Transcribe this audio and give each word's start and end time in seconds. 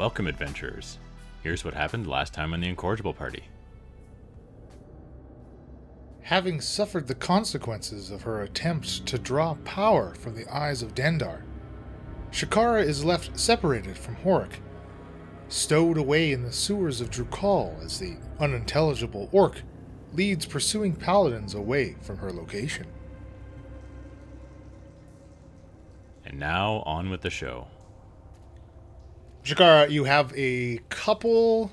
Welcome, 0.00 0.28
adventurers. 0.28 0.96
Here's 1.42 1.62
what 1.62 1.74
happened 1.74 2.06
last 2.06 2.32
time 2.32 2.54
on 2.54 2.62
the 2.62 2.68
Incorrigible 2.68 3.12
Party. 3.12 3.44
Having 6.22 6.62
suffered 6.62 7.06
the 7.06 7.14
consequences 7.14 8.10
of 8.10 8.22
her 8.22 8.40
attempt 8.40 9.04
to 9.04 9.18
draw 9.18 9.56
power 9.66 10.14
from 10.14 10.34
the 10.34 10.50
eyes 10.50 10.80
of 10.80 10.94
Dendar, 10.94 11.42
Shikara 12.30 12.82
is 12.82 13.04
left 13.04 13.38
separated 13.38 13.98
from 13.98 14.16
Horik, 14.16 14.62
stowed 15.48 15.98
away 15.98 16.32
in 16.32 16.44
the 16.44 16.50
sewers 16.50 17.02
of 17.02 17.10
Drukal 17.10 17.84
as 17.84 17.98
the 17.98 18.16
unintelligible 18.38 19.28
orc 19.32 19.60
leads 20.14 20.46
pursuing 20.46 20.96
paladins 20.96 21.52
away 21.52 21.96
from 22.00 22.16
her 22.16 22.32
location. 22.32 22.86
And 26.24 26.38
now 26.38 26.76
on 26.86 27.10
with 27.10 27.20
the 27.20 27.28
show. 27.28 27.66
Shikara, 29.44 29.90
you 29.90 30.04
have 30.04 30.32
a 30.36 30.80
couple 30.88 31.72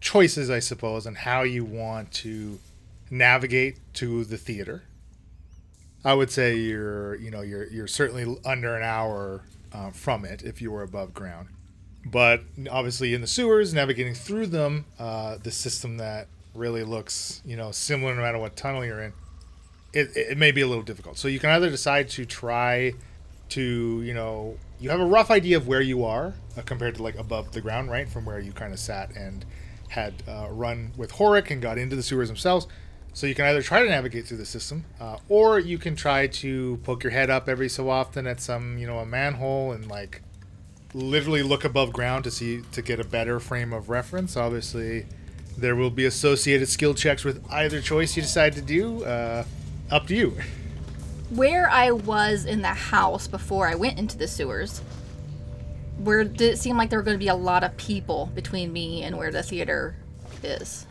choices, 0.00 0.50
I 0.50 0.60
suppose, 0.60 1.06
on 1.06 1.14
how 1.14 1.42
you 1.42 1.64
want 1.64 2.10
to 2.12 2.58
navigate 3.10 3.78
to 3.94 4.24
the 4.24 4.38
theater. 4.38 4.82
I 6.04 6.14
would 6.14 6.30
say 6.30 6.56
you're, 6.56 7.14
you 7.16 7.30
know, 7.30 7.42
you're 7.42 7.68
you're 7.68 7.86
certainly 7.86 8.36
under 8.44 8.76
an 8.76 8.82
hour 8.82 9.42
uh, 9.72 9.90
from 9.90 10.24
it 10.24 10.42
if 10.42 10.60
you 10.60 10.72
were 10.72 10.82
above 10.82 11.14
ground. 11.14 11.48
But 12.04 12.42
obviously, 12.68 13.14
in 13.14 13.20
the 13.20 13.28
sewers, 13.28 13.72
navigating 13.72 14.14
through 14.14 14.46
them, 14.46 14.86
uh, 14.98 15.38
the 15.40 15.52
system 15.52 15.98
that 15.98 16.26
really 16.54 16.82
looks, 16.82 17.40
you 17.44 17.56
know, 17.56 17.70
similar 17.70 18.14
no 18.14 18.22
matter 18.22 18.38
what 18.38 18.56
tunnel 18.56 18.84
you're 18.84 19.00
in, 19.00 19.12
it, 19.92 20.10
it 20.16 20.38
may 20.38 20.50
be 20.50 20.62
a 20.62 20.66
little 20.66 20.82
difficult. 20.82 21.18
So 21.18 21.28
you 21.28 21.38
can 21.38 21.50
either 21.50 21.70
decide 21.70 22.08
to 22.10 22.24
try 22.24 22.94
to, 23.50 24.02
you 24.02 24.14
know, 24.14 24.56
you 24.82 24.90
have 24.90 25.00
a 25.00 25.06
rough 25.06 25.30
idea 25.30 25.56
of 25.56 25.68
where 25.68 25.80
you 25.80 26.04
are 26.04 26.34
uh, 26.58 26.62
compared 26.62 26.96
to 26.96 27.02
like 27.04 27.16
above 27.16 27.52
the 27.52 27.60
ground, 27.60 27.88
right? 27.88 28.08
From 28.08 28.24
where 28.24 28.40
you 28.40 28.50
kind 28.50 28.72
of 28.72 28.80
sat 28.80 29.14
and 29.16 29.44
had 29.88 30.12
uh, 30.26 30.48
run 30.50 30.90
with 30.96 31.12
Horik 31.12 31.52
and 31.52 31.62
got 31.62 31.78
into 31.78 31.94
the 31.94 32.02
sewers 32.02 32.26
themselves. 32.26 32.66
So 33.12 33.28
you 33.28 33.34
can 33.36 33.44
either 33.44 33.62
try 33.62 33.82
to 33.82 33.88
navigate 33.88 34.26
through 34.26 34.38
the 34.38 34.46
system, 34.46 34.84
uh, 34.98 35.18
or 35.28 35.60
you 35.60 35.78
can 35.78 35.94
try 35.94 36.26
to 36.26 36.80
poke 36.82 37.04
your 37.04 37.12
head 37.12 37.30
up 37.30 37.48
every 37.48 37.68
so 37.68 37.90
often 37.90 38.26
at 38.26 38.40
some, 38.40 38.76
you 38.76 38.86
know, 38.86 38.98
a 38.98 39.06
manhole 39.06 39.70
and 39.70 39.86
like 39.86 40.22
literally 40.94 41.42
look 41.42 41.64
above 41.64 41.92
ground 41.92 42.24
to 42.24 42.30
see 42.30 42.62
to 42.72 42.82
get 42.82 42.98
a 42.98 43.04
better 43.04 43.38
frame 43.38 43.72
of 43.72 43.88
reference. 43.88 44.36
Obviously, 44.36 45.06
there 45.56 45.76
will 45.76 45.90
be 45.90 46.06
associated 46.06 46.68
skill 46.68 46.94
checks 46.94 47.22
with 47.22 47.44
either 47.52 47.80
choice 47.80 48.16
you 48.16 48.22
decide 48.22 48.54
to 48.54 48.62
do. 48.62 49.04
Uh, 49.04 49.44
up 49.92 50.08
to 50.08 50.14
you. 50.16 50.36
Where 51.34 51.70
I 51.70 51.92
was 51.92 52.44
in 52.44 52.60
the 52.60 52.68
house 52.68 53.26
before 53.26 53.66
I 53.66 53.74
went 53.74 53.98
into 53.98 54.18
the 54.18 54.28
sewers, 54.28 54.82
where 55.96 56.24
did 56.24 56.42
it 56.42 56.58
seem 56.58 56.76
like 56.76 56.90
there 56.90 56.98
were 56.98 57.04
going 57.04 57.16
to 57.16 57.24
be 57.24 57.28
a 57.28 57.34
lot 57.34 57.64
of 57.64 57.74
people 57.78 58.30
between 58.34 58.70
me 58.70 59.02
and 59.02 59.16
where 59.16 59.30
the 59.30 59.42
theater 59.42 59.96
is? 60.42 60.86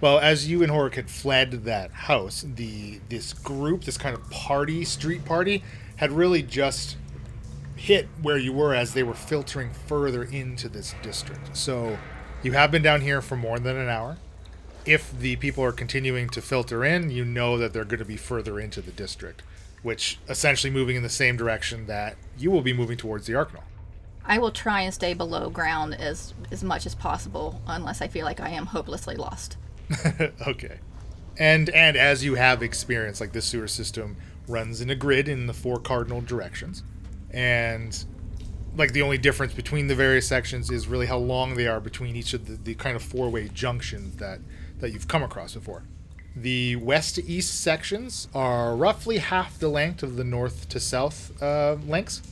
Well, 0.00 0.18
as 0.18 0.50
you 0.50 0.64
and 0.64 0.72
Horik 0.72 0.94
had 0.94 1.08
fled 1.08 1.64
that 1.64 1.92
house, 1.92 2.44
the 2.56 3.00
this 3.08 3.32
group, 3.32 3.84
this 3.84 3.96
kind 3.96 4.16
of 4.16 4.28
party, 4.30 4.84
street 4.84 5.24
party, 5.24 5.62
had 5.96 6.10
really 6.10 6.42
just 6.42 6.96
hit 7.76 8.08
where 8.20 8.36
you 8.36 8.52
were 8.52 8.74
as 8.74 8.94
they 8.94 9.04
were 9.04 9.14
filtering 9.14 9.70
further 9.86 10.24
into 10.24 10.68
this 10.68 10.96
district. 11.02 11.56
So 11.56 11.98
you 12.42 12.50
have 12.52 12.72
been 12.72 12.82
down 12.82 13.02
here 13.02 13.22
for 13.22 13.36
more 13.36 13.60
than 13.60 13.76
an 13.76 13.88
hour. 13.88 14.16
If 14.84 15.16
the 15.16 15.36
people 15.36 15.62
are 15.62 15.72
continuing 15.72 16.28
to 16.30 16.42
filter 16.42 16.84
in, 16.84 17.10
you 17.10 17.24
know 17.24 17.56
that 17.58 17.72
they're 17.72 17.84
going 17.84 18.00
to 18.00 18.04
be 18.04 18.16
further 18.16 18.58
into 18.58 18.80
the 18.82 18.90
district, 18.90 19.42
which 19.84 20.18
essentially 20.28 20.72
moving 20.72 20.96
in 20.96 21.02
the 21.04 21.08
same 21.08 21.36
direction 21.36 21.86
that 21.86 22.16
you 22.36 22.50
will 22.50 22.62
be 22.62 22.72
moving 22.72 22.96
towards 22.96 23.26
the 23.26 23.34
Arcnawl. 23.34 23.62
I 24.24 24.38
will 24.38 24.50
try 24.50 24.80
and 24.80 24.92
stay 24.92 25.12
below 25.12 25.50
ground 25.50 25.94
as 25.94 26.32
as 26.50 26.64
much 26.64 26.86
as 26.86 26.94
possible 26.94 27.60
unless 27.66 28.00
I 28.00 28.08
feel 28.08 28.24
like 28.24 28.40
I 28.40 28.48
am 28.48 28.66
hopelessly 28.66 29.14
lost. 29.14 29.58
okay. 30.48 30.78
And 31.36 31.68
and 31.70 31.96
as 31.96 32.24
you 32.24 32.34
have 32.34 32.62
experience, 32.62 33.20
like 33.20 33.32
this 33.32 33.44
sewer 33.44 33.68
system 33.68 34.16
runs 34.48 34.80
in 34.80 34.88
a 34.88 34.94
grid 34.94 35.28
in 35.28 35.46
the 35.46 35.52
four 35.52 35.78
cardinal 35.78 36.22
directions, 36.22 36.82
and 37.30 38.04
like 38.76 38.92
the 38.92 39.02
only 39.02 39.18
difference 39.18 39.52
between 39.52 39.88
the 39.88 39.94
various 39.94 40.26
sections 40.26 40.70
is 40.70 40.88
really 40.88 41.06
how 41.06 41.18
long 41.18 41.54
they 41.54 41.66
are 41.66 41.80
between 41.80 42.16
each 42.16 42.32
of 42.32 42.46
the, 42.46 42.54
the 42.54 42.74
kind 42.74 42.96
of 42.96 43.02
four 43.02 43.28
way 43.28 43.48
junctions 43.48 44.16
that 44.16 44.40
that 44.78 44.90
you've 44.90 45.08
come 45.08 45.22
across 45.22 45.52
before. 45.52 45.82
The 46.36 46.76
west 46.76 47.14
to 47.14 47.24
east 47.24 47.60
sections 47.60 48.28
are 48.34 48.74
roughly 48.74 49.18
half 49.18 49.58
the 49.58 49.68
length 49.68 50.02
of 50.02 50.16
the 50.16 50.24
north 50.24 50.68
to 50.70 50.80
south 50.80 51.40
uh, 51.40 51.76
lengths. 51.86 52.22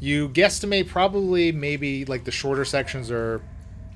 You 0.00 0.28
guesstimate 0.28 0.88
probably 0.88 1.52
maybe 1.52 2.04
like 2.04 2.24
the 2.24 2.30
shorter 2.30 2.64
sections 2.64 3.10
are 3.10 3.42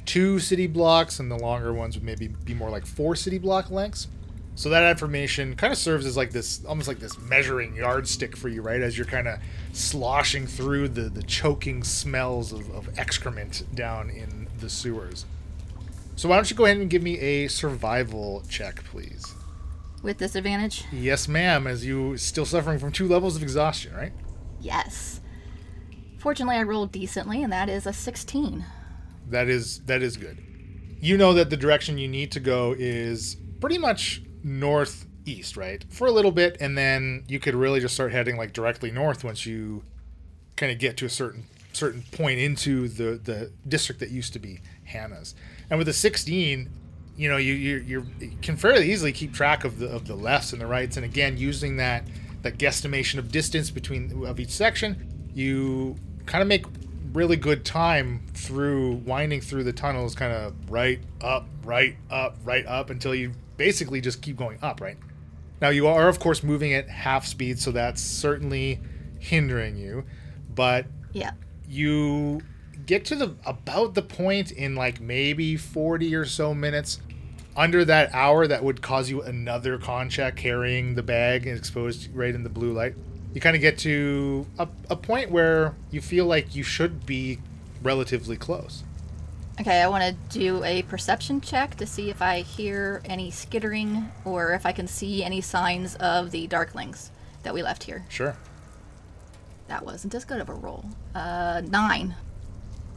two 0.04 0.38
city 0.38 0.66
blocks, 0.66 1.20
and 1.20 1.30
the 1.30 1.38
longer 1.38 1.72
ones 1.72 1.94
would 1.94 2.04
maybe 2.04 2.28
be 2.28 2.52
more 2.52 2.70
like 2.70 2.84
four 2.84 3.16
city 3.16 3.38
block 3.38 3.70
lengths. 3.70 4.08
So 4.56 4.68
that 4.70 4.90
information 4.90 5.56
kind 5.56 5.72
of 5.72 5.78
serves 5.78 6.04
as 6.04 6.18
like 6.18 6.32
this, 6.32 6.62
almost 6.66 6.88
like 6.88 6.98
this 6.98 7.18
measuring 7.18 7.76
yardstick 7.76 8.36
for 8.36 8.48
you, 8.48 8.60
right? 8.60 8.82
As 8.82 8.98
you're 8.98 9.06
kind 9.06 9.26
of 9.26 9.38
sloshing 9.72 10.46
through 10.46 10.88
the, 10.88 11.02
the 11.02 11.22
choking 11.22 11.82
smells 11.82 12.52
of, 12.52 12.70
of 12.72 12.98
excrement 12.98 13.64
down 13.74 14.10
in 14.10 14.48
the 14.58 14.68
sewers. 14.68 15.24
So 16.20 16.28
why 16.28 16.36
don't 16.36 16.50
you 16.50 16.54
go 16.54 16.66
ahead 16.66 16.76
and 16.76 16.90
give 16.90 17.02
me 17.02 17.18
a 17.18 17.48
survival 17.48 18.42
check, 18.46 18.84
please? 18.84 19.34
With 20.02 20.18
disadvantage? 20.18 20.84
Yes, 20.92 21.26
ma'am, 21.26 21.66
as 21.66 21.86
you 21.86 22.18
still 22.18 22.44
suffering 22.44 22.78
from 22.78 22.92
two 22.92 23.08
levels 23.08 23.36
of 23.36 23.42
exhaustion, 23.42 23.94
right? 23.94 24.12
Yes. 24.60 25.22
Fortunately, 26.18 26.56
I 26.56 26.64
rolled 26.64 26.92
decently, 26.92 27.42
and 27.42 27.50
that 27.54 27.70
is 27.70 27.86
a 27.86 27.94
16. 27.94 28.66
That 29.30 29.48
is 29.48 29.80
that 29.86 30.02
is 30.02 30.18
good. 30.18 30.36
You 31.00 31.16
know 31.16 31.32
that 31.32 31.48
the 31.48 31.56
direction 31.56 31.96
you 31.96 32.06
need 32.06 32.32
to 32.32 32.40
go 32.40 32.74
is 32.78 33.38
pretty 33.58 33.78
much 33.78 34.20
northeast, 34.44 35.56
right? 35.56 35.82
For 35.88 36.06
a 36.06 36.12
little 36.12 36.32
bit, 36.32 36.58
and 36.60 36.76
then 36.76 37.24
you 37.28 37.40
could 37.40 37.54
really 37.54 37.80
just 37.80 37.94
start 37.94 38.12
heading 38.12 38.36
like 38.36 38.52
directly 38.52 38.90
north 38.90 39.24
once 39.24 39.46
you 39.46 39.84
kind 40.56 40.70
of 40.70 40.78
get 40.78 40.98
to 40.98 41.06
a 41.06 41.08
certain 41.08 41.46
certain 41.72 42.04
point 42.12 42.38
into 42.38 42.88
the 42.88 43.18
the 43.24 43.52
district 43.66 44.00
that 44.00 44.10
used 44.10 44.34
to 44.34 44.38
be 44.38 44.60
Hannah's. 44.84 45.34
And 45.70 45.78
with 45.78 45.88
a 45.88 45.92
16, 45.92 46.68
you 47.16 47.28
know, 47.28 47.36
you 47.36 47.54
you 47.54 47.76
you're, 47.86 48.04
you 48.18 48.32
can 48.42 48.56
fairly 48.56 48.90
easily 48.90 49.12
keep 49.12 49.32
track 49.32 49.64
of 49.64 49.78
the 49.78 49.88
of 49.88 50.06
the 50.06 50.14
lefts 50.14 50.52
and 50.52 50.60
the 50.60 50.66
rights, 50.66 50.96
and 50.96 51.04
again 51.04 51.36
using 51.36 51.76
that 51.76 52.04
that 52.42 52.58
guesstimation 52.58 53.18
of 53.18 53.30
distance 53.30 53.70
between 53.70 54.24
of 54.26 54.40
each 54.40 54.50
section, 54.50 55.28
you 55.34 55.96
kind 56.26 56.42
of 56.42 56.48
make 56.48 56.64
really 57.12 57.36
good 57.36 57.64
time 57.64 58.24
through 58.34 58.92
winding 59.04 59.40
through 59.40 59.64
the 59.64 59.72
tunnels, 59.72 60.14
kind 60.14 60.32
of 60.32 60.54
right 60.70 61.00
up, 61.20 61.46
right 61.64 61.96
up, 62.10 62.36
right 62.44 62.64
up 62.66 62.88
until 62.88 63.14
you 63.14 63.32
basically 63.56 64.00
just 64.00 64.22
keep 64.22 64.36
going 64.36 64.58
up, 64.62 64.80
right? 64.80 64.96
Now 65.60 65.68
you 65.68 65.86
are 65.88 66.08
of 66.08 66.18
course 66.18 66.42
moving 66.42 66.72
at 66.72 66.88
half 66.88 67.26
speed, 67.26 67.58
so 67.58 67.70
that's 67.72 68.00
certainly 68.00 68.80
hindering 69.18 69.76
you, 69.76 70.04
but 70.54 70.86
Yeah. 71.12 71.32
you 71.68 72.40
get 72.90 73.04
to 73.04 73.14
the 73.14 73.32
about 73.46 73.94
the 73.94 74.02
point 74.02 74.50
in 74.50 74.74
like 74.74 75.00
maybe 75.00 75.56
40 75.56 76.12
or 76.16 76.24
so 76.24 76.52
minutes 76.52 76.98
under 77.56 77.84
that 77.84 78.12
hour 78.12 78.48
that 78.48 78.64
would 78.64 78.82
cause 78.82 79.08
you 79.08 79.22
another 79.22 79.78
con 79.78 80.10
check 80.10 80.34
carrying 80.34 80.96
the 80.96 81.02
bag 81.02 81.46
and 81.46 81.56
exposed 81.56 82.12
right 82.12 82.34
in 82.34 82.42
the 82.42 82.48
blue 82.48 82.72
light 82.72 82.96
you 83.32 83.40
kind 83.40 83.54
of 83.54 83.62
get 83.62 83.78
to 83.78 84.44
a, 84.58 84.66
a 84.90 84.96
point 84.96 85.30
where 85.30 85.76
you 85.92 86.00
feel 86.00 86.26
like 86.26 86.56
you 86.56 86.64
should 86.64 87.06
be 87.06 87.38
relatively 87.80 88.36
close 88.36 88.82
Okay, 89.60 89.82
I 89.82 89.88
want 89.88 90.02
to 90.02 90.38
do 90.38 90.64
a 90.64 90.82
perception 90.84 91.42
check 91.42 91.76
to 91.76 91.86
see 91.86 92.08
if 92.08 92.22
I 92.22 92.40
hear 92.40 93.02
any 93.04 93.30
skittering 93.30 94.10
or 94.24 94.54
if 94.54 94.64
I 94.64 94.72
can 94.72 94.86
see 94.86 95.22
any 95.22 95.42
signs 95.42 95.96
of 95.96 96.30
the 96.30 96.48
darklings 96.48 97.10
that 97.42 97.52
we 97.52 97.62
left 97.62 97.82
here. 97.82 98.06
sure 98.08 98.36
That 99.68 99.84
wasn't 99.84 100.14
as 100.14 100.24
good 100.24 100.40
of 100.40 100.48
a 100.48 100.54
roll. 100.54 100.86
Uh, 101.14 101.60
nine. 101.62 102.14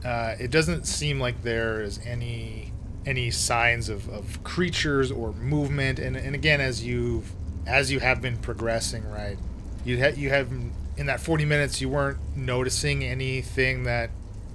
Uh, 0.05 0.35
it 0.39 0.51
doesn't 0.51 0.85
seem 0.85 1.19
like 1.19 1.41
there 1.43 1.81
is 1.81 1.99
any 2.05 2.71
any 3.05 3.29
signs 3.29 3.89
of, 3.89 4.07
of 4.09 4.41
creatures 4.45 5.11
or 5.11 5.33
movement. 5.33 5.99
And, 5.99 6.15
and 6.15 6.33
again 6.35 6.61
as 6.61 6.83
you've 6.85 7.31
as 7.67 7.91
you 7.91 7.99
have 7.99 8.21
been 8.21 8.37
progressing 8.37 9.09
right 9.09 9.37
you 9.85 9.99
ha- 10.01 10.13
you 10.15 10.29
have 10.29 10.49
in 10.97 11.05
that 11.07 11.19
40 11.19 11.45
minutes 11.45 11.81
you 11.81 11.89
weren't 11.89 12.17
noticing 12.35 13.03
anything 13.03 13.83
that 13.83 14.09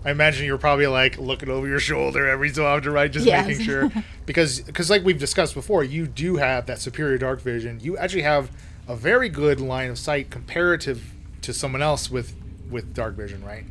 I 0.05 0.11
imagine 0.13 0.47
you're 0.47 0.57
probably 0.59 0.87
like 0.87 1.19
looking 1.19 1.49
over 1.51 1.67
your 1.67 1.81
shoulder 1.81 2.27
every 2.29 2.49
so 2.51 2.65
often 2.67 2.93
right 2.93 3.11
just 3.11 3.27
Yes. 3.27 3.47
making 3.49 3.65
sure. 3.65 3.91
Because 4.27 4.61
because 4.61 4.91
like 4.91 5.05
we've 5.05 5.19
discussed 5.19 5.55
before 5.55 5.83
you 5.85 6.07
do 6.07 6.37
have 6.37 6.67
that 6.67 6.79
superior 6.81 7.17
dark 7.19 7.41
vision. 7.41 7.81
You 7.81 7.97
actually 7.97 8.23
have 8.23 8.51
a 8.87 8.95
very 8.95 9.29
good 9.31 9.59
line 9.61 9.91
of 9.91 9.99
sight 9.99 10.31
comparative 10.31 11.03
to 11.43 11.53
someone 11.55 11.81
else 11.83 12.11
with 12.11 12.35
with 12.71 12.93
dark 12.95 13.15
vision 13.15 13.43
right 13.45 13.65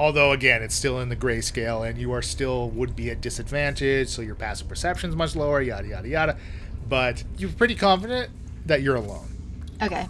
although 0.00 0.32
again 0.32 0.62
it's 0.62 0.74
still 0.74 0.98
in 0.98 1.08
the 1.08 1.16
grayscale 1.16 1.88
and 1.88 1.96
you 1.96 2.10
are 2.10 2.22
still 2.22 2.70
would 2.70 2.96
be 2.96 3.10
at 3.10 3.20
disadvantage 3.20 4.08
so 4.08 4.20
your 4.22 4.34
passive 4.34 4.66
perception 4.68 5.10
is 5.10 5.14
much 5.14 5.36
lower 5.36 5.62
yada 5.62 5.86
yada 5.86 6.08
yada 6.08 6.36
but 6.88 7.22
you're 7.38 7.50
pretty 7.50 7.76
confident 7.76 8.30
that 8.66 8.82
you're 8.82 8.96
alone 8.96 9.30
Okay. 9.82 10.06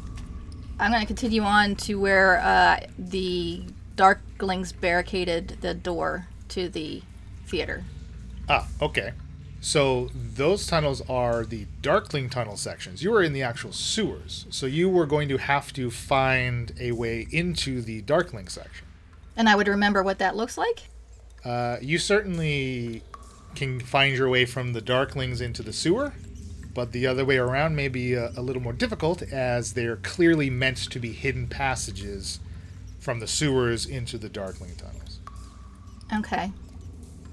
I'm 0.78 0.90
going 0.90 1.00
to 1.02 1.06
continue 1.06 1.42
on 1.42 1.76
to 1.76 1.94
where 1.94 2.40
uh, 2.40 2.80
the 2.98 3.64
darklings 3.96 4.78
barricaded 4.78 5.58
the 5.60 5.74
door 5.74 6.26
to 6.48 6.68
the 6.68 7.02
theater. 7.46 7.84
Ah, 8.48 8.66
okay. 8.80 9.12
So 9.60 10.08
those 10.14 10.66
tunnels 10.66 11.02
are 11.08 11.44
the 11.44 11.66
Darkling 11.82 12.30
tunnel 12.30 12.56
sections. 12.56 13.04
You 13.04 13.10
were 13.10 13.22
in 13.22 13.34
the 13.34 13.42
actual 13.42 13.72
sewers, 13.72 14.46
so 14.48 14.64
you 14.64 14.88
were 14.88 15.04
going 15.04 15.28
to 15.28 15.36
have 15.36 15.72
to 15.74 15.90
find 15.90 16.72
a 16.80 16.92
way 16.92 17.26
into 17.30 17.82
the 17.82 18.00
Darkling 18.00 18.48
section. 18.48 18.86
And 19.40 19.48
I 19.48 19.56
would 19.56 19.68
remember 19.68 20.02
what 20.02 20.18
that 20.18 20.36
looks 20.36 20.58
like. 20.58 20.82
Uh, 21.46 21.78
you 21.80 21.96
certainly 21.96 23.02
can 23.54 23.80
find 23.80 24.14
your 24.14 24.28
way 24.28 24.44
from 24.44 24.74
the 24.74 24.82
Darklings 24.82 25.40
into 25.40 25.62
the 25.62 25.72
sewer, 25.72 26.12
but 26.74 26.92
the 26.92 27.06
other 27.06 27.24
way 27.24 27.38
around 27.38 27.74
may 27.74 27.88
be 27.88 28.12
a, 28.12 28.32
a 28.36 28.42
little 28.42 28.60
more 28.60 28.74
difficult 28.74 29.22
as 29.22 29.72
they're 29.72 29.96
clearly 29.96 30.50
meant 30.50 30.76
to 30.90 30.98
be 30.98 31.12
hidden 31.12 31.46
passages 31.46 32.38
from 32.98 33.20
the 33.20 33.26
sewers 33.26 33.86
into 33.86 34.18
the 34.18 34.28
Darkling 34.28 34.76
tunnels. 34.76 35.20
Okay. 36.14 36.52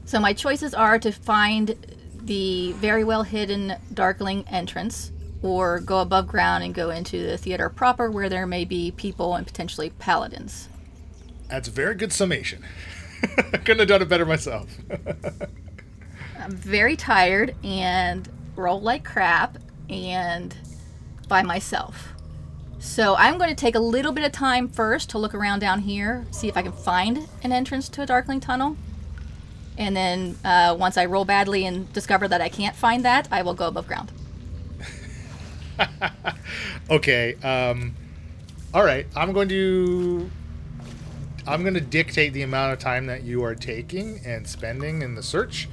So 0.06 0.22
my 0.22 0.32
choices 0.32 0.74
are 0.74 0.98
to 1.00 1.12
find 1.12 1.76
the 2.24 2.72
very 2.78 3.04
well 3.04 3.24
hidden 3.24 3.76
Darkling 3.94 4.46
entrance, 4.48 5.12
or 5.42 5.82
go 5.82 6.00
above 6.00 6.30
ground 6.30 6.64
and 6.64 6.74
go 6.74 6.90
into 6.90 7.28
the 7.28 7.38
theater 7.38 7.68
proper 7.68 8.10
where 8.10 8.30
there 8.30 8.48
may 8.48 8.64
be 8.64 8.92
people 8.92 9.36
and 9.36 9.46
potentially 9.46 9.90
paladins. 9.90 10.70
That's 11.50 11.68
a 11.68 11.72
very 11.72 11.96
good 11.96 12.12
summation. 12.12 12.64
Couldn't 13.52 13.80
have 13.80 13.88
done 13.88 14.02
it 14.02 14.10
better 14.10 14.26
myself. 14.26 14.70
I'm 16.40 16.52
very 16.52 16.96
tired 16.96 17.56
and 17.64 18.28
roll 18.56 18.80
like 18.80 19.04
crap 19.04 19.58
and 19.90 20.56
by 21.28 21.44
myself. 21.44 22.14
So 22.80 23.16
I'm 23.16 23.38
going 23.38 23.50
to 23.50 23.56
take 23.56 23.76
a 23.76 23.80
little 23.80 24.12
bit 24.12 24.24
of 24.24 24.32
time 24.32 24.68
first 24.68 25.10
to 25.12 25.18
look 25.18 25.34
around 25.34 25.60
down 25.60 25.80
here, 25.82 26.26
see 26.32 26.48
if 26.48 26.56
I 26.56 26.62
can 26.62 26.72
find 26.72 27.28
an 27.44 27.52
entrance 27.52 27.90
to 27.90 28.02
a 28.04 28.06
Darkling 28.06 28.40
tunnel. 28.40 28.78
And 29.78 29.96
then 29.96 30.38
uh, 30.44 30.76
once 30.78 30.98
I 30.98 31.06
roll 31.06 31.26
badly 31.26 31.66
and 31.66 31.92
discover 31.94 32.28
that 32.28 32.42
I 32.42 32.50
can't 32.50 32.76
find 32.76 33.04
that, 33.06 33.28
I 33.32 33.42
will 33.42 33.54
go 33.54 33.68
above 33.68 33.88
ground. 33.88 34.12
okay. 36.90 37.36
Um, 37.44 37.96
all 38.74 38.84
right. 38.84 39.06
I'm 39.16 39.34
going 39.34 39.50
to. 39.50 40.30
I'm 41.48 41.62
going 41.62 41.74
to 41.76 41.82
dictate 41.82 42.34
the 42.34 42.42
amount 42.42 42.74
of 42.74 42.80
time 42.80 43.06
that 43.08 43.24
you 43.24 43.44
are 43.44 43.56
taking 43.56 44.20
and 44.26 44.48
spending 44.48 45.02
in 45.02 45.16
the 45.16 45.24
search 45.24 45.70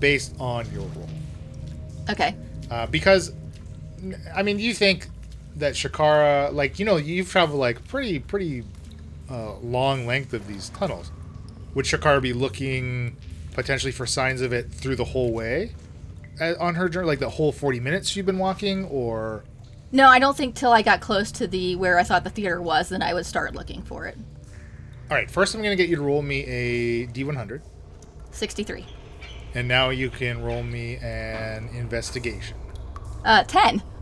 based 0.00 0.34
on 0.40 0.70
your 0.72 0.86
role. 0.86 1.08
Okay. 2.08 2.34
Uh, 2.70 2.86
because, 2.86 3.32
I 4.34 4.42
mean, 4.42 4.58
you 4.58 4.72
think 4.72 5.08
that 5.56 5.74
Shikara, 5.74 6.52
like, 6.52 6.78
you 6.78 6.84
know, 6.84 6.96
you've 6.96 7.30
traveled 7.30 7.60
like 7.60 7.86
pretty, 7.88 8.18
pretty 8.18 8.64
uh, 9.30 9.56
long 9.56 10.06
length 10.06 10.32
of 10.32 10.46
these 10.46 10.70
tunnels. 10.70 11.10
Would 11.74 11.84
Shikara 11.84 12.22
be 12.22 12.32
looking 12.32 13.16
potentially 13.52 13.92
for 13.92 14.06
signs 14.06 14.40
of 14.40 14.52
it 14.52 14.70
through 14.70 14.96
the 14.96 15.04
whole 15.04 15.32
way 15.32 15.72
uh, 16.40 16.54
on 16.58 16.76
her 16.76 16.88
journey, 16.88 17.06
like 17.06 17.18
the 17.18 17.28
whole 17.28 17.52
40 17.52 17.80
minutes 17.80 18.08
she'd 18.08 18.26
been 18.26 18.38
walking, 18.38 18.84
or 18.86 19.44
No, 19.92 20.08
I 20.08 20.18
don't 20.18 20.36
think 20.36 20.54
till 20.54 20.72
I 20.72 20.82
got 20.82 21.00
close 21.00 21.30
to 21.32 21.46
the 21.46 21.76
where 21.76 21.98
I 21.98 22.02
thought 22.04 22.24
the 22.24 22.30
theater 22.30 22.62
was, 22.62 22.88
then 22.88 23.02
I 23.02 23.12
would 23.14 23.26
start 23.26 23.54
looking 23.54 23.82
for 23.82 24.06
it. 24.06 24.16
All 25.10 25.16
right, 25.16 25.30
first 25.30 25.54
I'm 25.54 25.62
going 25.62 25.76
to 25.76 25.82
get 25.82 25.88
you 25.88 25.96
to 25.96 26.02
roll 26.02 26.22
me 26.22 26.44
a 26.44 27.06
D100, 27.06 27.62
63. 28.30 28.84
and 29.54 29.66
now 29.66 29.88
you 29.88 30.10
can 30.10 30.42
roll 30.42 30.62
me 30.62 30.96
an 30.96 31.68
investigation. 31.74 32.56
Uh, 33.24 33.42
10. 33.44 33.82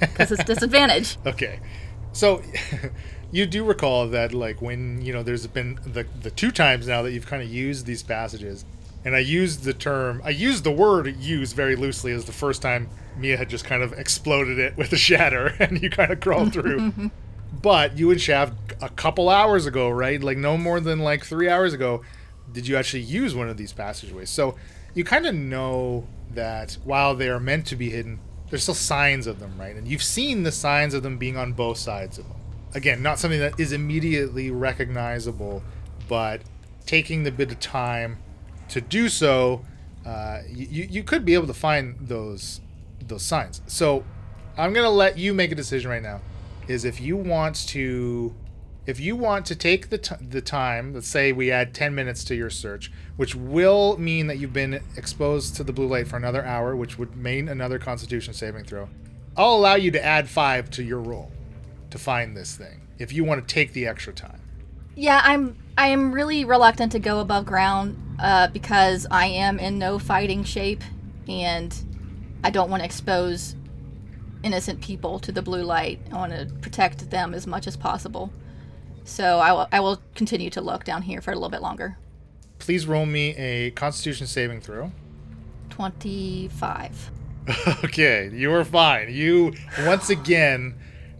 Because 0.00 0.32
it's 0.32 0.44
disadvantage. 0.44 1.18
Okay. 1.26 1.60
So 2.12 2.42
you 3.30 3.44
do 3.46 3.64
recall 3.64 4.08
that 4.08 4.32
like 4.32 4.62
when, 4.62 5.02
you 5.02 5.12
know, 5.12 5.22
there's 5.22 5.46
been 5.46 5.78
the 5.84 6.06
the 6.22 6.30
two 6.30 6.50
times 6.50 6.86
now 6.88 7.02
that 7.02 7.12
you've 7.12 7.26
kind 7.26 7.42
of 7.42 7.48
used 7.48 7.84
these 7.86 8.02
passages 8.02 8.64
and 9.04 9.14
I 9.14 9.18
used 9.20 9.64
the 9.64 9.74
term 9.74 10.22
I 10.24 10.30
used 10.30 10.64
the 10.64 10.70
word 10.70 11.14
use 11.16 11.52
very 11.52 11.76
loosely 11.76 12.12
as 12.12 12.24
the 12.24 12.32
first 12.32 12.62
time 12.62 12.88
Mia 13.18 13.36
had 13.36 13.50
just 13.50 13.64
kind 13.66 13.82
of 13.82 13.92
exploded 13.92 14.58
it 14.58 14.76
with 14.76 14.92
a 14.92 14.96
shatter 14.96 15.54
and 15.60 15.82
you 15.82 15.90
kind 15.90 16.10
of 16.10 16.20
crawled 16.20 16.52
through. 16.54 17.10
but 17.62 17.96
you 17.98 18.10
and 18.10 18.20
Shaft 18.20 18.65
a 18.80 18.88
couple 18.88 19.28
hours 19.28 19.66
ago, 19.66 19.88
right? 19.88 20.22
Like 20.22 20.38
no 20.38 20.56
more 20.56 20.80
than 20.80 21.00
like 21.00 21.24
3 21.24 21.48
hours 21.48 21.72
ago 21.72 22.02
did 22.52 22.68
you 22.68 22.76
actually 22.76 23.02
use 23.02 23.34
one 23.34 23.48
of 23.48 23.56
these 23.56 23.72
passageways. 23.72 24.30
So 24.30 24.56
you 24.94 25.04
kind 25.04 25.26
of 25.26 25.34
know 25.34 26.06
that 26.32 26.78
while 26.84 27.14
they 27.14 27.28
are 27.28 27.40
meant 27.40 27.66
to 27.66 27.76
be 27.76 27.90
hidden, 27.90 28.18
there's 28.50 28.62
still 28.62 28.74
signs 28.74 29.26
of 29.26 29.40
them, 29.40 29.58
right? 29.58 29.74
And 29.74 29.86
you've 29.88 30.02
seen 30.02 30.42
the 30.42 30.52
signs 30.52 30.94
of 30.94 31.02
them 31.02 31.18
being 31.18 31.36
on 31.36 31.52
both 31.52 31.78
sides 31.78 32.18
of 32.18 32.28
them. 32.28 32.36
Again, 32.74 33.02
not 33.02 33.18
something 33.18 33.40
that 33.40 33.58
is 33.58 33.72
immediately 33.72 34.50
recognizable, 34.50 35.62
but 36.08 36.42
taking 36.84 37.24
the 37.24 37.32
bit 37.32 37.50
of 37.50 37.58
time 37.58 38.18
to 38.68 38.80
do 38.80 39.08
so, 39.08 39.64
uh, 40.04 40.42
you, 40.48 40.86
you 40.88 41.02
could 41.02 41.24
be 41.24 41.34
able 41.34 41.46
to 41.46 41.54
find 41.54 41.96
those 42.00 42.60
those 43.06 43.22
signs. 43.22 43.60
So 43.66 44.04
I'm 44.56 44.72
gonna 44.72 44.90
let 44.90 45.18
you 45.18 45.34
make 45.34 45.52
a 45.52 45.54
decision 45.54 45.90
right 45.90 46.02
now. 46.02 46.20
Is 46.68 46.84
if 46.84 47.00
you 47.00 47.16
want 47.16 47.66
to, 47.68 48.34
if 48.86 49.00
you 49.00 49.16
want 49.16 49.46
to 49.46 49.56
take 49.56 49.90
the 49.90 49.98
t- 49.98 50.14
the 50.20 50.40
time, 50.40 50.94
let's 50.94 51.08
say 51.08 51.32
we 51.32 51.50
add 51.50 51.74
10 51.74 51.94
minutes 51.94 52.22
to 52.24 52.34
your 52.34 52.50
search, 52.50 52.92
which 53.16 53.34
will 53.34 53.98
mean 53.98 54.28
that 54.28 54.38
you've 54.38 54.52
been 54.52 54.80
exposed 54.96 55.56
to 55.56 55.64
the 55.64 55.72
blue 55.72 55.88
light 55.88 56.06
for 56.06 56.16
another 56.16 56.44
hour, 56.44 56.76
which 56.76 56.98
would 56.98 57.16
mean 57.16 57.48
another 57.48 57.78
Constitution 57.78 58.32
saving 58.32 58.64
throw. 58.64 58.88
I'll 59.36 59.56
allow 59.56 59.74
you 59.74 59.90
to 59.90 60.04
add 60.04 60.28
five 60.28 60.70
to 60.72 60.82
your 60.82 61.00
roll 61.00 61.30
to 61.90 61.98
find 61.98 62.36
this 62.36 62.56
thing 62.56 62.80
if 62.98 63.12
you 63.12 63.24
want 63.24 63.46
to 63.46 63.54
take 63.54 63.72
the 63.72 63.86
extra 63.86 64.12
time. 64.12 64.40
Yeah, 64.94 65.20
I'm 65.22 65.56
I 65.76 65.88
am 65.88 66.12
really 66.12 66.44
reluctant 66.44 66.92
to 66.92 66.98
go 66.98 67.20
above 67.20 67.44
ground 67.44 68.00
uh, 68.18 68.48
because 68.48 69.06
I 69.10 69.26
am 69.26 69.58
in 69.58 69.78
no 69.78 69.98
fighting 69.98 70.42
shape 70.42 70.82
and 71.28 71.74
I 72.42 72.50
don't 72.50 72.70
want 72.70 72.80
to 72.80 72.84
expose 72.84 73.56
innocent 74.42 74.80
people 74.80 75.18
to 75.18 75.32
the 75.32 75.42
blue 75.42 75.64
light. 75.64 76.00
I 76.10 76.14
want 76.14 76.32
to 76.32 76.46
protect 76.62 77.10
them 77.10 77.34
as 77.34 77.46
much 77.46 77.66
as 77.66 77.76
possible. 77.76 78.32
So 79.06 79.38
I 79.38 79.52
will, 79.52 79.68
I 79.70 79.80
will 79.80 80.02
continue 80.16 80.50
to 80.50 80.60
look 80.60 80.84
down 80.84 81.02
here 81.02 81.20
for 81.20 81.30
a 81.30 81.34
little 81.34 81.48
bit 81.48 81.62
longer. 81.62 81.96
Please 82.58 82.86
roll 82.86 83.06
me 83.06 83.36
a 83.36 83.70
Constitution 83.70 84.26
saving 84.26 84.60
throw. 84.60 84.90
25. 85.70 87.12
okay, 87.84 88.28
you 88.32 88.52
are 88.52 88.64
fine. 88.64 89.12
You 89.12 89.54
once 89.84 90.10
again 90.10 90.74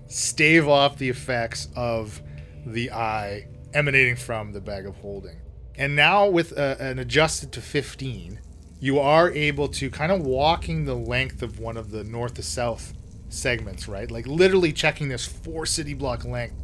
stave 0.09 0.67
off 0.67 0.99
the 0.99 1.09
effects 1.09 1.69
of 1.77 2.21
the 2.67 2.91
eye 2.91 3.47
emanating 3.73 4.17
from 4.17 4.53
the 4.53 4.61
bag 4.61 4.85
of 4.87 4.97
holding. 4.97 5.37
And 5.77 5.95
now, 5.95 6.29
with 6.29 6.53
a, 6.53 6.77
an 6.81 6.99
adjusted 6.99 7.53
to 7.53 7.61
15, 7.61 8.41
you 8.81 8.99
are 8.99 9.31
able 9.31 9.69
to 9.69 9.91
kind 9.91 10.11
of 10.11 10.23
walking 10.23 10.87
the 10.87 10.95
length 10.95 11.41
of 11.43 11.61
one 11.61 11.77
of 11.77 11.93
the 11.93 12.03
north 12.03 12.35
to 12.35 12.43
south 12.43 12.95
segments, 13.29 13.87
right? 13.87 14.11
Like 14.11 14.27
literally 14.27 14.73
checking 14.73 15.09
this 15.09 15.25
four 15.25 15.67
city 15.67 15.95
block 15.95 16.25
length. 16.25 16.57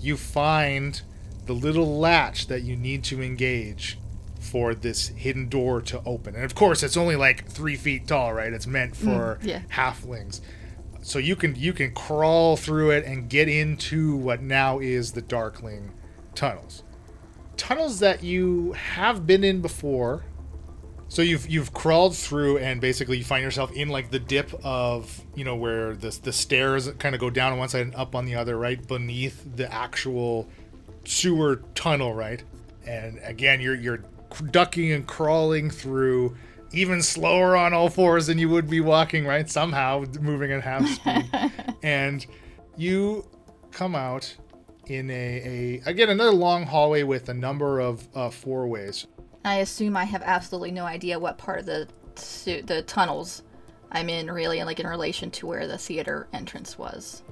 You 0.00 0.16
find 0.16 1.00
the 1.46 1.52
little 1.52 1.98
latch 1.98 2.46
that 2.48 2.62
you 2.62 2.76
need 2.76 3.04
to 3.04 3.22
engage 3.22 3.98
for 4.38 4.74
this 4.74 5.08
hidden 5.08 5.48
door 5.48 5.80
to 5.82 6.02
open. 6.04 6.34
And 6.34 6.44
of 6.44 6.54
course, 6.54 6.82
it's 6.82 6.96
only 6.96 7.16
like 7.16 7.48
three 7.48 7.76
feet 7.76 8.06
tall, 8.06 8.32
right? 8.32 8.52
It's 8.52 8.66
meant 8.66 8.94
mm, 8.94 8.96
for 8.96 9.38
yeah. 9.42 9.62
halflings. 9.72 10.40
So 11.02 11.18
you 11.18 11.36
can 11.36 11.54
you 11.54 11.72
can 11.72 11.94
crawl 11.94 12.56
through 12.56 12.90
it 12.90 13.04
and 13.04 13.28
get 13.28 13.48
into 13.48 14.16
what 14.16 14.42
now 14.42 14.78
is 14.78 15.12
the 15.12 15.22
Darkling 15.22 15.92
tunnels. 16.34 16.82
Tunnels 17.56 17.98
that 18.00 18.22
you 18.22 18.72
have 18.72 19.26
been 19.26 19.42
in 19.42 19.60
before. 19.60 20.24
So 21.08 21.22
you've 21.22 21.48
you've 21.48 21.72
crawled 21.72 22.16
through 22.16 22.58
and 22.58 22.80
basically 22.80 23.16
you 23.18 23.24
find 23.24 23.42
yourself 23.42 23.72
in 23.72 23.88
like 23.88 24.10
the 24.10 24.18
dip 24.18 24.52
of 24.62 25.22
you 25.34 25.44
know 25.44 25.56
where 25.56 25.94
the 25.94 26.16
the 26.22 26.32
stairs 26.32 26.90
kind 26.98 27.14
of 27.14 27.20
go 27.20 27.30
down 27.30 27.52
on 27.52 27.58
one 27.58 27.68
side 27.68 27.82
and 27.82 27.94
up 27.94 28.14
on 28.14 28.26
the 28.26 28.34
other, 28.34 28.58
right 28.58 28.86
beneath 28.86 29.44
the 29.56 29.72
actual 29.72 30.48
sewer 31.04 31.62
tunnel, 31.74 32.12
right? 32.14 32.42
And 32.86 33.18
again, 33.24 33.60
you're 33.60 33.74
you're 33.74 34.04
ducking 34.50 34.92
and 34.92 35.06
crawling 35.06 35.70
through 35.70 36.36
even 36.72 37.02
slower 37.02 37.56
on 37.56 37.72
all 37.72 37.88
fours 37.88 38.26
than 38.26 38.38
you 38.38 38.48
would 38.50 38.68
be 38.68 38.80
walking, 38.80 39.24
right? 39.24 39.48
Somehow 39.48 40.04
moving 40.20 40.52
at 40.52 40.62
half 40.62 40.86
speed. 40.86 41.30
and 41.82 42.26
you 42.76 43.26
come 43.70 43.94
out 43.94 44.36
in 44.86 45.10
a, 45.10 45.80
a 45.84 45.90
again 45.90 46.10
another 46.10 46.32
long 46.32 46.64
hallway 46.64 47.02
with 47.02 47.28
a 47.28 47.34
number 47.34 47.80
of 47.80 48.06
uh, 48.14 48.30
four 48.30 48.66
ways. 48.66 49.06
I 49.44 49.56
assume 49.56 49.96
I 49.96 50.04
have 50.04 50.22
absolutely 50.22 50.72
no 50.72 50.84
idea 50.84 51.18
what 51.18 51.38
part 51.38 51.60
of 51.60 51.66
the 51.66 51.88
the 52.66 52.82
tunnels 52.82 53.42
I'm 53.90 54.08
in, 54.08 54.30
really, 54.30 54.62
like 54.64 54.80
in 54.80 54.86
relation 54.86 55.30
to 55.32 55.46
where 55.46 55.66
the 55.66 55.78
theater 55.78 56.28
entrance 56.32 56.76
was, 56.76 57.22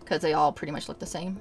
because 0.00 0.22
they 0.22 0.32
all 0.32 0.52
pretty 0.52 0.72
much 0.72 0.88
look 0.88 0.98
the 0.98 1.06
same. 1.06 1.40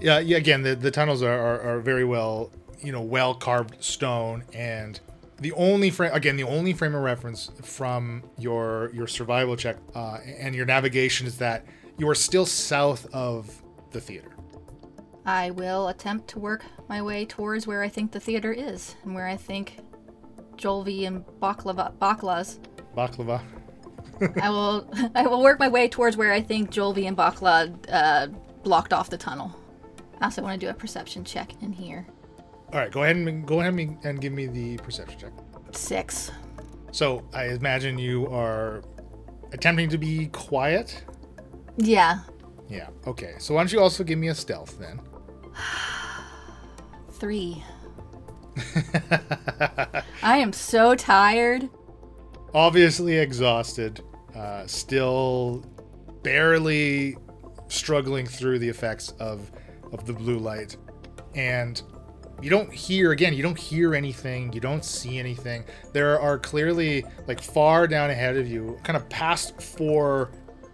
Yeah, 0.00 0.18
yeah. 0.18 0.38
Again, 0.38 0.62
the, 0.62 0.74
the 0.74 0.90
tunnels 0.90 1.22
are, 1.22 1.38
are, 1.38 1.60
are 1.60 1.80
very 1.80 2.04
well, 2.04 2.50
you 2.80 2.90
know, 2.90 3.02
well 3.02 3.34
carved 3.34 3.82
stone, 3.82 4.44
and 4.54 4.98
the 5.40 5.52
only 5.52 5.90
frame 5.90 6.12
again, 6.14 6.36
the 6.36 6.44
only 6.44 6.72
frame 6.72 6.94
of 6.94 7.02
reference 7.02 7.50
from 7.62 8.22
your 8.38 8.90
your 8.92 9.06
survival 9.06 9.56
check 9.56 9.76
uh, 9.94 10.18
and 10.24 10.54
your 10.54 10.66
navigation 10.66 11.26
is 11.26 11.38
that 11.38 11.64
you 11.98 12.08
are 12.08 12.14
still 12.14 12.46
south 12.46 13.06
of 13.12 13.62
the 13.90 14.00
theater. 14.00 14.30
I 15.28 15.50
will 15.50 15.88
attempt 15.88 16.26
to 16.28 16.38
work 16.38 16.64
my 16.88 17.02
way 17.02 17.26
towards 17.26 17.66
where 17.66 17.82
I 17.82 17.90
think 17.90 18.12
the 18.12 18.18
theater 18.18 18.50
is 18.50 18.96
and 19.04 19.14
where 19.14 19.26
I 19.26 19.36
think 19.36 19.78
Jolvi 20.56 21.06
and 21.06 21.22
Baklava, 21.38 21.92
Baklas. 21.98 22.58
Baklava. 22.96 23.42
I 24.40 24.48
will 24.48 24.90
I 25.14 25.26
will 25.26 25.42
work 25.42 25.58
my 25.58 25.68
way 25.68 25.86
towards 25.86 26.16
where 26.16 26.32
I 26.32 26.40
think 26.40 26.70
Jolvi 26.70 27.06
and 27.06 27.14
Bakla 27.14 27.76
uh, 27.92 28.28
blocked 28.62 28.94
off 28.94 29.10
the 29.10 29.18
tunnel. 29.18 29.54
I 30.18 30.24
also 30.24 30.40
want 30.40 30.58
to 30.58 30.66
do 30.66 30.70
a 30.70 30.74
perception 30.74 31.24
check 31.24 31.62
in 31.62 31.72
here. 31.72 32.06
All 32.72 32.80
right, 32.80 32.90
go 32.90 33.02
ahead 33.02 33.16
and 33.16 33.46
go 33.46 33.60
ahead 33.60 33.74
and 33.74 33.98
and 34.04 34.22
give 34.22 34.32
me 34.32 34.46
the 34.46 34.78
perception 34.78 35.20
check. 35.20 35.32
Six. 35.72 36.30
So 36.90 37.22
I 37.34 37.48
imagine 37.48 37.98
you 37.98 38.28
are 38.28 38.82
attempting 39.52 39.90
to 39.90 39.98
be 39.98 40.28
quiet. 40.28 41.04
Yeah. 41.76 42.20
Yeah. 42.70 42.88
Okay. 43.06 43.34
So 43.38 43.52
why 43.52 43.60
don't 43.60 43.72
you 43.72 43.80
also 43.80 44.04
give 44.04 44.18
me 44.18 44.28
a 44.28 44.34
stealth 44.34 44.78
then? 44.78 44.98
Three. 47.12 47.62
I 50.22 50.38
am 50.38 50.52
so 50.52 50.94
tired. 50.94 51.68
Obviously 52.54 53.16
exhausted. 53.16 54.02
Uh, 54.34 54.66
still 54.66 55.64
barely 56.22 57.16
struggling 57.68 58.26
through 58.26 58.58
the 58.58 58.68
effects 58.68 59.10
of 59.20 59.50
of 59.92 60.06
the 60.06 60.12
blue 60.12 60.38
light, 60.38 60.76
and 61.34 61.82
you 62.40 62.50
don't 62.50 62.72
hear 62.72 63.12
again. 63.12 63.34
You 63.34 63.42
don't 63.42 63.58
hear 63.58 63.94
anything. 63.94 64.52
You 64.52 64.60
don't 64.60 64.84
see 64.84 65.18
anything. 65.18 65.64
There 65.92 66.20
are 66.20 66.38
clearly 66.38 67.04
like 67.26 67.40
far 67.40 67.86
down 67.86 68.10
ahead 68.10 68.36
of 68.36 68.46
you, 68.46 68.78
kind 68.84 68.96
of 68.96 69.08
past 69.08 69.60
four, 69.60 70.30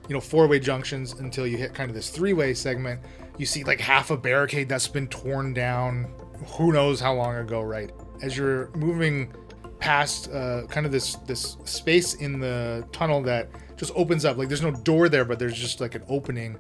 you 0.09 0.15
know, 0.15 0.21
four 0.21 0.47
way 0.47 0.59
junctions 0.61 1.13
until 1.15 1.47
you 1.47 1.57
hit 1.57 1.73
kind 1.75 1.89
of 1.89 1.95
this 1.95 2.11
three 2.11 2.33
way 2.33 2.55
segment. 2.55 3.01
You 3.39 3.47
see 3.47 3.65
like 3.65 3.81
half 3.81 4.11
a 4.11 4.17
barricade 4.17 4.69
that's 4.69 4.89
been 4.89 5.09
torn 5.09 5.55
down. 5.55 6.13
Who 6.57 6.73
knows 6.73 7.01
how 7.01 7.15
long 7.15 7.37
ago, 7.37 7.63
right? 7.63 7.91
As 8.23 8.37
you're 8.37 8.71
moving 8.77 9.33
past 9.79 10.31
uh, 10.33 10.67
kind 10.69 10.87
of 10.87 10.93
this 10.93 11.17
this 11.27 11.59
space 11.65 12.15
in 12.15 12.41
the 12.41 12.87
tunnel 12.93 13.23
that 13.23 13.51
just 13.77 13.93
opens 13.95 14.25
up. 14.25 14.37
Like 14.37 14.49
there's 14.49 14.63
no 14.63 14.71
door 14.71 15.09
there, 15.09 15.25
but 15.25 15.39
there's 15.39 15.59
just 15.59 15.81
like 15.81 15.95
an 15.95 16.03
opening. 16.09 16.59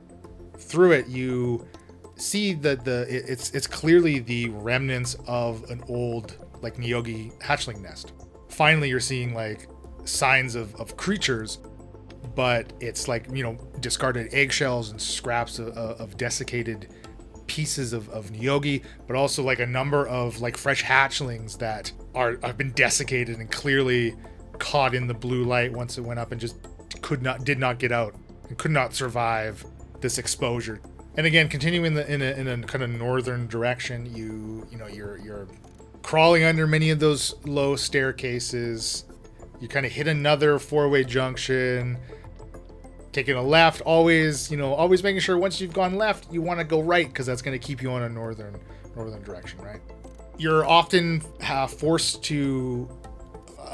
Through 0.58 0.92
it, 0.92 1.08
you 1.08 1.66
see 2.16 2.54
that 2.54 2.84
the 2.84 3.06
it's 3.08 3.50
it's 3.50 3.66
clearly 3.66 4.18
the 4.18 4.48
remnants 4.50 5.16
of 5.26 5.68
an 5.70 5.82
old 5.88 6.36
like 6.62 6.76
Nyogi 6.76 7.36
hatchling 7.40 7.80
nest. 7.80 8.12
Finally, 8.48 8.88
you're 8.88 9.00
seeing 9.00 9.34
like 9.34 9.68
signs 10.04 10.54
of, 10.54 10.74
of 10.76 10.96
creatures, 10.96 11.58
but 12.34 12.72
it's 12.80 13.08
like 13.08 13.26
you 13.32 13.42
know 13.42 13.58
discarded 13.80 14.32
eggshells 14.32 14.90
and 14.90 15.00
scraps 15.00 15.58
of, 15.58 15.68
of 15.76 16.16
desiccated 16.16 16.88
pieces 17.46 17.92
of, 17.92 18.08
of 18.08 18.30
Nyogi, 18.30 18.82
but 19.06 19.16
also 19.16 19.42
like 19.42 19.58
a 19.58 19.66
number 19.66 20.06
of 20.06 20.40
like 20.40 20.56
fresh 20.56 20.82
hatchlings 20.82 21.58
that 21.58 21.92
are 22.14 22.38
have 22.42 22.56
been 22.56 22.72
desiccated 22.72 23.38
and 23.38 23.50
clearly 23.50 24.14
caught 24.58 24.94
in 24.94 25.06
the 25.06 25.14
blue 25.14 25.44
light 25.44 25.72
once 25.72 25.98
it 25.98 26.02
went 26.02 26.18
up 26.18 26.32
and 26.32 26.40
just 26.40 26.56
could 27.02 27.22
not 27.22 27.44
did 27.44 27.58
not 27.58 27.78
get 27.78 27.92
out 27.92 28.14
and 28.48 28.56
could 28.58 28.70
not 28.70 28.94
survive 28.94 29.64
this 30.00 30.18
exposure. 30.18 30.80
And 31.16 31.26
again, 31.26 31.48
continuing 31.48 31.86
in 31.86 31.94
the 31.94 32.12
in 32.12 32.22
a, 32.22 32.32
in 32.32 32.48
a 32.48 32.66
kind 32.66 32.82
of 32.82 32.90
northern 32.90 33.46
direction, 33.46 34.06
you 34.14 34.66
you 34.70 34.78
know 34.78 34.86
you're 34.86 35.18
you're 35.18 35.48
crawling 36.02 36.44
under 36.44 36.66
many 36.66 36.90
of 36.90 37.00
those 37.00 37.34
low 37.44 37.76
staircases. 37.76 39.04
You 39.60 39.68
kind 39.68 39.86
of 39.86 39.92
hit 39.92 40.06
another 40.06 40.58
four-way 40.58 41.04
junction. 41.04 41.98
Taking 43.12 43.36
a 43.36 43.42
left 43.42 43.80
always 43.82 44.50
you 44.50 44.56
know 44.56 44.74
always 44.74 45.04
making 45.04 45.20
sure 45.20 45.38
once 45.38 45.60
you've 45.60 45.72
gone 45.72 45.94
left 45.94 46.32
you 46.32 46.42
want 46.42 46.58
to 46.58 46.64
go 46.64 46.80
right 46.80 47.06
because 47.06 47.26
that's 47.26 47.42
going 47.42 47.58
to 47.58 47.64
keep 47.64 47.80
you 47.80 47.92
on 47.92 48.02
a 48.02 48.08
northern 48.08 48.58
northern 48.96 49.22
direction 49.22 49.60
right? 49.60 49.80
You're 50.36 50.66
often 50.66 51.22
uh, 51.48 51.68
forced 51.68 52.24
to 52.24 52.88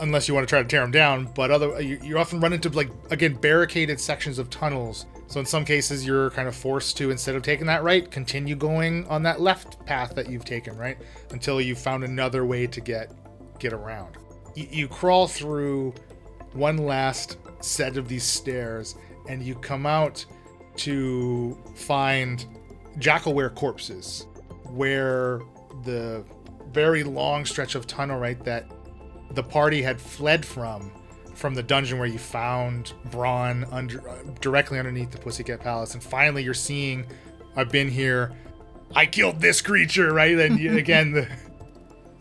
unless 0.01 0.29
you 0.29 0.35
want 0.35 0.47
to 0.47 0.51
try 0.51 0.63
to 0.63 0.69
tear 0.69 0.83
them 0.83 0.91
down 0.91 1.31
but 1.35 1.51
other 1.51 1.81
you, 1.81 1.99
you 2.03 2.19
often 2.19 2.39
run 2.39 2.53
into 2.53 2.69
like 2.69 2.91
again 3.11 3.33
barricaded 3.33 3.99
sections 3.99 4.39
of 4.39 4.51
tunnels. 4.51 5.07
So 5.27 5.41
in 5.41 5.47
some 5.47 5.65
cases 5.65 6.05
you're 6.05 6.29
kind 6.33 6.47
of 6.47 6.55
forced 6.55 6.99
to 6.99 7.11
instead 7.11 7.35
of 7.35 7.43
taking 7.43 7.65
that 7.65 7.83
right 7.83 8.11
continue 8.11 8.57
going 8.57 9.07
on 9.07 9.23
that 9.23 9.41
left 9.41 9.83
path 9.87 10.15
that 10.17 10.29
you've 10.29 10.45
taken 10.45 10.77
right? 10.77 10.99
Until 11.31 11.63
you've 11.63 11.79
found 11.79 12.05
another 12.05 12.45
way 12.45 12.67
to 12.67 12.81
get 12.83 13.11
get 13.59 13.73
around 13.73 14.19
you, 14.61 14.69
you 14.71 14.88
crawl 14.88 15.26
through 15.26 15.95
one 16.52 16.79
last 16.79 17.38
set 17.61 17.97
of 17.97 18.09
these 18.09 18.25
stairs 18.25 18.97
and 19.29 19.43
you 19.43 19.55
come 19.55 19.87
out 19.87 20.25
to 20.76 21.57
find 21.75 22.47
jackalwere 22.99 23.55
corpses 23.55 24.26
where 24.64 25.40
the 25.85 26.25
very 26.73 27.02
long 27.02 27.45
stretch 27.45 27.75
of 27.75 27.87
tunnel 27.87 28.19
right 28.19 28.43
that 28.45 28.67
the 29.33 29.43
party 29.43 29.83
had 29.83 30.00
fled 30.00 30.45
from 30.45 30.90
from 31.35 31.55
the 31.55 31.62
dungeon 31.62 31.99
where 31.99 32.09
you 32.09 32.19
found 32.19 32.93
Braun 33.07 33.64
under 33.71 34.07
uh, 34.09 34.23
directly 34.40 34.79
underneath 34.79 35.11
the 35.11 35.19
Pussycat 35.19 35.61
Palace 35.61 35.95
and 35.95 36.02
finally 36.02 36.43
you're 36.43 36.55
seeing 36.55 37.07
I've 37.57 37.71
been 37.71 37.88
here. 37.88 38.33
I 38.95 39.07
killed 39.07 39.40
this 39.40 39.61
creature 39.61 40.12
right? 40.12 40.38
And 40.38 40.59
you, 40.59 40.76
again 40.76 41.12
the 41.12 41.29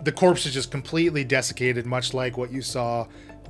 the 0.03 0.12
corpse 0.12 0.46
is 0.46 0.53
just 0.53 0.72
completely 0.72 1.24
desiccated 1.24 1.86
much 1.86 2.13
like 2.13 2.38
what 2.38 2.51
you 2.51 2.62
saw 2.62 3.06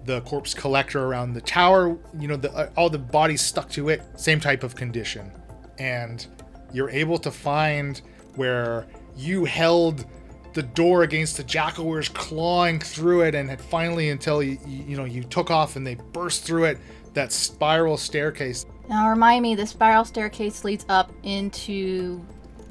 the 0.05 0.21
corpse 0.21 0.53
collector 0.53 1.03
around 1.03 1.33
the 1.33 1.41
tower. 1.41 1.97
You 2.17 2.27
know 2.27 2.35
the 2.35 2.51
uh, 2.51 2.69
all 2.75 2.89
the 2.89 2.99
bodies 2.99 3.41
stuck 3.41 3.69
to 3.71 3.89
it 3.89 4.01
same 4.15 4.39
type 4.39 4.63
of 4.63 4.75
condition. 4.75 5.31
And 5.77 6.25
you're 6.73 6.89
able 6.89 7.17
to 7.19 7.31
find 7.31 8.01
where 8.35 8.87
you 9.15 9.45
held 9.45 10.05
the 10.53 10.63
door 10.63 11.03
against 11.03 11.37
the 11.37 11.43
jackalweres 11.43 12.11
clawing 12.13 12.79
through 12.79 13.21
it 13.21 13.35
and 13.35 13.49
had 13.49 13.61
finally 13.61 14.09
until 14.09 14.41
you, 14.41 14.57
you 14.65 14.97
know 14.97 15.05
you 15.05 15.23
took 15.23 15.51
off 15.51 15.75
and 15.75 15.85
they 15.85 15.95
burst 15.95 16.43
through 16.43 16.65
it 16.65 16.77
that 17.13 17.31
spiral 17.31 17.97
staircase. 17.97 18.65
Now 18.87 19.09
remind 19.09 19.43
me, 19.43 19.55
the 19.55 19.67
spiral 19.67 20.05
staircase 20.05 20.63
leads 20.63 20.85
up 20.89 21.11
into 21.23 22.25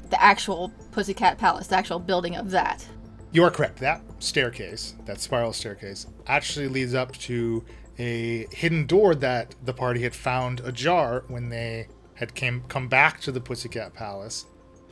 the 0.09 0.21
actual 0.21 0.71
Pussycat 0.91 1.37
Palace, 1.37 1.67
the 1.67 1.75
actual 1.75 1.99
building 1.99 2.35
of 2.35 2.51
that. 2.51 2.85
You 3.31 3.43
are 3.43 3.51
correct. 3.51 3.77
That 3.77 4.01
staircase, 4.19 4.95
that 5.05 5.21
spiral 5.21 5.53
staircase, 5.53 6.07
actually 6.25 6.67
leads 6.67 6.95
up 6.95 7.15
to 7.17 7.63
a 7.99 8.47
hidden 8.51 8.87
door 8.87 9.13
that 9.15 9.53
the 9.63 9.73
party 9.73 10.01
had 10.01 10.15
found 10.15 10.61
ajar 10.61 11.23
when 11.27 11.49
they 11.49 11.87
had 12.15 12.33
came 12.33 12.63
come 12.67 12.87
back 12.87 13.21
to 13.21 13.31
the 13.31 13.39
Pussycat 13.39 13.93
Palace. 13.93 14.45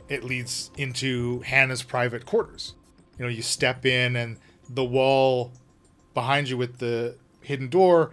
It 0.08 0.22
leads 0.22 0.70
into 0.76 1.40
Hannah's 1.40 1.82
private 1.82 2.26
quarters. 2.26 2.74
You 3.18 3.24
know, 3.24 3.30
you 3.30 3.42
step 3.42 3.84
in 3.84 4.14
and 4.14 4.38
the 4.70 4.84
wall 4.84 5.52
behind 6.14 6.48
you 6.48 6.56
with 6.56 6.78
the 6.78 7.16
hidden 7.40 7.68
door 7.68 8.12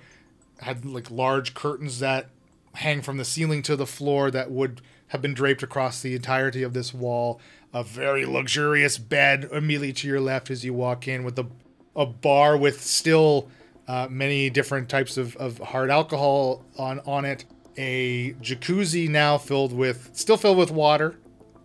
had 0.59 0.85
like 0.85 1.11
large 1.11 1.53
curtains 1.53 1.99
that 1.99 2.29
hang 2.73 3.01
from 3.01 3.17
the 3.17 3.25
ceiling 3.25 3.61
to 3.61 3.75
the 3.75 3.85
floor 3.85 4.31
that 4.31 4.49
would 4.49 4.81
have 5.09 5.21
been 5.21 5.33
draped 5.33 5.61
across 5.61 6.01
the 6.01 6.15
entirety 6.15 6.63
of 6.63 6.73
this 6.73 6.93
wall. 6.93 7.39
A 7.75 7.83
very 7.83 8.25
luxurious 8.25 8.97
bed 8.97 9.49
immediately 9.51 9.91
to 9.91 10.07
your 10.07 10.21
left 10.21 10.49
as 10.49 10.63
you 10.63 10.73
walk 10.73 11.09
in, 11.09 11.25
with 11.25 11.37
a, 11.37 11.45
a 11.93 12.05
bar 12.05 12.55
with 12.55 12.81
still 12.81 13.49
uh, 13.85 14.07
many 14.09 14.49
different 14.49 14.87
types 14.87 15.17
of, 15.17 15.35
of 15.35 15.57
hard 15.59 15.89
alcohol 15.91 16.63
on, 16.77 17.01
on 17.01 17.25
it. 17.25 17.43
A 17.75 18.31
jacuzzi 18.41 19.09
now 19.09 19.37
filled 19.37 19.73
with, 19.73 20.11
still 20.13 20.37
filled 20.37 20.57
with 20.57 20.71
water, 20.71 21.17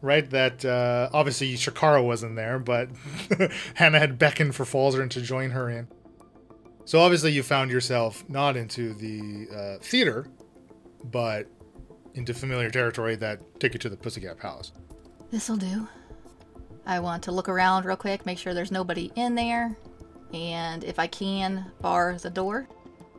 right? 0.02 0.29
That 0.29 0.64
uh, 0.64 1.11
obviously 1.12 1.55
Shikara 1.55 2.05
wasn't 2.05 2.35
there, 2.35 2.59
but 2.59 2.88
Hannah 3.75 4.00
had 4.00 4.19
beckoned 4.19 4.57
for 4.57 4.64
Falzarin 4.64 5.11
to 5.11 5.21
join 5.21 5.50
her 5.50 5.71
in. 5.71 5.87
So 6.87 6.99
obviously 6.99 7.31
you 7.31 7.45
found 7.45 7.71
yourself 7.71 8.29
not 8.29 8.57
into 8.57 8.95
the 8.95 9.47
uh, 9.57 9.79
theater, 9.81 10.26
but 11.05 11.47
into 12.14 12.35
familiar 12.35 12.69
territory 12.69 13.14
that 13.14 13.61
take 13.61 13.75
you 13.75 13.79
to 13.79 13.88
the 13.88 13.97
Pussycat 13.97 14.38
Palace. 14.38 14.73
This'll 15.31 15.57
do. 15.57 15.87
I 16.87 17.00
want 17.00 17.22
to 17.25 17.32
look 17.32 17.49
around 17.49 17.84
real 17.84 17.96
quick, 17.96 18.26
make 18.26 18.38
sure 18.38 18.54
there's 18.54 18.72
nobody 18.72 19.12
in 19.14 19.34
there, 19.34 19.76
and 20.32 20.84
if 20.84 20.99
I 20.99 21.06
can, 21.06 21.70
bar 21.80 22.16
the 22.20 22.30
door. 22.30 22.68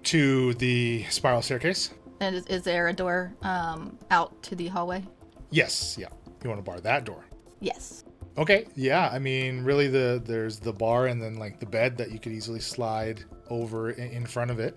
To 0.03 0.53
the 0.55 1.03
spiral 1.09 1.41
staircase. 1.41 1.91
And 2.19 2.35
is, 2.35 2.45
is 2.47 2.63
there 2.63 2.87
a 2.87 2.93
door 2.93 3.33
um, 3.43 3.97
out 4.09 4.41
to 4.43 4.55
the 4.55 4.67
hallway? 4.67 5.03
Yes, 5.49 5.97
yeah. 5.99 6.07
You 6.43 6.49
want 6.49 6.63
to 6.63 6.69
bar 6.69 6.79
that 6.79 7.03
door. 7.03 7.25
Yes. 7.59 8.03
Okay, 8.37 8.65
yeah. 8.75 9.09
I 9.11 9.19
mean, 9.19 9.63
really, 9.63 9.87
the 9.87 10.21
there's 10.23 10.59
the 10.59 10.73
bar 10.73 11.07
and 11.07 11.21
then 11.21 11.35
like 11.35 11.59
the 11.59 11.65
bed 11.65 11.97
that 11.97 12.11
you 12.11 12.19
could 12.19 12.31
easily 12.31 12.59
slide 12.59 13.23
over 13.49 13.91
in, 13.91 14.09
in 14.11 14.25
front 14.25 14.49
of 14.49 14.59
it. 14.59 14.75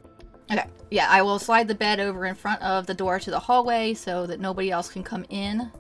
Okay. 0.51 0.67
Yeah, 0.91 1.07
I 1.09 1.23
will 1.23 1.39
slide 1.39 1.69
the 1.69 1.75
bed 1.75 2.01
over 2.01 2.27
in 2.27 2.35
front 2.35 2.61
of 2.63 2.87
the 2.87 2.95
door 2.95 3.19
to 3.19 3.31
the 3.31 3.39
hallway 3.39 3.95
so 3.95 4.27
that 4.27 4.41
nobody 4.41 4.71
else 4.71 4.91
can 4.91 5.03
come 5.03 5.25
in 5.31 5.71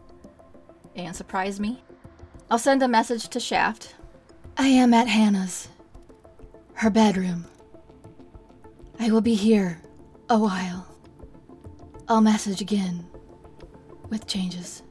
and 0.96 1.14
surprise 1.14 1.60
me. 1.60 1.82
I'll 2.54 2.58
send 2.58 2.84
a 2.84 2.86
message 2.86 3.26
to 3.30 3.40
Shaft. 3.40 3.96
I 4.56 4.68
am 4.68 4.94
at 4.94 5.08
Hannah's. 5.08 5.66
Her 6.74 6.88
bedroom. 6.88 7.46
I 9.00 9.10
will 9.10 9.20
be 9.20 9.34
here 9.34 9.82
a 10.30 10.38
while. 10.38 10.86
I'll 12.06 12.20
message 12.20 12.60
again 12.60 13.08
with 14.08 14.28
changes. 14.28 14.84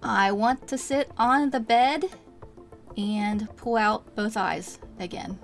I 0.00 0.30
want 0.30 0.68
to 0.68 0.78
sit 0.78 1.10
on 1.18 1.50
the 1.50 1.58
bed 1.58 2.04
and 2.96 3.48
pull 3.56 3.78
out 3.78 4.14
both 4.14 4.36
eyes 4.36 4.78
again. 5.00 5.40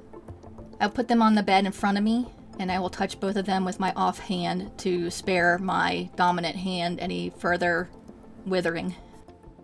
I'll 0.80 0.90
put 0.90 1.08
them 1.08 1.20
on 1.20 1.34
the 1.34 1.42
bed 1.42 1.66
in 1.66 1.72
front 1.72 1.98
of 1.98 2.04
me, 2.04 2.28
and 2.60 2.70
I 2.70 2.78
will 2.78 2.88
touch 2.88 3.18
both 3.18 3.34
of 3.34 3.46
them 3.46 3.64
with 3.64 3.80
my 3.80 3.92
off 3.96 4.20
hand 4.20 4.78
to 4.78 5.10
spare 5.10 5.58
my 5.58 6.08
dominant 6.14 6.54
hand 6.54 7.00
any 7.00 7.30
further 7.30 7.90
withering. 8.46 8.94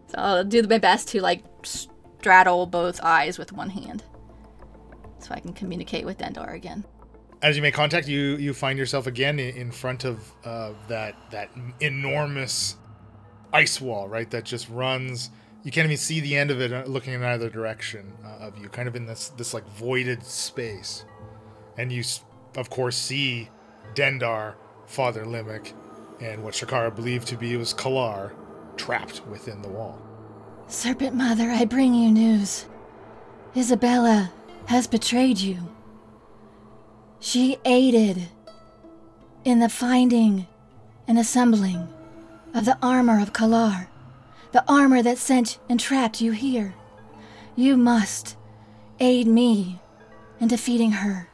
So 0.09 0.15
I'll 0.19 0.43
do 0.43 0.61
my 0.65 0.79
best 0.79 1.07
to 1.11 1.21
like 1.21 1.45
straddle 1.65 2.67
both 2.67 3.01
eyes 3.03 3.39
with 3.39 3.53
one 3.53 3.71
hand, 3.71 4.03
so 5.19 5.35
I 5.35 5.41
can 5.41 5.53
communicate 5.53 6.05
with 6.05 6.19
Dendar 6.19 6.55
again. 6.55 6.85
As 7.43 7.57
you 7.57 7.63
make 7.63 7.75
contact, 7.75 8.09
you 8.09 8.37
you 8.37 8.55
find 8.55 8.79
yourself 8.79 9.07
again 9.07 9.39
in, 9.39 9.71
front 9.71 10.05
of 10.05 10.33
uh, 10.45 10.73
that 10.89 11.15
that 11.31 11.51
enormous 11.81 12.77
ice 13.53 13.81
wall, 13.81 14.09
right? 14.09 14.31
That 14.31 14.45
just 14.45 14.69
runs. 14.69 15.31
You 15.63 15.71
can't 15.71 15.85
even 15.87 15.97
see 15.97 16.21
the 16.21 16.37
end 16.37 16.51
of 16.51 16.61
it, 16.61 16.73
uh, 16.73 16.85
looking 16.87 17.15
in 17.15 17.23
either 17.23 17.49
direction 17.49 18.13
uh, 18.25 18.47
of 18.47 18.59
you, 18.59 18.69
kind 18.69 18.89
of 18.89 18.97
in 18.97 19.07
this 19.07 19.29
this 19.31 19.53
like 19.53 19.67
voided 19.69 20.23
space, 20.23 21.05
and 21.77 21.93
you, 21.93 22.03
of 22.57 22.71
course, 22.71 22.97
see 22.97 23.51
Dendar, 23.95 24.55
Father 24.87 25.27
Limerick, 25.27 25.75
and 26.21 26.43
what 26.43 26.55
Shikara 26.55 26.95
believed 26.95 27.29
to 27.29 27.37
be 27.37 27.57
was 27.57 27.75
Kalar, 27.75 28.33
trapped 28.77 29.27
within 29.27 29.63
the 29.63 29.69
wall. 29.69 30.01
Serpent 30.67 31.15
Mother, 31.15 31.51
I 31.51 31.65
bring 31.65 31.95
you 31.95 32.11
news. 32.11 32.67
Isabella 33.57 34.33
has 34.67 34.87
betrayed 34.87 35.39
you. 35.39 35.59
She 37.21 37.59
aided 37.65 38.29
in 39.45 39.61
the 39.61 39.69
finding 39.69 40.47
and 41.07 41.19
assembling 41.19 41.89
of 42.55 42.65
the 42.65 42.79
armor 42.83 43.21
of 43.21 43.33
Kalar, 43.33 43.89
the 44.53 44.65
armor 44.67 45.03
that 45.03 45.19
sent 45.19 45.59
and 45.69 45.79
trapped 45.79 46.21
you 46.21 46.33
here. 46.33 46.75
You 47.57 47.77
must 47.77 48.37
aid 48.99 49.27
me 49.27 49.81
in 50.41 50.49
defeating 50.49 50.93
her. 50.93 51.29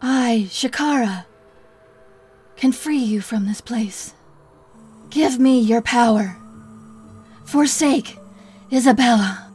I, 0.00 0.46
Shikara, 0.48 1.26
can 2.56 2.72
free 2.72 2.98
you 2.98 3.20
from 3.20 3.46
this 3.46 3.60
place. 3.60 4.14
Give 5.10 5.38
me 5.38 5.60
your 5.60 5.82
power. 5.82 6.38
Forsake 7.46 8.18
Isabella. 8.72 9.52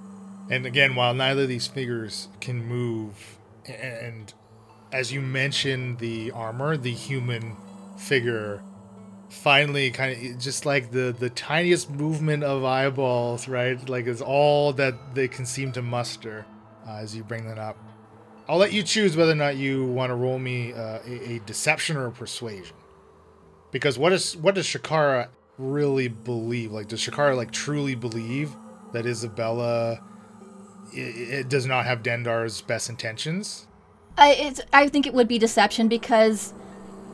And 0.49 0.65
again, 0.65 0.95
while 0.95 1.13
neither 1.13 1.43
of 1.43 1.49
these 1.49 1.67
figures 1.67 2.29
can 2.39 2.65
move, 2.65 3.37
and 3.65 4.33
as 4.91 5.11
you 5.11 5.21
mentioned 5.21 5.99
the 5.99 6.31
armor, 6.31 6.77
the 6.77 6.91
human 6.91 7.55
figure 7.97 8.61
finally 9.29 9.91
kind 9.91 10.11
of 10.11 10.39
just 10.39 10.65
like 10.65 10.91
the 10.91 11.15
the 11.17 11.29
tiniest 11.29 11.89
movement 11.89 12.43
of 12.43 12.63
eyeballs, 12.65 13.47
right? 13.47 13.87
Like 13.89 14.07
it's 14.07 14.21
all 14.21 14.73
that 14.73 15.15
they 15.15 15.27
can 15.27 15.45
seem 15.45 15.71
to 15.73 15.81
muster 15.81 16.45
uh, 16.87 16.95
as 16.95 17.15
you 17.15 17.23
bring 17.23 17.47
them 17.47 17.59
up. 17.59 17.77
I'll 18.47 18.57
let 18.57 18.73
you 18.73 18.83
choose 18.83 19.15
whether 19.15 19.31
or 19.31 19.35
not 19.35 19.55
you 19.55 19.85
want 19.85 20.09
to 20.09 20.15
roll 20.15 20.39
me 20.39 20.73
uh, 20.73 20.99
a, 21.05 21.35
a 21.35 21.39
deception 21.45 21.95
or 21.95 22.07
a 22.07 22.11
persuasion. 22.11 22.75
Because 23.71 23.97
what 23.97 24.11
is 24.11 24.35
what 24.35 24.55
does 24.55 24.65
Shikara 24.65 25.29
really 25.61 26.07
believe? 26.07 26.71
Like, 26.71 26.87
does 26.87 26.99
Shikara 26.99 27.35
like 27.35 27.51
truly 27.51 27.95
believe 27.95 28.55
that 28.91 29.05
Isabella 29.05 30.01
i 30.93 30.97
it 30.97 31.49
does 31.49 31.65
not 31.65 31.85
have 31.85 32.03
Dendar's 32.03 32.61
best 32.61 32.89
intentions? 32.89 33.67
I, 34.17 34.33
it's, 34.33 34.61
I 34.73 34.89
think 34.89 35.07
it 35.07 35.13
would 35.13 35.27
be 35.27 35.39
deception 35.39 35.87
because, 35.87 36.53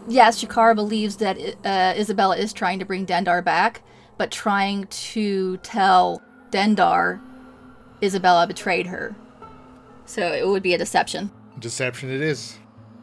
yes, 0.07 0.43
Shikara 0.43 0.73
believes 0.75 1.17
that 1.17 1.37
uh, 1.63 1.93
Isabella 1.95 2.37
is 2.37 2.53
trying 2.53 2.79
to 2.79 2.85
bring 2.85 3.05
Dendar 3.05 3.43
back, 3.43 3.83
but 4.17 4.31
trying 4.31 4.87
to 4.87 5.57
tell 5.57 6.23
Dendar 6.49 7.21
Isabella 8.01 8.47
betrayed 8.47 8.87
her. 8.87 9.15
So 10.05 10.31
it 10.31 10.47
would 10.47 10.63
be 10.63 10.73
a 10.73 10.77
deception. 10.77 11.31
Deception 11.59 12.09
it 12.09 12.21
is, 12.21 12.57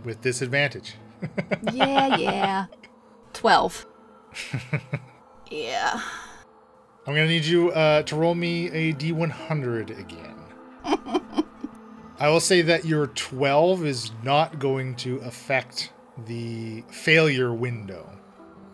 with 0.05 0.21
disadvantage. 0.23 0.95
yeah, 1.73 2.17
yeah. 2.17 2.67
12. 3.33 3.87
yeah. 5.51 6.01
I'm 7.07 7.15
gonna 7.15 7.27
need 7.27 7.45
you 7.45 7.71
uh, 7.71 8.03
to 8.05 8.17
roll 8.17 8.35
me 8.35 8.71
a 8.71 8.93
D100 8.95 9.99
again. 9.99 10.37
I 12.19 12.29
will 12.29 12.41
say 12.41 12.63
that 12.63 12.85
your 12.85 13.09
12 13.09 13.85
is 13.85 14.11
not 14.23 14.59
going 14.59 14.95
to 14.97 15.17
affect 15.19 15.93
the 16.27 16.83
failure 16.91 17.53
window. 17.53 18.09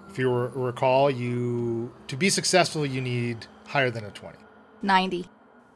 If 0.09 0.19
you 0.19 0.33
re- 0.33 0.51
recall, 0.55 1.11
you 1.11 1.93
to 2.09 2.17
be 2.17 2.31
successful, 2.31 2.85
you 2.85 3.01
need 3.01 3.47
higher 3.67 3.91
than 3.91 4.05
a 4.05 4.11
20. 4.11 4.37
90. 4.83 5.27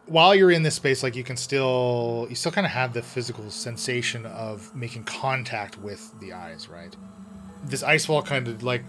While 0.07 0.35
you're 0.35 0.51
in 0.51 0.63
this 0.63 0.75
space, 0.75 1.03
like 1.03 1.17
you 1.17 1.25
can 1.25 1.37
still, 1.37 2.27
you 2.29 2.35
still 2.35 2.53
kind 2.53 2.67
of 2.67 2.73
have 2.73 2.93
the 2.93 3.03
physical 3.03 3.51
sensation 3.51 4.27
of 4.27 4.75
making 4.75 5.05
contact 5.05 5.79
with 5.79 6.13
the 6.21 6.33
eyes, 6.35 6.69
right? 6.69 6.95
This 7.65 7.83
ice 7.83 8.09
wall 8.09 8.23
kind 8.23 8.47
of 8.47 8.63
like 8.63 8.85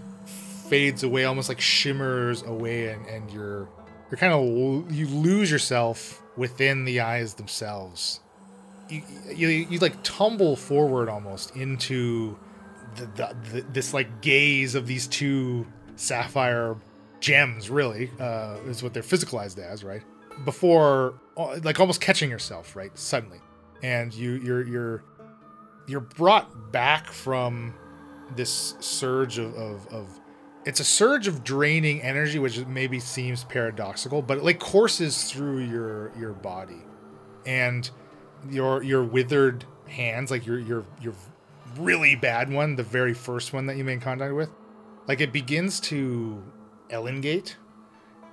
fades 0.70 1.04
away, 1.04 1.26
almost 1.26 1.50
like 1.50 1.62
shimmers 1.62 2.42
away, 2.44 2.90
and, 2.90 3.06
and 3.08 3.32
you're 3.32 3.70
you're 4.10 4.18
kind 4.18 4.34
of 4.34 4.92
you 4.92 5.08
lose 5.08 5.50
yourself 5.50 6.22
within 6.38 6.86
the 6.86 7.00
eyes 7.00 7.36
themselves. 7.36 8.20
You, 8.90 9.02
you, 9.34 9.48
you 9.48 9.80
like 9.80 9.96
tumble 10.04 10.56
forward 10.56 11.10
almost 11.10 11.56
into 11.56 12.38
the, 12.96 13.06
the, 13.06 13.36
the 13.52 13.62
this 13.74 13.94
like 13.94 14.22
gaze 14.22 14.76
of 14.76 14.86
these 14.86 15.08
two 15.08 15.66
sapphire 15.96 16.76
gems. 17.20 17.70
Really, 17.70 18.12
uh, 18.20 18.58
is 18.68 18.84
what 18.84 18.94
they're 18.94 19.04
physicalized 19.04 19.58
as, 19.58 19.84
right? 19.84 20.04
Before, 20.44 21.16
uh, 21.38 21.60
like 21.64 21.80
almost 21.80 22.02
catching 22.02 22.30
yourself, 22.30 22.76
right? 22.76 22.96
Suddenly, 22.98 23.40
and 23.82 24.14
you 24.14 24.34
you're 24.34 24.68
you're 24.68 25.04
you're 25.88 26.02
brought 26.02 26.72
back 26.72 27.12
from 27.12 27.74
this 28.36 28.76
surge 28.80 29.38
of, 29.38 29.56
of, 29.56 29.88
of 29.88 30.20
it's 30.66 30.80
a 30.80 30.84
surge 30.84 31.28
of 31.28 31.44
draining 31.44 32.02
energy 32.02 32.40
which 32.40 32.66
maybe 32.66 33.00
seems 33.00 33.44
paradoxical 33.44 34.22
but 34.22 34.38
it 34.40 34.44
like 34.44 34.60
courses 34.60 35.32
through 35.32 35.60
your 35.60 36.12
your 36.18 36.34
body. 36.34 36.82
And 37.46 37.90
your 38.50 38.84
your 38.84 39.04
withered 39.04 39.66
hands 39.88 40.32
like 40.32 40.46
your 40.46 40.60
your 40.60 40.84
your 41.02 41.14
really 41.78 42.16
bad 42.16 42.52
one 42.52 42.76
the 42.76 42.84
very 42.84 43.14
first 43.14 43.54
one 43.54 43.66
that 43.68 43.78
you 43.78 43.84
made 43.84 44.02
contact 44.02 44.34
with 44.34 44.50
like 45.08 45.20
it 45.20 45.32
begins 45.32 45.80
to 45.80 46.42
elongate 46.90 47.58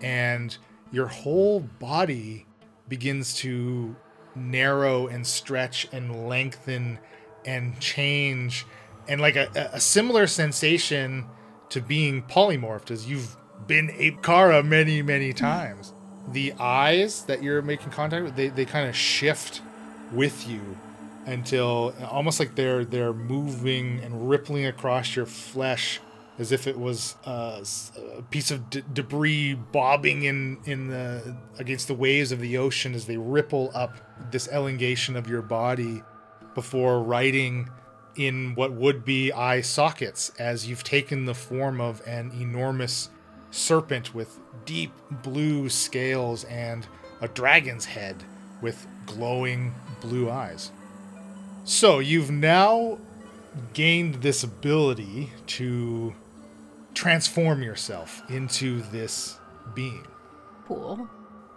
and 0.02 0.56
your 0.90 1.06
whole 1.06 1.60
body 1.60 2.46
begins 2.88 3.34
to 3.34 3.96
narrow 4.34 5.06
and 5.06 5.26
stretch 5.26 5.88
and 5.92 6.28
lengthen 6.28 6.98
and 7.44 7.78
change. 7.80 8.66
And 9.08 9.20
like 9.20 9.36
a, 9.36 9.70
a 9.72 9.80
similar 9.80 10.26
sensation 10.26 11.26
to 11.72 11.80
being 11.80 12.22
polymorphed 12.22 12.90
as 12.90 13.08
you've 13.08 13.36
been 13.66 13.90
Ape 13.96 14.22
Kara 14.22 14.62
many, 14.62 15.00
many 15.00 15.32
times. 15.32 15.94
The 16.28 16.52
eyes 16.58 17.24
that 17.24 17.42
you're 17.42 17.62
making 17.62 17.90
contact 17.90 18.24
with, 18.24 18.36
they, 18.36 18.48
they 18.48 18.66
kind 18.66 18.88
of 18.88 18.94
shift 18.94 19.62
with 20.12 20.46
you 20.46 20.76
until 21.24 21.94
almost 22.10 22.38
like 22.40 22.56
they're 22.56 22.84
they're 22.84 23.12
moving 23.12 24.00
and 24.00 24.28
rippling 24.28 24.66
across 24.66 25.14
your 25.16 25.24
flesh 25.24 26.00
as 26.38 26.50
if 26.50 26.66
it 26.66 26.76
was 26.78 27.16
uh, 27.24 27.64
a 28.18 28.22
piece 28.22 28.50
of 28.50 28.68
d- 28.68 28.82
debris 28.92 29.54
bobbing 29.54 30.24
in 30.24 30.58
in 30.64 30.88
the 30.88 31.36
against 31.58 31.86
the 31.86 31.94
waves 31.94 32.32
of 32.32 32.40
the 32.40 32.56
ocean 32.58 32.94
as 32.94 33.06
they 33.06 33.16
ripple 33.16 33.70
up 33.72 33.96
this 34.32 34.48
elongation 34.48 35.16
of 35.16 35.28
your 35.28 35.42
body 35.42 36.02
before 36.54 37.02
riding 37.02 37.70
in 38.16 38.54
what 38.54 38.72
would 38.72 39.04
be 39.04 39.32
eye 39.32 39.60
sockets 39.60 40.30
as 40.38 40.68
you've 40.68 40.84
taken 40.84 41.24
the 41.24 41.34
form 41.34 41.80
of 41.80 42.06
an 42.06 42.30
enormous 42.38 43.08
serpent 43.50 44.14
with 44.14 44.38
deep 44.64 44.92
blue 45.10 45.68
scales 45.68 46.44
and 46.44 46.86
a 47.20 47.28
dragon's 47.28 47.84
head 47.84 48.16
with 48.60 48.86
glowing 49.06 49.74
blue 50.00 50.30
eyes. 50.30 50.70
So 51.64 51.98
you've 52.00 52.30
now 52.30 52.98
gained 53.72 54.16
this 54.16 54.42
ability 54.42 55.30
to 55.46 56.14
transform 56.94 57.62
yourself 57.62 58.22
into 58.30 58.82
this 58.90 59.38
being. 59.74 60.06
Cool. 60.66 61.08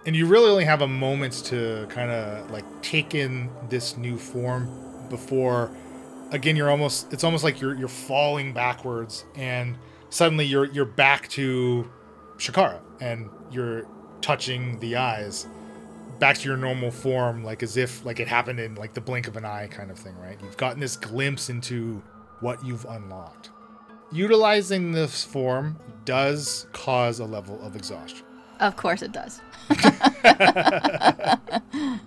And 0.06 0.16
you 0.16 0.28
really 0.28 0.50
only 0.52 0.66
have 0.66 0.82
a 0.82 0.88
moment 0.88 1.34
to 1.46 1.88
kind 1.90 2.12
of 2.12 2.52
like 2.52 2.66
take 2.82 3.16
in 3.16 3.50
this 3.70 3.98
new 3.98 4.18
form 4.18 4.70
before 5.10 5.72
again 6.32 6.56
you're 6.56 6.70
almost 6.70 7.12
it's 7.14 7.24
almost 7.24 7.44
like 7.44 7.62
you're 7.62 7.76
you're 7.76 7.88
falling 7.88 8.54
backwards 8.54 9.26
and 9.36 9.78
suddenly 10.10 10.46
you're 10.46 10.66
you're 10.66 10.86
back 10.86 11.28
to 11.30 11.90
Shikara 12.38 12.80
and 13.00 13.30
you're 13.52 13.86
touching 14.22 14.80
the 14.80 14.96
eyes 14.96 15.48
back 16.20 16.38
to 16.38 16.48
your 16.48 16.58
normal 16.58 16.92
form 16.92 17.44
like 17.44 17.62
as 17.62 17.78
if 17.78 18.04
like 18.06 18.20
it 18.20 18.28
happened 18.28 18.60
in 18.60 18.76
like 18.76 18.94
the 18.94 19.02
blink 19.02 19.28
of 19.28 19.38
an 19.38 19.46
eye 19.46 19.68
kind 19.68 19.92
of 19.92 20.00
thing 20.00 20.18
right? 20.18 20.40
You've 20.42 20.58
gotten 20.58 20.80
this 20.80 20.98
glimpse 20.98 21.50
into 21.50 22.02
what 22.40 22.64
you've 22.66 22.86
unlocked. 22.86 23.52
Utilizing 24.12 24.92
this 24.92 25.24
form 25.24 25.78
does 26.06 26.68
cause 26.74 27.20
a 27.20 27.26
level 27.26 27.60
of 27.62 27.76
exhaustion. 27.76 28.26
Of 28.60 28.78
course 28.78 29.02
it 29.02 29.12
does. 29.12 29.42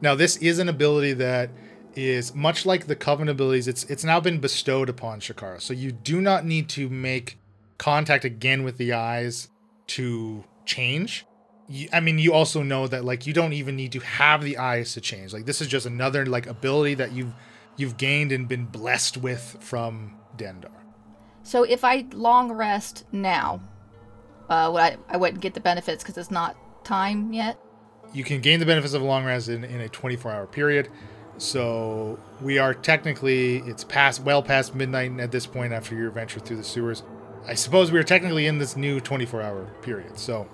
Now, 0.00 0.14
this 0.14 0.36
is 0.36 0.58
an 0.58 0.68
ability 0.68 1.14
that 1.14 1.50
is 1.96 2.34
much 2.34 2.66
like 2.66 2.86
the 2.86 2.94
coven 2.94 3.28
abilities. 3.28 3.66
It's 3.66 3.84
it's 3.84 4.04
now 4.04 4.20
been 4.20 4.38
bestowed 4.38 4.88
upon 4.88 5.20
Shikara, 5.20 5.60
so 5.60 5.72
you 5.72 5.90
do 5.90 6.20
not 6.20 6.44
need 6.44 6.68
to 6.70 6.88
make 6.88 7.38
contact 7.78 8.24
again 8.24 8.62
with 8.62 8.76
the 8.76 8.92
eyes 8.92 9.48
to 9.88 10.44
change. 10.64 11.26
You, 11.68 11.88
I 11.92 12.00
mean, 12.00 12.18
you 12.18 12.32
also 12.32 12.62
know 12.62 12.86
that 12.86 13.04
like 13.04 13.26
you 13.26 13.32
don't 13.32 13.54
even 13.54 13.74
need 13.74 13.92
to 13.92 14.00
have 14.00 14.42
the 14.42 14.58
eyes 14.58 14.92
to 14.92 15.00
change. 15.00 15.32
Like 15.32 15.46
this 15.46 15.60
is 15.60 15.68
just 15.68 15.86
another 15.86 16.26
like 16.26 16.46
ability 16.46 16.94
that 16.94 17.12
you've 17.12 17.32
you've 17.76 17.96
gained 17.96 18.30
and 18.30 18.46
been 18.46 18.66
blessed 18.66 19.16
with 19.16 19.56
from 19.60 20.16
Dendar. 20.36 20.70
So 21.42 21.62
if 21.62 21.84
I 21.84 22.06
long 22.12 22.52
rest 22.52 23.04
now, 23.12 23.60
uh, 24.48 24.70
would 24.72 24.82
I, 24.82 24.96
I 25.08 25.16
wouldn't 25.16 25.40
get 25.40 25.54
the 25.54 25.60
benefits 25.60 26.02
because 26.02 26.18
it's 26.18 26.30
not 26.30 26.56
time 26.84 27.32
yet. 27.32 27.58
You 28.12 28.24
can 28.24 28.40
gain 28.40 28.60
the 28.60 28.66
benefits 28.66 28.94
of 28.94 29.02
a 29.02 29.04
long 29.04 29.24
rest 29.24 29.48
in, 29.48 29.64
in 29.64 29.80
a 29.80 29.88
24 29.88 30.30
hour 30.30 30.46
period. 30.46 30.88
So 31.38 32.18
we 32.40 32.58
are 32.58 32.74
technically, 32.74 33.58
it's 33.58 33.84
past, 33.84 34.22
well 34.22 34.42
past 34.42 34.74
midnight 34.74 35.18
at 35.20 35.32
this 35.32 35.46
point 35.46 35.72
after 35.72 35.94
your 35.94 36.08
adventure 36.08 36.40
through 36.40 36.56
the 36.56 36.64
sewers. 36.64 37.02
I 37.46 37.54
suppose 37.54 37.92
we 37.92 37.98
are 37.98 38.04
technically 38.04 38.46
in 38.46 38.58
this 38.58 38.76
new 38.76 39.00
24 39.00 39.42
hour 39.42 39.64
period. 39.82 40.18
So 40.18 40.48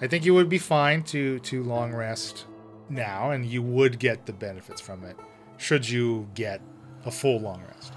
I 0.00 0.06
think 0.06 0.24
you 0.24 0.34
would 0.34 0.48
be 0.48 0.58
fine 0.58 1.02
to, 1.04 1.38
to 1.40 1.62
long 1.62 1.94
rest 1.94 2.46
now 2.88 3.30
and 3.30 3.46
you 3.46 3.62
would 3.62 3.98
get 3.98 4.26
the 4.26 4.32
benefits 4.32 4.80
from 4.80 5.04
it 5.04 5.16
should 5.56 5.88
you 5.88 6.28
get 6.34 6.60
a 7.04 7.10
full 7.10 7.40
long 7.40 7.62
rest. 7.68 7.92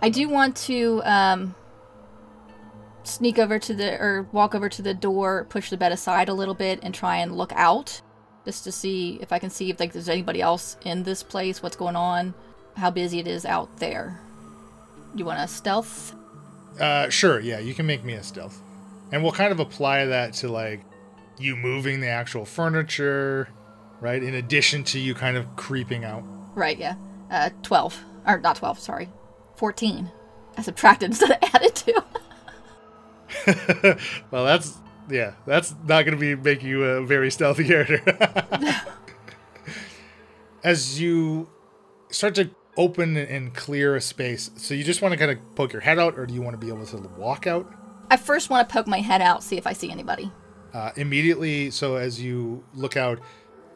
I 0.00 0.08
do 0.08 0.28
want 0.28 0.56
to 0.58 1.02
um, 1.04 1.54
sneak 3.04 3.38
over 3.38 3.58
to 3.58 3.74
the 3.74 4.00
or 4.00 4.28
walk 4.32 4.54
over 4.54 4.68
to 4.68 4.82
the 4.82 4.94
door, 4.94 5.46
push 5.48 5.70
the 5.70 5.76
bed 5.76 5.92
aside 5.92 6.28
a 6.28 6.34
little 6.34 6.54
bit, 6.54 6.80
and 6.82 6.94
try 6.94 7.18
and 7.18 7.36
look 7.36 7.52
out, 7.54 8.02
just 8.44 8.64
to 8.64 8.72
see 8.72 9.18
if 9.20 9.32
I 9.32 9.38
can 9.38 9.50
see 9.50 9.70
if 9.70 9.78
like 9.78 9.92
there's 9.92 10.08
anybody 10.08 10.40
else 10.40 10.76
in 10.84 11.02
this 11.04 11.22
place, 11.22 11.62
what's 11.62 11.76
going 11.76 11.96
on, 11.96 12.34
how 12.76 12.90
busy 12.90 13.18
it 13.18 13.26
is 13.26 13.44
out 13.44 13.78
there. 13.78 14.20
You 15.14 15.24
want 15.24 15.40
a 15.40 15.48
stealth? 15.48 16.14
Uh, 16.80 17.08
sure. 17.08 17.38
Yeah, 17.40 17.58
you 17.58 17.74
can 17.74 17.86
make 17.86 18.02
me 18.02 18.14
a 18.14 18.22
stealth, 18.22 18.60
and 19.12 19.22
we'll 19.22 19.32
kind 19.32 19.52
of 19.52 19.60
apply 19.60 20.06
that 20.06 20.32
to 20.34 20.48
like 20.48 20.80
you 21.38 21.56
moving 21.56 22.00
the 22.00 22.08
actual 22.08 22.44
furniture, 22.44 23.48
right? 24.00 24.22
In 24.22 24.34
addition 24.34 24.84
to 24.84 24.98
you 24.98 25.14
kind 25.14 25.36
of 25.36 25.54
creeping 25.56 26.04
out. 26.04 26.24
Right. 26.54 26.78
Yeah. 26.78 26.96
Uh, 27.30 27.50
twelve 27.62 28.02
or 28.26 28.40
not 28.40 28.56
twelve? 28.56 28.78
Sorry, 28.78 29.10
fourteen. 29.56 30.10
I 30.56 30.62
subtracted 30.62 31.06
instead 31.10 31.30
of 31.30 31.38
added 31.54 31.74
to. 31.74 32.04
well, 34.30 34.44
that's 34.44 34.78
yeah, 35.12 35.34
that's 35.46 35.74
not 35.86 36.04
going 36.04 36.12
to 36.12 36.16
be 36.16 36.34
make 36.34 36.62
you 36.62 36.84
a 36.84 37.04
very 37.04 37.30
stealthy 37.30 37.64
character. 37.64 38.02
As 40.64 41.00
you 41.00 41.50
start 42.10 42.34
to 42.36 42.50
open 42.76 43.16
and 43.16 43.52
clear 43.52 43.94
a 43.96 44.00
space, 44.00 44.50
so 44.56 44.74
you 44.74 44.84
just 44.84 45.02
want 45.02 45.12
to 45.12 45.18
kind 45.18 45.30
of 45.30 45.38
poke 45.54 45.72
your 45.72 45.82
head 45.82 45.98
out, 45.98 46.18
or 46.18 46.24
do 46.24 46.32
you 46.32 46.40
want 46.40 46.54
to 46.54 46.58
be 46.58 46.68
able 46.68 46.86
to 46.86 46.96
walk 47.18 47.46
out? 47.46 47.70
I 48.10 48.16
first 48.16 48.48
want 48.48 48.68
to 48.68 48.72
poke 48.72 48.86
my 48.86 49.00
head 49.00 49.20
out, 49.20 49.42
see 49.42 49.56
if 49.56 49.66
I 49.66 49.72
see 49.72 49.90
anybody. 49.90 50.32
Uh, 50.72 50.92
immediately, 50.96 51.70
so 51.70 51.96
as 51.96 52.20
you 52.20 52.64
look 52.74 52.96
out, 52.96 53.20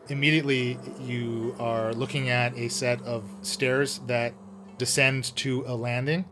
immediately 0.09 0.79
you 1.01 1.55
are 1.59 1.93
looking 1.93 2.31
at 2.31 2.57
a 2.57 2.69
set 2.69 3.03
of 3.03 3.25
stairs 3.43 4.01
that 4.07 4.33
descend 4.79 5.37
to 5.37 5.65
a 5.67 5.75
landing 5.75 6.25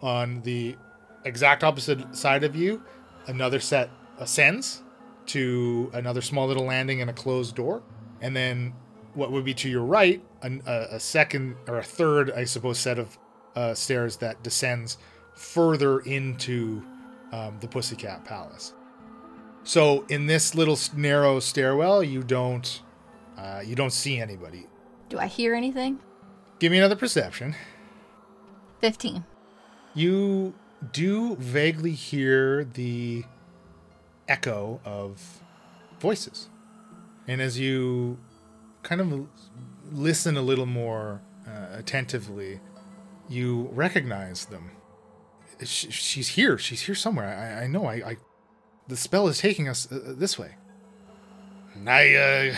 on 0.00 0.42
the 0.42 0.76
exact 1.24 1.64
opposite 1.64 2.14
side 2.14 2.44
of 2.44 2.54
you, 2.54 2.82
another 3.26 3.58
set 3.60 3.90
ascends 4.18 4.82
to 5.26 5.90
another 5.94 6.20
small 6.20 6.46
little 6.46 6.64
landing 6.64 7.00
and 7.00 7.10
a 7.10 7.12
closed 7.12 7.54
door. 7.54 7.82
And 8.20 8.34
then 8.36 8.74
what 9.14 9.30
would 9.32 9.44
be 9.44 9.54
to 9.54 9.68
your 9.68 9.84
right, 9.84 10.22
an, 10.42 10.62
a, 10.66 10.86
a, 10.92 11.00
second 11.00 11.56
or 11.68 11.78
a 11.78 11.82
third, 11.82 12.30
I 12.30 12.44
suppose, 12.44 12.78
set 12.78 12.98
of 12.98 13.18
uh, 13.54 13.74
stairs 13.74 14.16
that 14.18 14.42
descends 14.42 14.98
further 15.34 16.00
into 16.00 16.82
um, 17.32 17.58
the 17.60 17.68
Pussycat 17.68 18.24
Palace. 18.24 18.74
So 19.64 20.04
in 20.08 20.26
this 20.26 20.54
little 20.54 20.78
narrow 20.96 21.40
stairwell, 21.40 22.02
you 22.02 22.22
don't 22.22 22.82
uh, 23.36 23.62
you 23.64 23.74
don't 23.74 23.92
see 23.92 24.20
anybody. 24.20 24.66
Do 25.08 25.18
I 25.18 25.26
hear 25.26 25.54
anything? 25.54 26.00
Give 26.58 26.70
me 26.70 26.78
another 26.78 26.96
perception. 26.96 27.54
Fifteen. 28.80 29.24
You 29.94 30.54
do 30.92 31.36
vaguely 31.36 31.92
hear 31.92 32.64
the 32.64 33.24
echo 34.32 34.80
of 34.84 35.42
voices. 36.00 36.48
And 37.28 37.40
as 37.40 37.58
you 37.58 38.18
kind 38.82 39.00
of 39.00 39.28
listen 39.92 40.36
a 40.36 40.42
little 40.42 40.66
more 40.66 41.20
uh, 41.46 41.66
attentively, 41.72 42.60
you 43.28 43.68
recognize 43.72 44.46
them. 44.46 44.70
She, 45.62 45.90
she's 45.90 46.28
here. 46.28 46.58
She's 46.58 46.82
here 46.82 46.94
somewhere. 46.94 47.28
I, 47.28 47.64
I 47.64 47.66
know. 47.66 47.84
I, 47.86 47.94
I, 47.94 48.16
the 48.88 48.96
spell 48.96 49.28
is 49.28 49.38
taking 49.38 49.68
us 49.68 49.90
uh, 49.92 50.14
this 50.16 50.38
way. 50.38 50.56
I, 51.86 52.14
uh, 52.14 52.54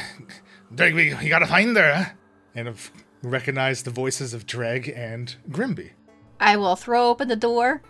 Dreg, 0.75 0.95
we, 0.95 1.15
we 1.15 1.29
gotta 1.29 1.47
find 1.47 1.77
her. 1.77 1.95
Huh? 1.95 2.11
And 2.55 2.69
have 2.69 2.91
recognized 3.23 3.85
the 3.85 3.91
voices 3.91 4.33
of 4.33 4.47
Dreg 4.47 4.89
and 4.95 5.35
Grimby. 5.51 5.91
I 6.39 6.57
will 6.57 6.77
throw 6.77 7.09
open 7.09 7.29
the 7.29 7.37
door 7.37 7.83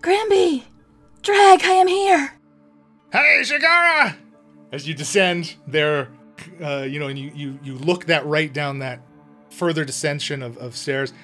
Grimby! 0.00 0.64
Dreg, 1.22 1.60
I 1.64 1.72
am 1.72 1.88
here! 1.88 2.35
Hey, 3.16 3.40
Shikara! 3.40 4.14
As 4.72 4.86
you 4.86 4.92
descend 4.92 5.54
there, 5.66 6.08
uh, 6.62 6.82
you 6.82 7.00
know, 7.00 7.06
and 7.06 7.18
you, 7.18 7.32
you, 7.34 7.58
you 7.64 7.74
look 7.76 8.04
that 8.06 8.26
right 8.26 8.52
down 8.52 8.80
that 8.80 9.00
further 9.48 9.86
descension 9.86 10.44
of, 10.44 10.58
of 10.58 10.76
stairs 10.76 11.14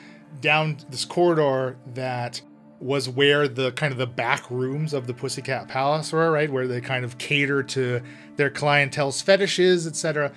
down 0.41 0.79
this 0.89 1.05
corridor 1.05 1.77
that 1.89 2.41
was 2.81 3.11
where 3.11 3.47
the 3.47 3.73
kind 3.73 3.93
of 3.93 3.99
the 3.99 4.07
back 4.07 4.51
rooms 4.51 4.95
of 4.95 5.07
the 5.07 5.13
Pussycat 5.13 5.69
Palace 5.69 6.15
were, 6.15 6.31
right? 6.31 6.51
Where 6.51 6.67
they 6.67 6.81
kind 6.81 7.05
of 7.05 7.19
cater 7.19 7.63
to 7.63 8.01
their 8.37 8.49
clientele's 8.49 9.21
fetishes, 9.21 9.87
etc. 9.87 10.33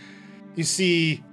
You 0.56 0.66
see 0.66 1.24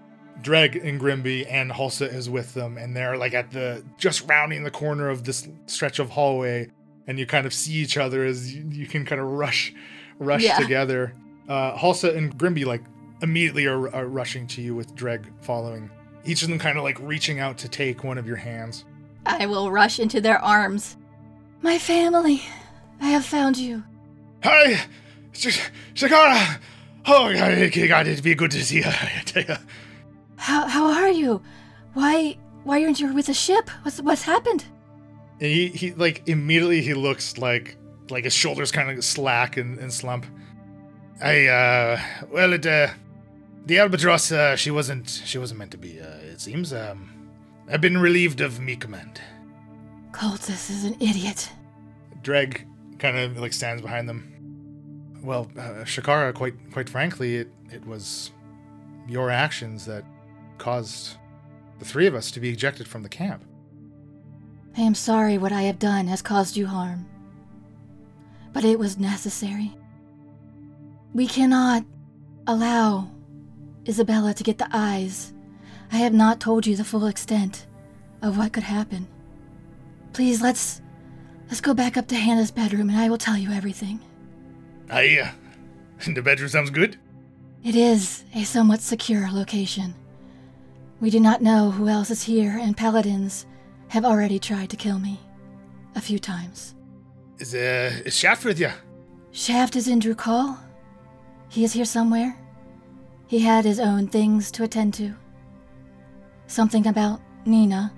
Dreg 0.41 0.77
and 0.77 1.01
Grimby 1.01 1.47
and 1.51 1.73
Hulsa 1.73 2.07
is 2.07 2.31
with 2.31 2.55
them, 2.55 2.79
and 2.79 2.97
they're 2.97 3.17
like 3.17 3.35
at 3.35 3.51
the 3.51 3.85
just 3.99 4.29
rounding 4.29 4.63
the 4.63 4.71
corner 4.71 5.09
of 5.09 5.25
this 5.25 5.49
stretch 5.67 5.99
of 5.99 6.11
hallway 6.11 6.71
and 7.09 7.19
you 7.19 7.27
kind 7.27 7.45
of 7.47 7.53
see 7.53 7.75
each 7.75 7.97
other 7.97 8.25
as 8.25 8.55
you, 8.55 8.65
you 8.71 8.87
can 8.87 9.05
kind 9.05 9.21
of 9.21 9.27
rush 9.27 9.75
rush 10.23 10.43
yeah. 10.43 10.59
together. 10.59 11.15
Uh, 11.49 11.77
Hulsa 11.77 12.17
and 12.17 12.37
Grimby 12.37 12.65
like 12.65 12.83
immediately 13.23 13.67
are, 13.67 13.95
are 13.95 14.07
rushing 14.07 14.47
to 14.49 14.63
you 14.63 14.75
with 14.75 14.95
Dreg 14.95 15.27
following. 15.41 15.91
Each 16.25 16.43
of 16.43 16.49
them 16.49 16.59
kind 16.59 16.79
of 16.79 16.85
like 16.85 16.99
reaching 17.01 17.41
out 17.41 17.59
to 17.59 17.69
take 17.69 18.05
one 18.05 18.19
of 18.19 18.27
your 18.27 18.37
hands. 18.37 18.85
I 19.27 19.47
will 19.47 19.71
rush 19.71 19.99
into 19.99 20.21
their 20.21 20.39
arms. 20.39 20.97
My 21.63 21.79
family, 21.79 22.43
I 23.01 23.09
have 23.09 23.25
found 23.25 23.57
you. 23.57 23.85
Hi, 24.43 24.81
Sh- 25.33 25.61
Shikara. 25.95 26.59
Oh, 27.07 27.33
God, 27.33 28.07
it'd 28.07 28.25
be 28.25 28.35
good 28.35 28.51
to 28.53 28.65
see 28.65 28.79
you. 28.79 28.85
I 28.87 29.23
tell 29.25 29.43
you. 29.43 29.57
How 30.37 30.67
how 30.67 30.87
are 30.87 31.11
you? 31.11 31.41
Why 31.95 32.37
why 32.65 32.83
aren't 32.83 33.01
you 33.01 33.13
with 33.13 33.27
the 33.27 33.35
ship? 33.35 33.71
What's 33.83 34.01
what's 34.01 34.23
happened? 34.23 34.65
And 35.41 35.51
he, 35.51 35.69
he 35.69 35.93
like 35.93 36.29
immediately 36.29 36.83
he 36.83 36.95
looks 36.95 37.39
like 37.39 37.77
like 38.11 38.25
his 38.25 38.35
shoulders 38.35 38.71
kind 38.71 38.91
of 38.91 39.05
slack 39.05 39.57
and, 39.57 39.79
and 39.79 39.93
slump. 39.93 40.27
I 41.23 41.47
uh 41.47 42.01
well 42.31 42.53
it 42.53 42.67
uh 42.67 42.89
the 43.67 43.79
albatross 43.79 44.33
uh, 44.33 44.57
she 44.57 44.71
wasn't 44.71 45.09
she 45.25 45.39
wasn't 45.39 45.59
meant 45.59 45.71
to 45.71 45.79
be 45.79 46.01
uh, 46.01 46.17
it 46.33 46.41
seems 46.41 46.73
um 46.73 47.09
I've 47.71 47.81
been 47.81 47.99
relieved 47.99 48.41
of 48.41 48.61
me 48.61 48.77
command. 48.77 49.21
Cultus 50.11 50.69
is 50.69 50.85
an 50.85 50.95
idiot. 51.01 51.51
Dreg 52.23 52.67
kind 52.99 53.17
of 53.19 53.39
like 53.39 53.53
stands 53.53 53.83
behind 53.83 54.09
them. 54.09 54.29
Well, 55.23 55.49
uh, 55.57 55.85
Shikara, 55.85 56.35
quite 56.35 56.55
quite 56.73 56.89
frankly, 56.89 57.37
it 57.37 57.53
it 57.71 57.87
was 57.87 58.33
your 59.09 59.31
actions 59.31 59.87
that 59.87 60.05
caused 60.59 61.17
the 61.79 61.85
three 61.85 62.07
of 62.07 62.15
us 62.15 62.31
to 62.33 62.41
be 62.41 62.51
ejected 62.51 62.87
from 62.87 63.03
the 63.03 63.09
camp. 63.09 63.45
I 64.77 64.81
am 64.83 64.95
sorry 64.95 65.39
what 65.39 65.53
I 65.53 65.63
have 65.63 65.79
done 65.79 66.07
has 66.07 66.23
caused 66.23 66.57
you 66.57 66.67
harm. 66.67 67.07
But 68.53 68.65
it 68.65 68.79
was 68.79 68.99
necessary. 68.99 69.77
We 71.15 71.27
cannot 71.27 71.85
allow 72.47 73.11
Isabella 73.87 74.35
to 74.35 74.43
get 74.43 74.59
the 74.59 74.69
eyes. 74.73 75.33
I 75.91 75.97
have 75.97 76.13
not 76.13 76.41
told 76.41 76.67
you 76.67 76.77
the 76.77 76.85
full 76.85 77.07
extent 77.07 77.67
of 78.23 78.39
what 78.39 78.53
could 78.53 78.63
happen. 78.63 79.07
Please 80.13 80.41
let's 80.43 80.81
let's 81.49 81.61
go 81.61 81.75
back 81.75 81.97
up 81.97 82.07
to 82.09 82.15
Hannah's 82.15 82.51
bedroom 82.51 82.89
and 82.89 82.99
I 82.99 83.09
will 83.09 83.19
tell 83.19 83.37
you 83.37 83.51
everything. 83.51 84.01
I 84.91 85.19
uh 85.19 85.31
the 86.15 86.23
bedroom 86.23 86.49
sounds 86.49 86.71
good. 86.71 86.99
It 87.65 87.77
is 87.77 88.25
a 88.35 88.43
somewhat 88.45 88.81
secure 88.81 89.31
location. 89.31 89.95
We 91.01 91.11
do 91.11 91.21
not 91.21 91.43
know 91.43 91.71
who 91.71 91.89
else 91.89 92.11
is 92.11 92.23
here, 92.23 92.59
and 92.61 92.77
paladins 92.77 93.47
have 93.89 94.05
already 94.05 94.39
tried 94.39 94.71
to 94.71 94.77
kill 94.77 94.99
me. 94.99 95.21
A 95.95 96.01
few 96.01 96.19
times. 96.19 96.75
Is, 97.43 97.57
uh, 97.57 97.91
is 98.05 98.17
Shaft 98.17 98.45
with 98.45 98.61
you? 98.61 98.71
Shaft 99.33 99.75
is 99.75 99.89
in 99.89 99.99
Drukhall. 99.99 100.57
He 101.49 101.65
is 101.65 101.73
here 101.73 101.85
somewhere. 101.85 102.39
He 103.27 103.41
had 103.41 103.65
his 103.65 103.81
own 103.81 104.07
things 104.07 104.53
to 104.53 104.63
attend 104.63 104.95
to. 104.95 105.13
Something 106.47 106.87
about 106.87 107.21
Nina 107.45 107.93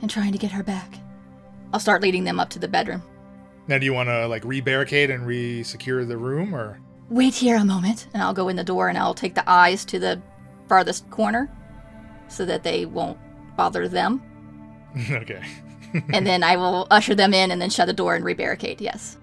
and 0.00 0.08
trying 0.08 0.30
to 0.30 0.38
get 0.38 0.52
her 0.52 0.62
back. 0.62 0.94
I'll 1.72 1.80
start 1.80 2.02
leading 2.02 2.22
them 2.22 2.38
up 2.38 2.50
to 2.50 2.60
the 2.60 2.68
bedroom. 2.68 3.02
Now, 3.66 3.78
do 3.78 3.84
you 3.84 3.92
want 3.92 4.10
to 4.10 4.28
like 4.28 4.44
re-barricade 4.44 5.10
and 5.10 5.26
re-secure 5.26 6.04
the 6.04 6.16
room, 6.16 6.54
or 6.54 6.78
Wait 7.10 7.34
here 7.34 7.56
a 7.56 7.64
moment, 7.64 8.06
and 8.14 8.22
I'll 8.22 8.32
go 8.32 8.46
in 8.46 8.54
the 8.54 8.62
door 8.62 8.88
and 8.88 8.96
I'll 8.96 9.12
take 9.12 9.34
the 9.34 9.50
eyes 9.50 9.84
to 9.86 9.98
the 9.98 10.22
farthest 10.68 11.10
corner 11.10 11.50
so 12.28 12.44
that 12.44 12.62
they 12.62 12.86
won't 12.86 13.18
bother 13.56 13.88
them. 13.88 14.22
okay? 15.10 15.42
And 16.12 16.26
then 16.26 16.42
I 16.42 16.56
will 16.56 16.86
usher 16.90 17.14
them 17.14 17.34
in 17.34 17.50
and 17.50 17.60
then 17.60 17.70
shut 17.70 17.86
the 17.86 17.92
door 17.92 18.14
and 18.14 18.24
rebarricade. 18.24 18.80
Yes. 18.80 19.16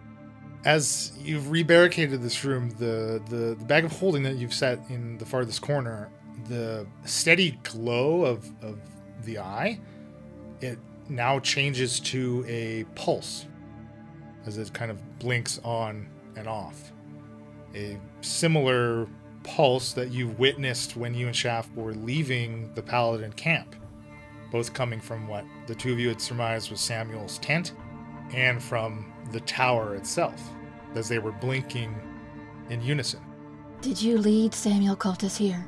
As 0.63 1.11
you've 1.19 1.51
re-barricaded 1.51 2.21
this 2.21 2.43
room, 2.43 2.71
the, 2.71 3.21
the 3.29 3.55
the 3.57 3.65
bag 3.65 3.85
of 3.85 3.91
holding 3.91 4.23
that 4.23 4.35
you've 4.35 4.53
set 4.53 4.79
in 4.89 5.17
the 5.19 5.25
farthest 5.25 5.61
corner, 5.61 6.09
the 6.47 6.87
steady 7.03 7.59
glow 7.63 8.25
of 8.25 8.49
of 8.63 8.79
the 9.23 9.37
eye, 9.37 9.79
it 10.61 10.79
now 11.07 11.39
changes 11.39 11.99
to 11.99 12.43
a 12.47 12.83
pulse 12.95 13.45
as 14.47 14.57
it 14.57 14.73
kind 14.73 14.89
of 14.89 15.19
blinks 15.19 15.59
on 15.63 16.07
and 16.35 16.47
off. 16.47 16.91
A 17.75 17.99
similar 18.21 19.07
pulse 19.43 19.93
that 19.93 20.11
you 20.11 20.29
witnessed 20.29 20.97
when 20.97 21.13
you 21.13 21.27
and 21.27 21.35
Shaft 21.35 21.75
were 21.75 21.93
leaving 21.93 22.73
the 22.73 22.81
Paladin 22.81 23.33
camp, 23.33 23.75
both 24.51 24.73
coming 24.73 24.99
from 24.99 25.27
what 25.27 25.45
the 25.67 25.75
two 25.75 25.91
of 25.91 25.99
you 25.99 26.09
had 26.09 26.21
surmised 26.21 26.71
was 26.71 26.79
Samuel's 26.79 27.39
tent 27.39 27.73
and 28.33 28.61
from 28.61 29.11
the 29.31 29.39
tower 29.41 29.95
itself, 29.95 30.41
as 30.95 31.07
they 31.07 31.19
were 31.19 31.31
blinking 31.31 31.93
in 32.69 32.81
unison. 32.81 33.19
Did 33.81 34.01
you 34.01 34.17
lead 34.17 34.53
Samuel 34.53 34.95
Cultus 34.95 35.37
here? 35.37 35.65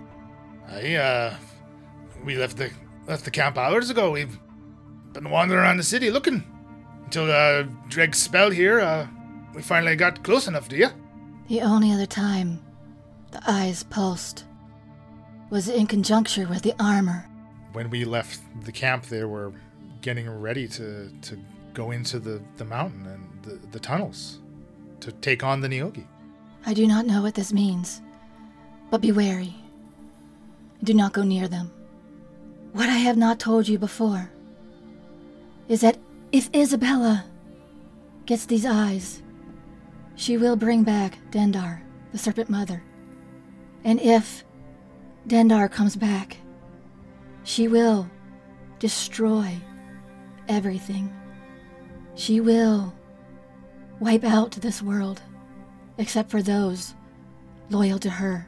I, 0.67 0.95
uh, 0.95 1.35
we 2.23 2.35
left 2.35 2.57
the 2.57 2.71
left 3.07 3.25
the 3.25 3.31
camp 3.31 3.57
hours 3.57 3.89
ago. 3.89 4.11
We've 4.11 4.37
been 5.13 5.29
wandering 5.29 5.61
around 5.61 5.77
the 5.77 5.83
city 5.83 6.09
looking 6.09 6.43
until 7.05 7.31
uh, 7.31 7.63
Dreg's 7.87 8.19
spell 8.19 8.49
here. 8.49 8.79
Uh, 8.79 9.07
we 9.53 9.61
finally 9.61 9.95
got 9.95 10.23
close 10.23 10.47
enough 10.47 10.67
to 10.69 10.77
you. 10.77 10.89
The 11.47 11.61
only 11.61 11.91
other 11.91 12.05
time 12.05 12.59
the 13.31 13.41
eyes 13.47 13.83
pulsed 13.83 14.45
was 15.49 15.69
in 15.69 15.87
conjunction 15.87 16.49
with 16.49 16.63
the 16.63 16.73
armor. 16.79 17.25
When 17.77 17.91
we 17.91 18.05
left 18.05 18.39
the 18.65 18.71
camp, 18.71 19.05
they 19.05 19.23
were 19.23 19.53
getting 20.01 20.27
ready 20.27 20.67
to 20.67 21.11
to 21.21 21.39
go 21.75 21.91
into 21.91 22.17
the 22.17 22.41
the 22.55 22.65
mountain 22.65 23.05
and 23.05 23.23
the, 23.43 23.67
the 23.67 23.79
tunnels 23.79 24.39
to 25.01 25.11
take 25.11 25.43
on 25.43 25.61
the 25.61 25.67
Nyogi. 25.67 26.07
I 26.65 26.73
do 26.73 26.87
not 26.87 27.05
know 27.05 27.21
what 27.21 27.35
this 27.35 27.53
means, 27.53 28.01
but 28.89 28.99
be 28.99 29.11
wary. 29.11 29.53
Do 30.83 30.95
not 30.95 31.13
go 31.13 31.21
near 31.21 31.47
them. 31.47 31.71
What 32.73 32.89
I 32.89 32.97
have 32.97 33.15
not 33.15 33.39
told 33.39 33.67
you 33.67 33.77
before 33.77 34.31
is 35.67 35.81
that 35.81 35.99
if 36.31 36.49
Isabella 36.55 37.25
gets 38.25 38.47
these 38.47 38.65
eyes, 38.65 39.21
she 40.15 40.35
will 40.35 40.55
bring 40.55 40.81
back 40.81 41.19
Dendar, 41.29 41.81
the 42.11 42.17
Serpent 42.17 42.49
Mother. 42.49 42.81
And 43.83 44.01
if 44.01 44.43
Dendar 45.27 45.69
comes 45.69 45.95
back, 45.95 46.37
she 47.47 47.69
will 47.69 48.09
destroy 48.77 49.55
everything. 50.49 51.09
She 52.13 52.41
will 52.41 52.93
wipe 54.01 54.25
out 54.25 54.51
this 54.51 54.81
world, 54.81 55.21
except 55.97 56.29
for 56.29 56.41
those 56.41 56.93
loyal 57.69 57.99
to 57.99 58.09
her. 58.09 58.45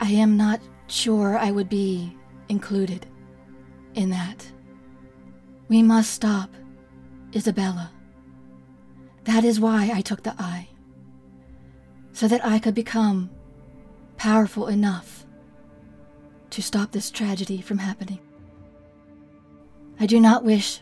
I 0.00 0.10
am 0.10 0.36
not 0.36 0.60
sure 0.88 1.38
I 1.38 1.50
would 1.50 1.70
be 1.70 2.14
included 2.50 3.06
in 3.94 4.10
that. 4.10 4.46
We 5.68 5.82
must 5.82 6.10
stop 6.10 6.50
Isabella. 7.34 7.90
That 9.24 9.44
is 9.44 9.60
why 9.60 9.92
I 9.94 10.02
took 10.02 10.22
the 10.22 10.34
eye. 10.38 10.68
So 12.12 12.28
that 12.28 12.44
I 12.44 12.58
could 12.58 12.74
become 12.74 13.30
powerful 14.18 14.66
enough 14.66 15.17
to 16.50 16.62
stop 16.62 16.92
this 16.92 17.10
tragedy 17.10 17.60
from 17.60 17.78
happening. 17.78 18.18
I 20.00 20.06
do 20.06 20.20
not 20.20 20.44
wish 20.44 20.80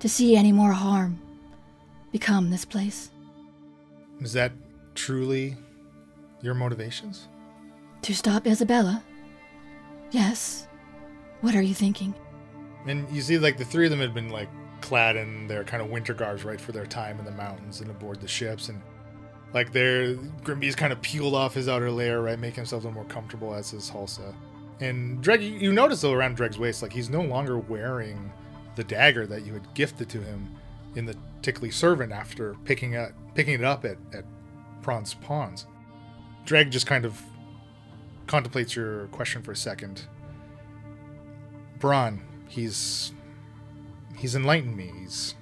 to 0.00 0.08
see 0.08 0.36
any 0.36 0.52
more 0.52 0.72
harm 0.72 1.18
become 2.12 2.50
this 2.50 2.64
place. 2.64 3.10
Is 4.20 4.32
that 4.32 4.52
truly 4.94 5.56
your 6.42 6.54
motivations? 6.54 7.28
To 8.02 8.14
stop 8.14 8.46
Isabella? 8.46 9.02
Yes. 10.10 10.66
What 11.40 11.54
are 11.54 11.62
you 11.62 11.74
thinking? 11.74 12.14
And 12.86 13.08
you 13.10 13.22
see, 13.22 13.38
like 13.38 13.58
the 13.58 13.64
three 13.64 13.86
of 13.86 13.90
them 13.90 14.00
had 14.00 14.14
been 14.14 14.30
like 14.30 14.48
clad 14.80 15.16
in 15.16 15.46
their 15.46 15.64
kind 15.64 15.82
of 15.82 15.90
winter 15.90 16.14
garbs, 16.14 16.44
right, 16.44 16.60
for 16.60 16.72
their 16.72 16.86
time 16.86 17.18
in 17.18 17.24
the 17.24 17.32
mountains 17.32 17.80
and 17.80 17.90
aboard 17.90 18.20
the 18.20 18.28
ships, 18.28 18.68
and 18.68 18.80
like 19.52 19.72
their 19.72 20.14
Grimby's 20.44 20.76
kind 20.76 20.92
of 20.92 21.00
peeled 21.02 21.34
off 21.34 21.54
his 21.54 21.68
outer 21.68 21.90
layer, 21.90 22.22
right, 22.22 22.38
making 22.38 22.56
himself 22.56 22.84
a 22.84 22.86
little 22.86 23.02
more 23.02 23.10
comfortable 23.10 23.54
as 23.54 23.70
his 23.70 23.90
Hulsa. 23.90 24.34
And 24.80 25.20
Dreg, 25.20 25.42
you- 25.42 25.72
notice 25.72 26.00
though 26.00 26.12
around 26.12 26.36
Dreg's 26.36 26.58
waist, 26.58 26.82
like 26.82 26.92
he's 26.92 27.10
no 27.10 27.22
longer 27.22 27.58
wearing 27.58 28.32
the 28.76 28.84
dagger 28.84 29.26
that 29.26 29.44
you 29.44 29.52
had 29.52 29.74
gifted 29.74 30.08
to 30.10 30.20
him 30.20 30.48
in 30.94 31.04
the 31.04 31.16
Tickly 31.42 31.70
Servant 31.70 32.12
after 32.12 32.54
picking 32.64 32.96
up 32.96 33.10
picking 33.34 33.54
it 33.54 33.64
up 33.64 33.84
at 33.84 33.96
at 34.12 34.24
Prawn's 34.82 35.14
Ponds. 35.14 35.66
Dreg 36.44 36.70
just 36.70 36.86
kind 36.86 37.04
of 37.04 37.20
contemplates 38.26 38.76
your 38.76 39.06
question 39.08 39.42
for 39.42 39.52
a 39.52 39.56
second. 39.56 40.06
Braun, 41.78 42.22
he's 42.48 43.12
he's 44.16 44.34
enlightened 44.34 44.76
me. 44.76 44.92
He's 45.00 45.34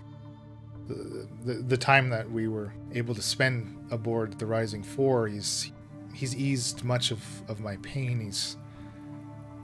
the, 0.88 1.28
the 1.44 1.54
the 1.54 1.76
time 1.76 2.10
that 2.10 2.30
we 2.30 2.48
were 2.48 2.72
able 2.92 3.14
to 3.14 3.22
spend 3.22 3.86
aboard 3.90 4.38
the 4.38 4.46
Rising 4.46 4.82
Four. 4.82 5.28
He's 5.28 5.72
he's 6.12 6.34
eased 6.34 6.84
much 6.84 7.10
of, 7.10 7.22
of 7.48 7.60
my 7.60 7.76
pain. 7.78 8.20
He's 8.20 8.56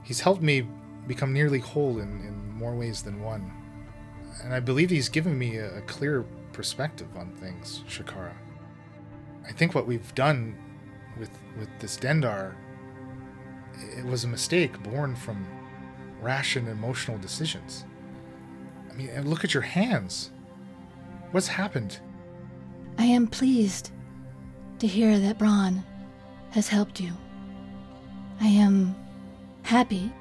he's 0.03 0.19
helped 0.19 0.41
me 0.41 0.67
become 1.07 1.33
nearly 1.33 1.59
whole 1.59 1.99
in, 1.99 2.21
in 2.21 2.53
more 2.53 2.75
ways 2.75 3.01
than 3.03 3.21
one. 3.21 3.51
And 4.43 4.53
I 4.53 4.59
believe 4.59 4.89
he's 4.89 5.09
given 5.09 5.37
me 5.37 5.57
a, 5.57 5.77
a 5.77 5.81
clear 5.81 6.25
perspective 6.53 7.07
on 7.17 7.31
things, 7.33 7.83
Shikara. 7.87 8.33
I 9.47 9.51
think 9.51 9.75
what 9.75 9.87
we've 9.87 10.13
done 10.15 10.57
with 11.19 11.31
with 11.59 11.69
this 11.79 11.97
Dendar 11.97 12.55
it 13.97 14.05
was 14.05 14.23
a 14.23 14.27
mistake 14.27 14.81
born 14.83 15.15
from 15.15 15.45
rash 16.21 16.55
and 16.55 16.67
emotional 16.67 17.17
decisions. 17.17 17.85
I 18.89 18.93
mean, 18.93 19.29
look 19.29 19.43
at 19.43 19.53
your 19.53 19.63
hands. 19.63 20.31
What's 21.31 21.47
happened? 21.47 21.99
I 22.97 23.05
am 23.05 23.27
pleased 23.27 23.91
to 24.79 24.87
hear 24.87 25.19
that 25.19 25.39
Braun 25.39 25.83
has 26.51 26.67
helped 26.67 26.99
you. 26.99 27.11
I 28.39 28.47
am 28.47 28.95
happy 29.63 30.11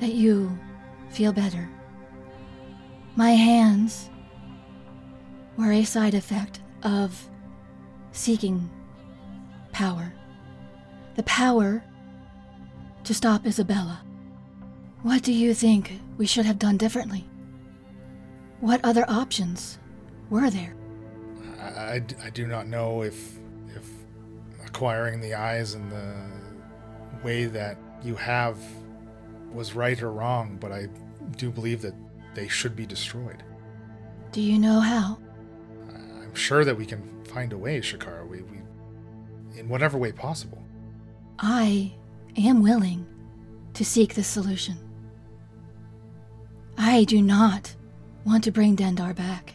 that 0.00 0.14
you 0.14 0.58
feel 1.10 1.32
better. 1.32 1.68
My 3.16 3.32
hands 3.32 4.08
were 5.56 5.72
a 5.72 5.84
side 5.84 6.14
effect 6.14 6.60
of 6.82 7.28
seeking 8.12 8.70
power. 9.72 10.12
The 11.16 11.22
power 11.24 11.82
to 13.04 13.14
stop 13.14 13.44
Isabella. 13.46 14.00
What 15.02 15.22
do 15.22 15.32
you 15.32 15.54
think 15.54 16.00
we 16.16 16.26
should 16.26 16.46
have 16.46 16.58
done 16.58 16.76
differently? 16.76 17.26
What 18.60 18.80
other 18.84 19.04
options 19.08 19.78
were 20.28 20.50
there? 20.50 20.74
I, 21.60 22.02
I- 22.24 22.30
do 22.30 22.46
not 22.46 22.68
know 22.68 23.02
if 23.02 23.38
if 23.74 23.88
acquiring 24.66 25.20
the 25.20 25.34
eyes 25.34 25.74
in 25.74 25.88
the 25.90 26.14
way 27.22 27.44
that 27.46 27.76
you 28.02 28.14
have 28.16 28.58
was 29.52 29.74
right 29.74 30.00
or 30.00 30.12
wrong, 30.12 30.56
but 30.60 30.72
I 30.72 30.88
do 31.36 31.50
believe 31.50 31.82
that 31.82 31.94
they 32.34 32.48
should 32.48 32.76
be 32.76 32.86
destroyed. 32.86 33.42
Do 34.32 34.40
you 34.40 34.58
know 34.58 34.80
how? 34.80 35.18
I'm 36.30 36.34
sure 36.34 36.64
that 36.64 36.76
we 36.76 36.86
can 36.86 37.02
find 37.24 37.52
a 37.52 37.58
way, 37.58 37.80
Shikara. 37.80 38.26
We, 38.26 38.42
we 38.42 38.58
in 39.58 39.68
whatever 39.68 39.98
way 39.98 40.12
possible. 40.12 40.62
I 41.38 41.92
am 42.36 42.62
willing 42.62 43.06
to 43.74 43.84
seek 43.84 44.14
the 44.14 44.22
solution. 44.22 44.76
I 46.78 47.04
do 47.04 47.20
not 47.20 47.74
want 48.24 48.44
to 48.44 48.52
bring 48.52 48.76
Dendar 48.76 49.14
back. 49.14 49.54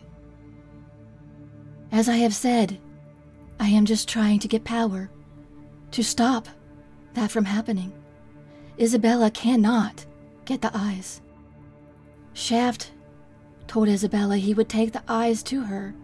As 1.91 2.09
I 2.09 2.17
have 2.17 2.35
said, 2.35 2.77
I 3.59 3.69
am 3.69 3.85
just 3.85 4.09
trying 4.09 4.39
to 4.39 4.47
get 4.47 4.63
power 4.63 5.09
to 5.91 6.03
stop 6.03 6.47
that 7.13 7.31
from 7.31 7.45
happening. 7.45 7.93
Isabella 8.79 9.31
cannot 9.31 10.05
get 10.43 10.61
the 10.61 10.71
eyes. 10.73 11.21
Shaft 12.33 12.91
told 13.67 13.87
Isabella 13.87 14.37
he 14.37 14.53
would 14.53 14.69
take 14.69 14.91
the 14.91 15.03
eyes 15.07 15.41
to 15.43 15.63
her 15.63 15.95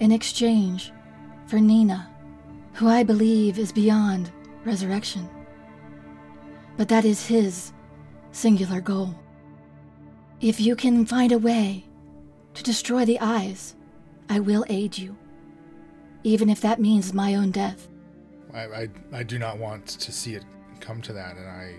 in 0.00 0.10
exchange 0.10 0.92
for 1.46 1.58
Nina, 1.58 2.10
who 2.74 2.88
I 2.88 3.02
believe 3.02 3.58
is 3.58 3.72
beyond 3.72 4.32
resurrection. 4.64 5.28
But 6.76 6.88
that 6.88 7.04
is 7.04 7.26
his 7.26 7.72
singular 8.32 8.80
goal. 8.80 9.14
If 10.40 10.60
you 10.60 10.74
can 10.74 11.04
find 11.04 11.30
a 11.30 11.38
way 11.38 11.84
to 12.54 12.62
destroy 12.62 13.04
the 13.04 13.20
eyes, 13.20 13.76
I 14.28 14.40
will 14.40 14.64
aid 14.68 14.96
you, 14.96 15.16
even 16.24 16.48
if 16.48 16.62
that 16.62 16.80
means 16.80 17.12
my 17.12 17.34
own 17.34 17.50
death. 17.50 17.88
I, 18.54 18.64
I, 18.64 18.88
I 19.12 19.22
do 19.22 19.38
not 19.38 19.58
want 19.58 19.86
to 19.86 20.10
see 20.10 20.34
it 20.34 20.44
come 20.82 21.00
to 21.02 21.14
that, 21.14 21.36
and 21.36 21.48
I, 21.48 21.76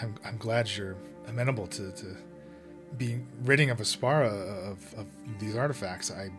I'm, 0.00 0.14
I'm 0.24 0.36
glad 0.36 0.70
you're 0.70 0.96
amenable 1.26 1.66
to, 1.68 1.90
to 1.90 2.16
being 2.96 3.26
ridding 3.42 3.70
of 3.70 3.78
Aspara 3.78 4.70
of, 4.70 4.94
of 4.94 5.06
these 5.40 5.56
artifacts. 5.56 6.12
I, 6.12 6.30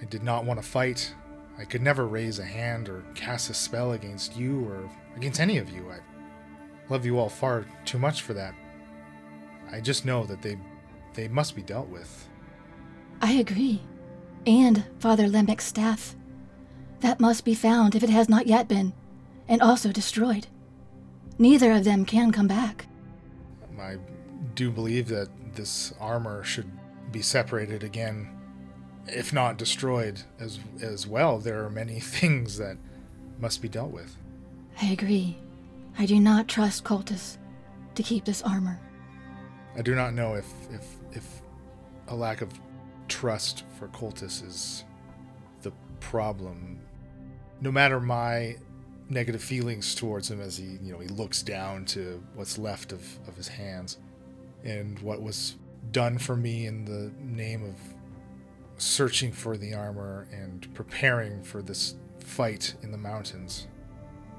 I 0.00 0.04
did 0.06 0.22
not 0.22 0.46
want 0.46 0.62
to 0.62 0.66
fight. 0.66 1.14
I 1.58 1.64
could 1.64 1.82
never 1.82 2.06
raise 2.06 2.38
a 2.38 2.44
hand 2.44 2.88
or 2.88 3.04
cast 3.14 3.50
a 3.50 3.54
spell 3.54 3.92
against 3.92 4.36
you 4.36 4.64
or 4.66 4.88
against 5.16 5.40
any 5.40 5.58
of 5.58 5.68
you. 5.68 5.90
I 5.90 5.98
love 6.88 7.04
you 7.04 7.18
all 7.18 7.28
far 7.28 7.66
too 7.84 7.98
much 7.98 8.22
for 8.22 8.32
that. 8.34 8.54
I 9.70 9.80
just 9.80 10.06
know 10.06 10.24
that 10.24 10.40
they, 10.40 10.56
they 11.14 11.28
must 11.28 11.56
be 11.56 11.62
dealt 11.62 11.88
with. 11.88 12.28
I 13.20 13.32
agree. 13.32 13.82
And 14.46 14.84
Father 15.00 15.26
Lemek's 15.26 15.64
staff. 15.64 16.14
That 17.00 17.20
must 17.20 17.44
be 17.44 17.54
found 17.54 17.94
if 17.94 18.02
it 18.02 18.10
has 18.10 18.28
not 18.28 18.46
yet 18.46 18.68
been, 18.68 18.92
and 19.48 19.60
also 19.60 19.92
destroyed. 19.92 20.46
Neither 21.38 21.72
of 21.72 21.84
them 21.84 22.04
can 22.04 22.32
come 22.32 22.48
back. 22.48 22.86
I 23.80 23.96
do 24.54 24.70
believe 24.70 25.08
that 25.08 25.28
this 25.54 25.94
armor 26.00 26.42
should 26.42 26.70
be 27.12 27.22
separated 27.22 27.84
again, 27.84 28.28
if 29.06 29.32
not 29.32 29.56
destroyed 29.56 30.20
as 30.40 30.58
as 30.82 31.06
well. 31.06 31.38
There 31.38 31.64
are 31.64 31.70
many 31.70 32.00
things 32.18 32.58
that 32.58 32.76
must 33.38 33.62
be 33.62 33.68
dealt 33.68 33.92
with. 33.92 34.16
I 34.82 34.86
agree. 34.86 35.38
I 35.98 36.06
do 36.06 36.20
not 36.20 36.48
trust 36.48 36.84
Cultus 36.84 37.38
to 37.94 38.02
keep 38.02 38.24
this 38.24 38.42
armor. 38.42 38.80
I 39.76 39.82
do 39.82 39.94
not 39.94 40.14
know 40.14 40.34
if 40.34 40.46
if 40.72 40.86
if 41.12 41.42
a 42.08 42.14
lack 42.14 42.40
of 42.40 42.50
trust 43.06 43.64
for 43.78 43.88
Cultus 43.88 44.42
is 44.42 44.84
the 45.62 45.72
problem. 46.00 46.80
No 47.60 47.72
matter 47.72 48.00
my 48.00 48.56
negative 49.08 49.42
feelings 49.42 49.94
towards 49.94 50.30
him 50.30 50.40
as 50.40 50.56
he, 50.56 50.78
you 50.82 50.92
know, 50.92 50.98
he 50.98 51.08
looks 51.08 51.42
down 51.42 51.84
to 51.86 52.22
what's 52.34 52.58
left 52.58 52.92
of, 52.92 53.02
of 53.26 53.36
his 53.36 53.48
hands 53.48 53.98
and 54.64 54.98
what 55.00 55.22
was 55.22 55.56
done 55.92 56.18
for 56.18 56.36
me 56.36 56.66
in 56.66 56.84
the 56.84 57.10
name 57.18 57.64
of 57.64 57.74
searching 58.76 59.32
for 59.32 59.56
the 59.56 59.74
armor 59.74 60.28
and 60.32 60.72
preparing 60.74 61.42
for 61.42 61.62
this 61.62 61.96
fight 62.18 62.74
in 62.82 62.92
the 62.92 62.98
mountains. 62.98 63.66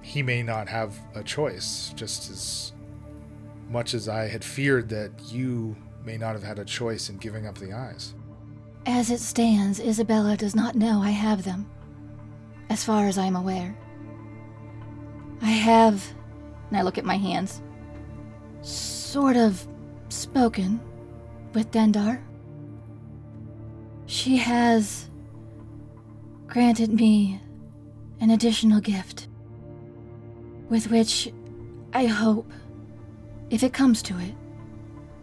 He 0.01 0.21
may 0.23 0.43
not 0.43 0.69
have 0.69 0.97
a 1.15 1.23
choice, 1.23 1.91
just 1.95 2.29
as 2.29 2.73
much 3.69 3.93
as 3.93 4.07
I 4.07 4.27
had 4.27 4.43
feared 4.43 4.89
that 4.89 5.11
you 5.27 5.75
may 6.03 6.17
not 6.17 6.33
have 6.33 6.43
had 6.43 6.59
a 6.59 6.65
choice 6.65 7.09
in 7.09 7.17
giving 7.17 7.45
up 7.45 7.57
the 7.57 7.73
eyes. 7.73 8.13
As 8.85 9.11
it 9.11 9.19
stands, 9.19 9.79
Isabella 9.79 10.37
does 10.37 10.55
not 10.55 10.75
know 10.75 11.01
I 11.01 11.09
have 11.09 11.43
them, 11.43 11.69
as 12.69 12.83
far 12.83 13.07
as 13.07 13.17
I 13.17 13.25
am 13.25 13.35
aware. 13.35 13.75
I 15.41 15.51
have, 15.51 16.05
and 16.69 16.77
I 16.77 16.81
look 16.81 16.97
at 16.97 17.05
my 17.05 17.17
hands, 17.17 17.61
sort 18.61 19.37
of 19.37 19.67
spoken 20.09 20.79
with 21.53 21.71
Dendar. 21.71 22.21
She 24.05 24.37
has 24.37 25.09
granted 26.47 26.91
me 26.93 27.41
an 28.19 28.31
additional 28.31 28.81
gift, 28.81 29.27
with 30.69 30.91
which 30.91 31.31
I 31.93 32.05
hope, 32.05 32.51
if 33.49 33.63
it 33.63 33.73
comes 33.73 34.01
to 34.03 34.17
it, 34.19 34.35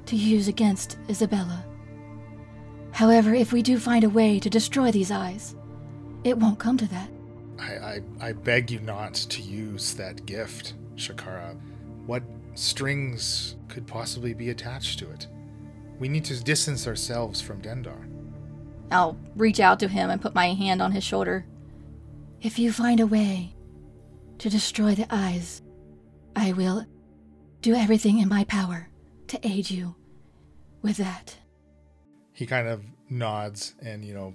to 0.07 0.17
use 0.17 0.49
against 0.49 0.99
Isabella. 1.09 1.65
However, 2.93 3.35
if 3.35 3.53
we 3.53 3.63
do 3.63 3.79
find 3.79 4.05
a 4.05 4.09
way 4.09 4.39
to 4.39 4.49
destroy 4.49 4.91
these 4.91 5.11
eyes, 5.11 5.55
it 6.25 6.39
won't 6.39 6.59
come 6.59 6.77
to 6.79 6.87
that. 6.87 7.11
I, 7.59 7.73
I, 7.73 8.01
I 8.21 8.33
beg 8.33 8.71
you 8.71 8.81
not 8.81 9.15
to 9.15 9.43
use 9.43 9.95
that 9.95 10.27
gift, 10.27 10.75
Shikara. 10.97 11.59
What 12.07 12.23
strings 12.55 13.57
could 13.69 13.87
possibly 13.87 14.35
be 14.35 14.51
attached 14.51 14.99
to 15.01 15.11
it? 15.11 15.27
We 15.99 16.09
need 16.09 16.25
to 16.27 16.43
distance 16.43 16.87
ourselves 16.87 17.41
from 17.41 17.63
Dendar. 17.63 18.09
I'll 18.91 19.19
reach 19.35 19.61
out 19.61 19.81
to 19.81 19.89
him 19.89 20.11
and 20.11 20.21
put 20.21 20.35
my 20.35 20.55
hand 20.55 20.81
on 20.81 20.93
his 20.93 21.03
shoulder. 21.03 21.47
If 22.43 22.59
you 22.59 22.71
find 22.71 23.01
a 23.01 23.07
way 23.07 23.55
to 24.39 24.51
destroy 24.51 24.95
the 24.95 25.07
eyes, 25.11 25.63
I 26.37 26.53
will 26.53 26.87
do 27.63 27.75
everything 27.75 28.19
in 28.19 28.29
my 28.29 28.45
power 28.45 28.89
to 29.29 29.47
aid 29.47 29.71
you 29.71 29.95
with 30.83 30.99
that. 30.99 31.37
He 32.33 32.47
kind 32.47 32.69
of 32.69 32.85
nods 33.09 33.75
and, 33.81 34.05
you 34.05 34.15
know, 34.15 34.35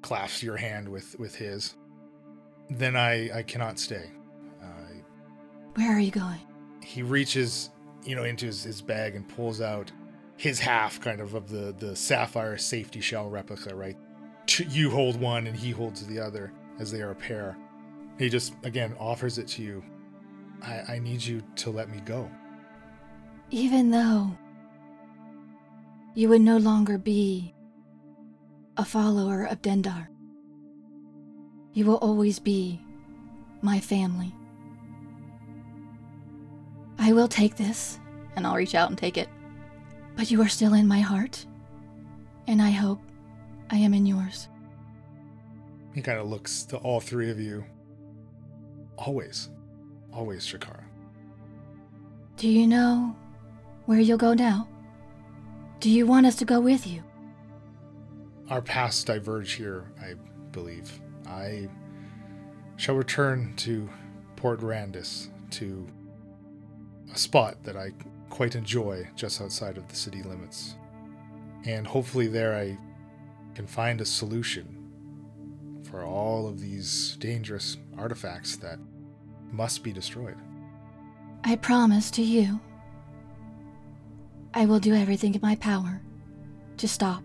clasps 0.00 0.42
your 0.42 0.56
hand 0.56 0.88
with, 0.88 1.18
with 1.18 1.34
his. 1.34 1.74
Then 2.76 2.96
I, 2.96 3.38
I 3.38 3.42
cannot 3.42 3.78
stay. 3.78 4.10
Uh, 4.62 4.66
Where 5.74 5.94
are 5.96 6.00
you 6.00 6.10
going? 6.10 6.40
he 6.82 7.02
reaches, 7.02 7.70
you 8.04 8.14
know, 8.16 8.24
into 8.24 8.46
his, 8.46 8.64
his 8.64 8.82
bag 8.82 9.14
and 9.14 9.26
pulls 9.28 9.60
out 9.60 9.90
his 10.36 10.58
half 10.58 11.00
kind 11.00 11.20
of 11.20 11.34
of 11.34 11.48
the, 11.48 11.72
the 11.78 11.94
sapphire 11.96 12.58
safety 12.58 13.00
shell 13.00 13.30
replica, 13.30 13.74
right? 13.74 13.96
You 14.68 14.90
hold 14.90 15.18
one 15.20 15.46
and 15.46 15.56
he 15.56 15.70
holds 15.70 16.04
the 16.06 16.18
other 16.18 16.52
as 16.80 16.90
they 16.90 17.00
are 17.00 17.12
a 17.12 17.14
pair. 17.14 17.56
He 18.18 18.28
just, 18.28 18.54
again, 18.64 18.94
offers 18.98 19.38
it 19.38 19.46
to 19.48 19.62
you. 19.62 19.82
I, 20.60 20.94
I 20.94 20.98
need 20.98 21.22
you 21.22 21.42
to 21.56 21.70
let 21.70 21.88
me 21.88 22.00
go. 22.04 22.28
Even 23.50 23.90
though 23.90 24.36
you 26.14 26.28
would 26.28 26.42
no 26.42 26.56
longer 26.58 26.98
be 26.98 27.54
a 28.76 28.84
follower 28.84 29.44
of 29.44 29.62
Dendar, 29.62 30.08
you 31.72 31.86
will 31.86 31.96
always 31.96 32.38
be 32.38 32.80
my 33.62 33.80
family. 33.80 34.34
I 36.98 37.12
will 37.12 37.28
take 37.28 37.56
this, 37.56 37.98
and 38.36 38.46
I'll 38.46 38.54
reach 38.56 38.74
out 38.74 38.90
and 38.90 38.98
take 38.98 39.16
it. 39.16 39.28
But 40.16 40.30
you 40.30 40.40
are 40.42 40.48
still 40.48 40.74
in 40.74 40.86
my 40.86 41.00
heart, 41.00 41.46
and 42.46 42.60
I 42.60 42.70
hope 42.70 43.00
I 43.70 43.76
am 43.76 43.94
in 43.94 44.06
yours. 44.06 44.48
He 45.94 46.02
kind 46.02 46.18
of 46.18 46.28
looks 46.28 46.64
to 46.64 46.76
all 46.78 47.00
three 47.00 47.30
of 47.30 47.40
you. 47.40 47.64
Always, 48.96 49.50
always, 50.12 50.46
Shikara. 50.46 50.84
Do 52.36 52.48
you 52.48 52.66
know 52.66 53.16
where 53.86 54.00
you'll 54.00 54.18
go 54.18 54.34
now? 54.34 54.68
Do 55.80 55.90
you 55.90 56.06
want 56.06 56.26
us 56.26 56.36
to 56.36 56.44
go 56.44 56.60
with 56.60 56.86
you? 56.86 57.02
Our 58.48 58.62
paths 58.62 59.02
diverge 59.02 59.52
here, 59.52 59.90
I 60.00 60.14
believe. 60.52 61.00
I 61.32 61.68
shall 62.76 62.94
return 62.94 63.54
to 63.56 63.88
Port 64.36 64.60
Randus, 64.60 65.28
to 65.50 65.86
a 67.12 67.18
spot 67.18 67.62
that 67.64 67.76
I 67.76 67.92
quite 68.30 68.54
enjoy 68.54 69.08
just 69.16 69.40
outside 69.40 69.76
of 69.76 69.88
the 69.88 69.96
city 69.96 70.22
limits. 70.22 70.76
And 71.64 71.86
hopefully, 71.86 72.26
there 72.26 72.56
I 72.56 72.78
can 73.54 73.66
find 73.66 74.00
a 74.00 74.04
solution 74.04 74.78
for 75.82 76.04
all 76.04 76.48
of 76.48 76.60
these 76.60 77.16
dangerous 77.20 77.76
artifacts 77.98 78.56
that 78.56 78.78
must 79.50 79.82
be 79.82 79.92
destroyed. 79.92 80.36
I 81.44 81.56
promise 81.56 82.10
to 82.12 82.22
you. 82.22 82.60
I 84.54 84.66
will 84.66 84.80
do 84.80 84.94
everything 84.94 85.34
in 85.34 85.40
my 85.42 85.56
power 85.56 86.00
to 86.78 86.88
stop 86.88 87.22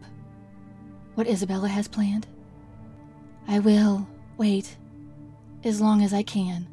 what 1.16 1.28
Isabella 1.28 1.68
has 1.68 1.88
planned. 1.88 2.28
I 3.48 3.60
will 3.60 4.08
wait 4.38 4.76
as 5.64 5.80
long 5.80 6.04
as 6.04 6.14
I 6.14 6.24
can 6.24 6.68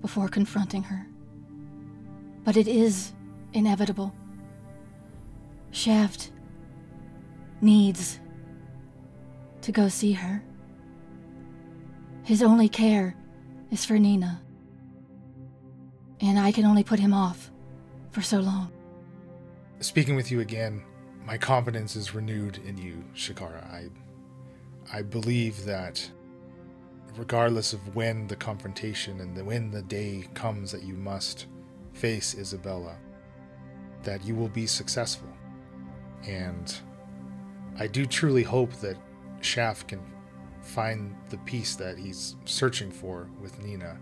before 0.00 0.28
confronting 0.28 0.82
her. 0.84 1.06
But 2.44 2.56
it 2.56 2.66
is 2.66 3.12
inevitable. 3.52 4.14
Shaft 5.72 6.30
needs 7.60 8.18
to 9.60 9.72
go 9.72 9.88
see 9.88 10.12
her. 10.12 10.42
His 12.24 12.42
only 12.42 12.68
care 12.68 13.14
is 13.70 13.84
for 13.84 13.98
Nina. 13.98 14.40
And 16.20 16.38
I 16.38 16.52
can 16.52 16.64
only 16.64 16.82
put 16.82 16.98
him 16.98 17.12
off 17.12 17.50
for 18.10 18.22
so 18.22 18.40
long. 18.40 18.72
Speaking 19.80 20.16
with 20.16 20.30
you 20.30 20.40
again, 20.40 20.82
my 21.24 21.38
confidence 21.38 21.96
is 21.96 22.14
renewed 22.14 22.58
in 22.66 22.76
you, 22.76 23.04
Shikara. 23.14 23.64
I 23.70 23.88
I 24.92 25.02
believe 25.02 25.64
that 25.64 26.10
regardless 27.16 27.72
of 27.72 27.94
when 27.94 28.26
the 28.26 28.36
confrontation 28.36 29.20
and 29.20 29.36
the, 29.36 29.44
when 29.44 29.70
the 29.70 29.82
day 29.82 30.28
comes 30.34 30.72
that 30.72 30.82
you 30.82 30.94
must 30.94 31.46
face 31.92 32.36
Isabella, 32.36 32.96
that 34.02 34.24
you 34.24 34.34
will 34.34 34.48
be 34.48 34.66
successful. 34.66 35.28
And 36.26 36.74
I 37.78 37.86
do 37.86 38.06
truly 38.06 38.42
hope 38.42 38.72
that 38.74 38.96
Shaft 39.40 39.88
can 39.88 40.00
find 40.62 41.14
the 41.30 41.38
peace 41.38 41.76
that 41.76 41.98
he's 41.98 42.36
searching 42.44 42.90
for 42.90 43.28
with 43.40 43.62
Nina. 43.62 43.98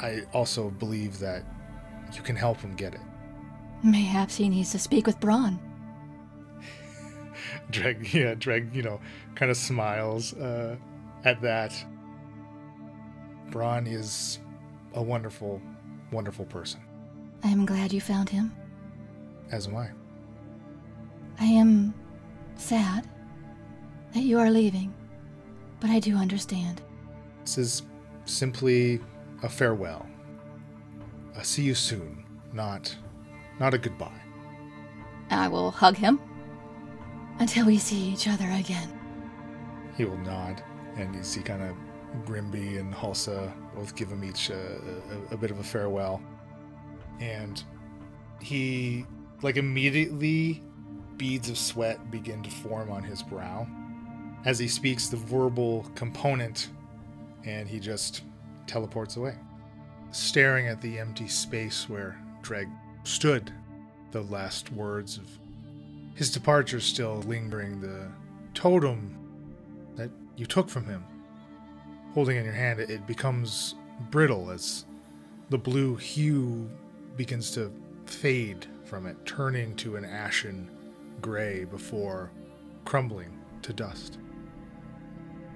I 0.00 0.22
also 0.32 0.70
believe 0.70 1.18
that 1.18 1.44
you 2.14 2.22
can 2.22 2.36
help 2.36 2.60
him 2.60 2.74
get 2.74 2.94
it. 2.94 3.00
Mayhaps 3.82 4.36
he 4.36 4.48
needs 4.48 4.72
to 4.72 4.78
speak 4.78 5.06
with 5.06 5.20
Braun. 5.20 5.58
Dreg, 7.70 8.12
yeah, 8.12 8.34
Dreg, 8.34 8.74
you 8.74 8.82
know, 8.82 9.00
kind 9.34 9.50
of 9.50 9.56
smiles 9.56 10.34
uh, 10.34 10.76
at 11.24 11.40
that. 11.42 11.72
Braun 13.50 13.86
is 13.86 14.38
a 14.94 15.02
wonderful, 15.02 15.60
wonderful 16.12 16.44
person, 16.46 16.80
I 17.42 17.48
am 17.48 17.66
glad 17.66 17.92
you 17.92 18.00
found 18.00 18.28
him. 18.28 18.52
as 19.50 19.66
am 19.66 19.76
I. 19.76 19.88
I 21.40 21.44
am 21.46 21.92
sad 22.56 23.08
that 24.12 24.22
you 24.22 24.38
are 24.38 24.50
leaving, 24.50 24.94
but 25.80 25.90
I 25.90 25.98
do 25.98 26.16
understand. 26.16 26.80
This 27.42 27.58
is 27.58 27.82
simply 28.24 29.00
a 29.42 29.48
farewell. 29.48 30.06
A 31.36 31.44
see 31.44 31.62
you 31.62 31.74
soon, 31.74 32.24
not, 32.52 32.96
not 33.58 33.74
a 33.74 33.78
goodbye. 33.78 34.20
I 35.30 35.48
will 35.48 35.70
hug 35.70 35.96
him 35.96 36.20
until 37.38 37.66
we 37.66 37.78
see 37.78 38.08
each 38.08 38.28
other 38.28 38.48
again. 38.50 38.88
He 39.96 40.04
will 40.04 40.18
nod, 40.18 40.62
and 40.96 41.14
you 41.14 41.22
see 41.22 41.40
kind 41.40 41.62
of 41.62 41.76
Grimby 42.24 42.78
and 42.78 42.94
Hulsa 42.94 43.52
both 43.74 43.94
give 43.96 44.08
him 44.08 44.24
each 44.24 44.50
uh, 44.50 44.54
a, 45.30 45.34
a 45.34 45.36
bit 45.36 45.50
of 45.50 45.58
a 45.58 45.64
farewell. 45.64 46.22
And 47.20 47.62
he, 48.40 49.06
like, 49.42 49.56
immediately, 49.56 50.62
beads 51.16 51.48
of 51.48 51.58
sweat 51.58 52.10
begin 52.10 52.42
to 52.42 52.50
form 52.50 52.90
on 52.90 53.02
his 53.02 53.22
brow 53.22 53.66
as 54.44 54.58
he 54.58 54.68
speaks 54.68 55.08
the 55.08 55.16
verbal 55.16 55.86
component, 55.94 56.70
and 57.44 57.68
he 57.68 57.80
just 57.80 58.22
teleports 58.66 59.16
away, 59.16 59.36
staring 60.10 60.66
at 60.66 60.80
the 60.80 60.98
empty 60.98 61.28
space 61.28 61.88
where 61.88 62.18
Dreg 62.42 62.68
stood. 63.04 63.52
The 64.10 64.22
last 64.22 64.70
words 64.72 65.18
of 65.18 65.28
his 66.14 66.30
departure 66.30 66.80
still 66.80 67.16
lingering, 67.26 67.80
the 67.80 68.08
totem 68.54 69.16
that 69.96 70.10
you 70.36 70.46
took 70.46 70.68
from 70.68 70.84
him. 70.86 71.04
Holding 72.12 72.36
in 72.36 72.44
your 72.44 72.54
hand, 72.54 72.80
it- 72.80 73.06
becomes 73.06 73.74
brittle 74.10 74.50
as 74.50 74.84
the 75.50 75.58
blue 75.58 75.96
hue 75.96 76.70
begins 77.16 77.50
to 77.52 77.72
fade 78.06 78.66
from 78.84 79.06
it, 79.06 79.16
turning 79.26 79.74
to 79.76 79.96
an 79.96 80.04
ashen 80.04 80.70
gray 81.20 81.64
before 81.64 82.30
crumbling 82.84 83.38
to 83.62 83.72
dust. 83.72 84.18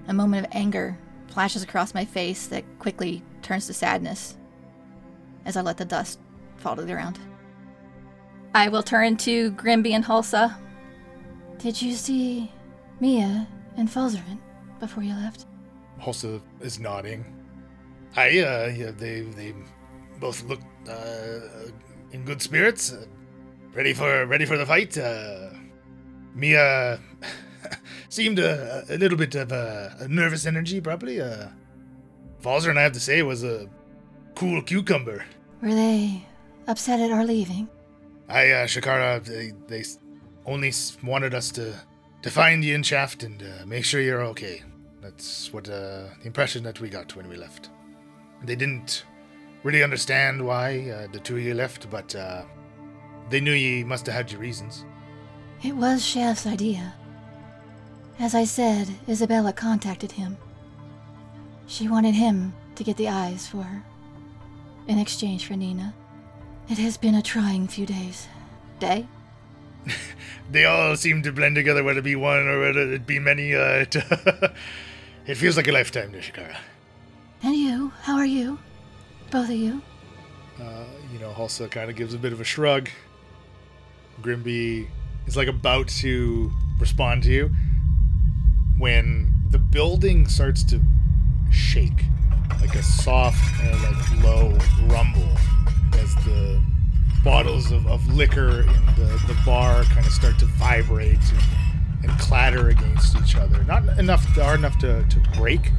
A 0.07 0.13
moment 0.13 0.45
of 0.45 0.51
anger 0.53 0.97
flashes 1.27 1.63
across 1.63 1.93
my 1.93 2.05
face 2.05 2.47
that 2.47 2.63
quickly 2.79 3.23
turns 3.41 3.67
to 3.67 3.73
sadness 3.73 4.35
as 5.45 5.55
I 5.55 5.61
let 5.61 5.77
the 5.77 5.85
dust 5.85 6.19
fall 6.57 6.75
to 6.75 6.81
the 6.81 6.91
ground. 6.91 7.19
I 8.53 8.69
will 8.69 8.83
turn 8.83 9.17
to 9.17 9.51
Grimby 9.51 9.93
and 9.93 10.03
Hulsa. 10.03 10.55
Did 11.59 11.81
you 11.81 11.93
see 11.93 12.51
Mia 12.99 13.47
and 13.77 13.87
Falzarin 13.87 14.39
before 14.79 15.03
you 15.03 15.13
left? 15.13 15.45
Hulsa 16.01 16.41
is 16.61 16.79
nodding. 16.79 17.25
I, 18.15 18.39
uh, 18.39 18.73
yeah, 18.75 18.91
they, 18.97 19.21
they 19.21 19.53
both 20.19 20.43
look, 20.45 20.61
uh, 20.89 21.69
in 22.11 22.25
good 22.25 22.41
spirits, 22.41 22.91
uh, 22.91 23.05
ready 23.73 23.93
for, 23.93 24.25
ready 24.25 24.45
for 24.45 24.57
the 24.57 24.65
fight. 24.65 24.97
Uh, 24.97 25.51
Mia 26.33 26.99
seemed 28.09 28.39
a, 28.39 28.83
a 28.89 28.97
little 28.97 29.17
bit 29.17 29.35
of 29.35 29.51
a, 29.51 29.95
a 29.99 30.07
nervous 30.07 30.45
energy, 30.45 30.81
probably. 30.81 31.21
Uh, 31.21 31.49
Falzer 32.41 32.69
and 32.69 32.79
I 32.79 32.83
have 32.83 32.93
to 32.93 32.99
say 32.99 33.21
was 33.21 33.43
a 33.43 33.69
cool 34.35 34.61
cucumber. 34.63 35.25
Were 35.61 35.75
they 35.75 36.25
upset 36.67 36.99
at 36.99 37.11
our 37.11 37.25
leaving? 37.25 37.67
I, 38.29 38.51
uh, 38.51 38.67
Shikara, 38.67 39.23
they, 39.23 39.53
they 39.67 39.83
only 40.45 40.71
wanted 41.03 41.33
us 41.33 41.51
to, 41.51 41.73
to 42.21 42.29
find 42.29 42.63
you 42.63 42.75
in 42.75 42.83
Shaft 42.83 43.23
and 43.23 43.41
uh, 43.41 43.65
make 43.65 43.83
sure 43.83 44.01
you're 44.01 44.23
okay. 44.25 44.61
That's 45.01 45.51
what 45.51 45.67
uh, 45.67 46.09
the 46.19 46.25
impression 46.25 46.63
that 46.63 46.79
we 46.79 46.89
got 46.89 47.15
when 47.15 47.27
we 47.27 47.35
left. 47.37 47.69
They 48.43 48.55
didn't 48.55 49.03
really 49.63 49.83
understand 49.83 50.45
why 50.45 50.89
uh, 50.89 51.07
the 51.11 51.19
two 51.19 51.37
of 51.37 51.41
you 51.41 51.53
left, 51.53 51.89
but 51.89 52.13
uh, 52.15 52.43
they 53.29 53.39
knew 53.39 53.53
you 53.53 53.85
must 53.85 54.05
have 54.05 54.15
had 54.15 54.31
your 54.31 54.41
reasons. 54.41 54.85
It 55.63 55.75
was 55.75 56.05
Shaft's 56.05 56.45
idea. 56.45 56.93
As 58.19 58.35
I 58.35 58.43
said, 58.43 58.89
Isabella 59.07 59.53
contacted 59.53 60.11
him. 60.11 60.37
She 61.67 61.87
wanted 61.87 62.15
him 62.15 62.53
to 62.75 62.83
get 62.83 62.97
the 62.97 63.09
eyes 63.09 63.47
for 63.47 63.63
her 63.63 63.83
in 64.87 64.99
exchange 64.99 65.45
for 65.45 65.55
Nina. 65.55 65.93
It 66.69 66.77
has 66.77 66.97
been 66.97 67.15
a 67.15 67.21
trying 67.21 67.67
few 67.67 67.85
days. 67.85 68.27
Day? 68.79 69.07
They 70.51 70.65
all 70.65 70.95
seem 70.95 71.21
to 71.23 71.31
blend 71.31 71.55
together, 71.55 71.83
whether 71.83 71.99
it 71.99 72.03
be 72.03 72.15
one 72.15 72.47
or 72.47 72.59
whether 72.59 72.91
it 72.91 73.05
be 73.05 73.19
many. 73.19 73.53
Uh, 73.53 73.59
it, 73.87 73.95
it 75.27 75.35
feels 75.35 75.55
like 75.55 75.67
a 75.67 75.71
lifetime 75.71 76.11
Nishikara. 76.11 76.57
And 77.43 77.55
you? 77.55 77.93
How 78.01 78.15
are 78.15 78.25
you? 78.25 78.57
Both 79.29 79.49
of 79.49 79.55
you? 79.55 79.83
Uh, 80.59 80.85
you 81.13 81.19
know, 81.19 81.31
Hulsa 81.31 81.69
kind 81.69 81.89
of 81.89 81.95
gives 81.95 82.15
a 82.15 82.17
bit 82.17 82.33
of 82.33 82.41
a 82.41 82.43
shrug. 82.43 82.89
Grimby 84.23 84.87
is 85.27 85.37
like 85.37 85.47
about 85.47 85.87
to 85.87 86.51
respond 86.79 87.23
to 87.23 87.31
you 87.31 87.51
when 88.79 89.33
the 89.49 89.59
building 89.59 90.27
starts 90.27 90.63
to 90.63 90.81
shake, 91.51 92.05
like 92.61 92.75
a 92.75 92.83
soft, 92.83 93.39
uh, 93.63 93.77
like 93.83 94.23
low 94.23 94.57
rumble, 94.87 95.29
as 95.93 96.13
the 96.25 96.61
bottles 97.23 97.71
of, 97.71 97.85
of 97.87 98.05
liquor 98.07 98.61
in 98.61 98.85
the, 98.95 99.23
the 99.27 99.37
bar 99.45 99.83
kind 99.85 100.05
of 100.05 100.11
start 100.11 100.37
to 100.39 100.45
vibrate 100.45 101.17
and, 101.31 102.09
and 102.09 102.19
clatter 102.19 102.69
against 102.69 103.15
each 103.17 103.35
other. 103.35 103.63
Not 103.63 103.87
enough, 103.99 104.23
hard 104.35 104.59
enough 104.59 104.77
to, 104.79 105.03
to 105.03 105.19
break, 105.37 105.71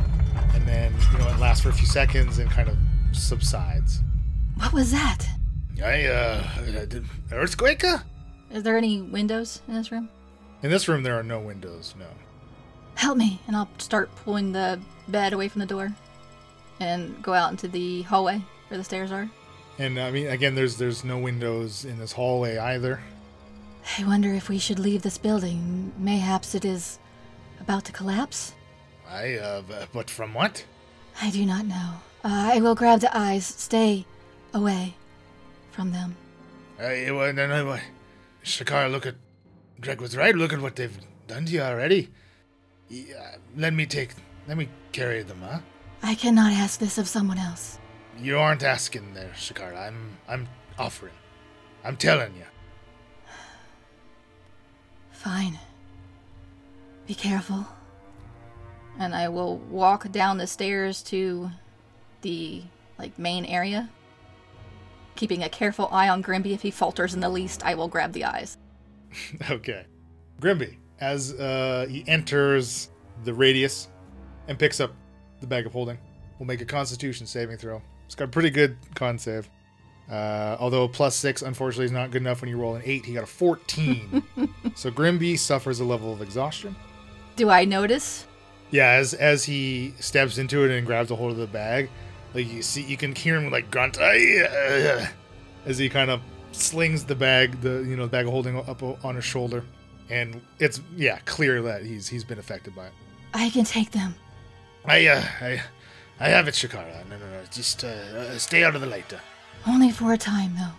and 0.54 0.66
then 0.66 0.94
you 1.12 1.18
know 1.18 1.28
it 1.28 1.38
lasts 1.38 1.62
for 1.62 1.70
a 1.70 1.72
few 1.72 1.86
seconds 1.86 2.38
and 2.38 2.50
kind 2.50 2.68
of 2.68 2.76
subsides. 3.12 4.00
What 4.56 4.72
was 4.72 4.90
that? 4.92 5.26
I, 5.82 6.06
uh, 6.06 6.46
earthquake? 7.32 7.84
Is 8.50 8.62
there 8.62 8.76
any 8.76 9.00
windows 9.00 9.62
in 9.68 9.74
this 9.74 9.90
room? 9.90 10.08
In 10.62 10.70
this 10.70 10.88
room, 10.88 11.02
there 11.02 11.18
are 11.18 11.22
no 11.22 11.40
windows, 11.40 11.94
no. 11.98 12.06
Help 12.96 13.16
me, 13.16 13.40
and 13.46 13.56
I'll 13.56 13.70
start 13.78 14.14
pulling 14.16 14.52
the 14.52 14.78
bed 15.08 15.32
away 15.32 15.48
from 15.48 15.60
the 15.60 15.66
door 15.66 15.94
and 16.80 17.22
go 17.22 17.32
out 17.34 17.50
into 17.50 17.68
the 17.68 18.02
hallway 18.02 18.42
where 18.68 18.78
the 18.78 18.84
stairs 18.84 19.12
are. 19.12 19.28
And 19.78 19.98
I 19.98 20.10
mean, 20.10 20.26
again, 20.26 20.54
there's 20.54 20.76
there's 20.76 21.04
no 21.04 21.18
windows 21.18 21.84
in 21.84 21.98
this 21.98 22.12
hallway 22.12 22.58
either. 22.58 23.00
I 23.98 24.04
wonder 24.04 24.34
if 24.34 24.48
we 24.48 24.58
should 24.58 24.78
leave 24.78 25.02
this 25.02 25.18
building. 25.18 25.92
Mayhaps 25.98 26.54
it 26.54 26.64
is 26.64 26.98
about 27.60 27.84
to 27.86 27.92
collapse? 27.92 28.54
I, 29.08 29.36
uh, 29.36 29.62
but 29.92 30.10
from 30.10 30.34
what? 30.34 30.64
I 31.20 31.30
do 31.30 31.44
not 31.44 31.66
know. 31.66 31.94
Uh, 32.24 32.52
I 32.54 32.60
will 32.60 32.74
grab 32.74 33.00
the 33.00 33.16
eyes. 33.16 33.44
Stay 33.46 34.06
away 34.52 34.94
from 35.72 35.92
them. 35.92 36.16
I, 36.78 37.10
well, 37.10 37.32
no, 37.32 37.46
no, 37.46 37.64
no. 37.64 37.80
Shakar, 38.44 38.90
look 38.90 39.06
at. 39.06 39.14
Greg 39.80 40.00
was 40.00 40.16
right. 40.16 40.34
Look 40.34 40.52
at 40.52 40.60
what 40.60 40.76
they've 40.76 40.96
done 41.26 41.46
to 41.46 41.52
you 41.52 41.62
already. 41.62 42.08
Yeah, 42.88 43.36
let 43.56 43.72
me 43.72 43.86
take. 43.86 44.10
Let 44.46 44.56
me 44.58 44.68
carry 44.92 45.22
them, 45.22 45.40
huh? 45.42 45.60
I 46.02 46.14
cannot 46.14 46.52
ask 46.52 46.80
this 46.80 46.98
of 46.98 47.06
someone 47.06 47.38
else. 47.38 47.78
You 48.18 48.38
aren't 48.38 48.62
asking 48.62 49.14
there, 49.14 49.32
Shakar. 49.34 49.76
I'm. 49.76 50.16
I'm 50.28 50.48
offering. 50.78 51.14
I'm 51.84 51.96
telling 51.96 52.34
you. 52.34 52.44
Fine. 55.10 55.58
Be 57.06 57.14
careful. 57.14 57.66
And 58.98 59.14
I 59.14 59.28
will 59.28 59.58
walk 59.58 60.10
down 60.12 60.38
the 60.38 60.46
stairs 60.46 61.02
to 61.04 61.50
the 62.22 62.62
like 62.98 63.18
main 63.18 63.44
area. 63.44 63.88
Keeping 65.16 65.42
a 65.42 65.48
careful 65.48 65.88
eye 65.92 66.08
on 66.08 66.22
Grimby. 66.22 66.52
If 66.52 66.62
he 66.62 66.70
falters 66.70 67.14
in 67.14 67.20
the 67.20 67.28
least, 67.28 67.62
I 67.64 67.74
will 67.74 67.88
grab 67.88 68.12
the 68.12 68.24
eyes. 68.24 68.56
okay. 69.50 69.86
Grimby, 70.40 70.76
as 71.00 71.34
uh, 71.34 71.86
he 71.88 72.04
enters 72.06 72.90
the 73.24 73.34
radius 73.34 73.88
and 74.48 74.58
picks 74.58 74.80
up 74.80 74.94
the 75.40 75.46
bag 75.46 75.66
of 75.66 75.72
holding, 75.72 75.98
will 76.38 76.46
make 76.46 76.60
a 76.60 76.64
constitution 76.66 77.26
saving 77.26 77.56
throw. 77.56 77.82
It's 78.06 78.14
got 78.14 78.24
a 78.24 78.28
pretty 78.28 78.50
good 78.50 78.76
con 78.94 79.18
save. 79.18 79.48
Uh, 80.10 80.56
although 80.58 80.84
a 80.84 80.88
plus 80.88 81.14
six, 81.14 81.42
unfortunately, 81.42 81.84
is 81.84 81.92
not 81.92 82.10
good 82.10 82.22
enough 82.22 82.40
when 82.40 82.50
you 82.50 82.58
roll 82.58 82.74
an 82.74 82.82
eight. 82.84 83.04
He 83.04 83.14
got 83.14 83.22
a 83.22 83.28
14. 83.28 84.22
so 84.74 84.90
Grimby 84.90 85.38
suffers 85.38 85.78
a 85.78 85.84
level 85.84 86.12
of 86.12 86.20
exhaustion. 86.20 86.74
Do 87.36 87.48
I 87.48 87.64
notice? 87.64 88.26
Yeah, 88.70 88.90
as 88.90 89.14
as 89.14 89.44
he 89.44 89.94
steps 90.00 90.38
into 90.38 90.64
it 90.64 90.70
and 90.76 90.86
grabs 90.86 91.10
a 91.10 91.16
hold 91.16 91.32
of 91.32 91.38
the 91.38 91.46
bag, 91.46 91.90
like 92.34 92.52
you 92.52 92.62
see, 92.62 92.82
you 92.82 92.96
can 92.96 93.14
hear 93.14 93.36
him 93.36 93.50
like 93.50 93.70
grunt 93.70 93.98
uh," 93.98 95.06
as 95.66 95.78
he 95.78 95.88
kind 95.88 96.10
of 96.10 96.20
slings 96.52 97.04
the 97.04 97.14
bag, 97.14 97.60
the 97.60 97.84
you 97.86 97.96
know, 97.96 98.04
the 98.04 98.10
bag 98.10 98.26
of 98.26 98.32
holding 98.32 98.56
up 98.56 98.82
on 99.04 99.14
his 99.14 99.24
shoulder, 99.24 99.64
and 100.08 100.40
it's 100.58 100.80
yeah 100.96 101.18
clear 101.24 101.62
that 101.62 101.84
he's 101.84 102.08
he's 102.08 102.24
been 102.24 102.38
affected 102.38 102.74
by 102.74 102.86
it. 102.86 102.92
I 103.34 103.50
can 103.50 103.64
take 103.64 103.90
them. 103.90 104.14
I 104.84 105.06
uh, 105.06 105.22
I 105.40 105.62
I 106.18 106.28
have 106.28 106.48
it, 106.48 106.54
Shikara. 106.54 107.08
No, 107.08 107.16
no, 107.16 107.26
no, 107.26 107.42
just 107.50 107.84
uh, 107.84 107.88
uh, 107.88 108.38
stay 108.38 108.64
out 108.64 108.74
of 108.74 108.80
the 108.80 108.86
light. 108.86 109.12
Uh. 109.12 109.18
Only 109.66 109.90
for 109.90 110.12
a 110.12 110.18
time, 110.18 110.54
though. 110.56 110.74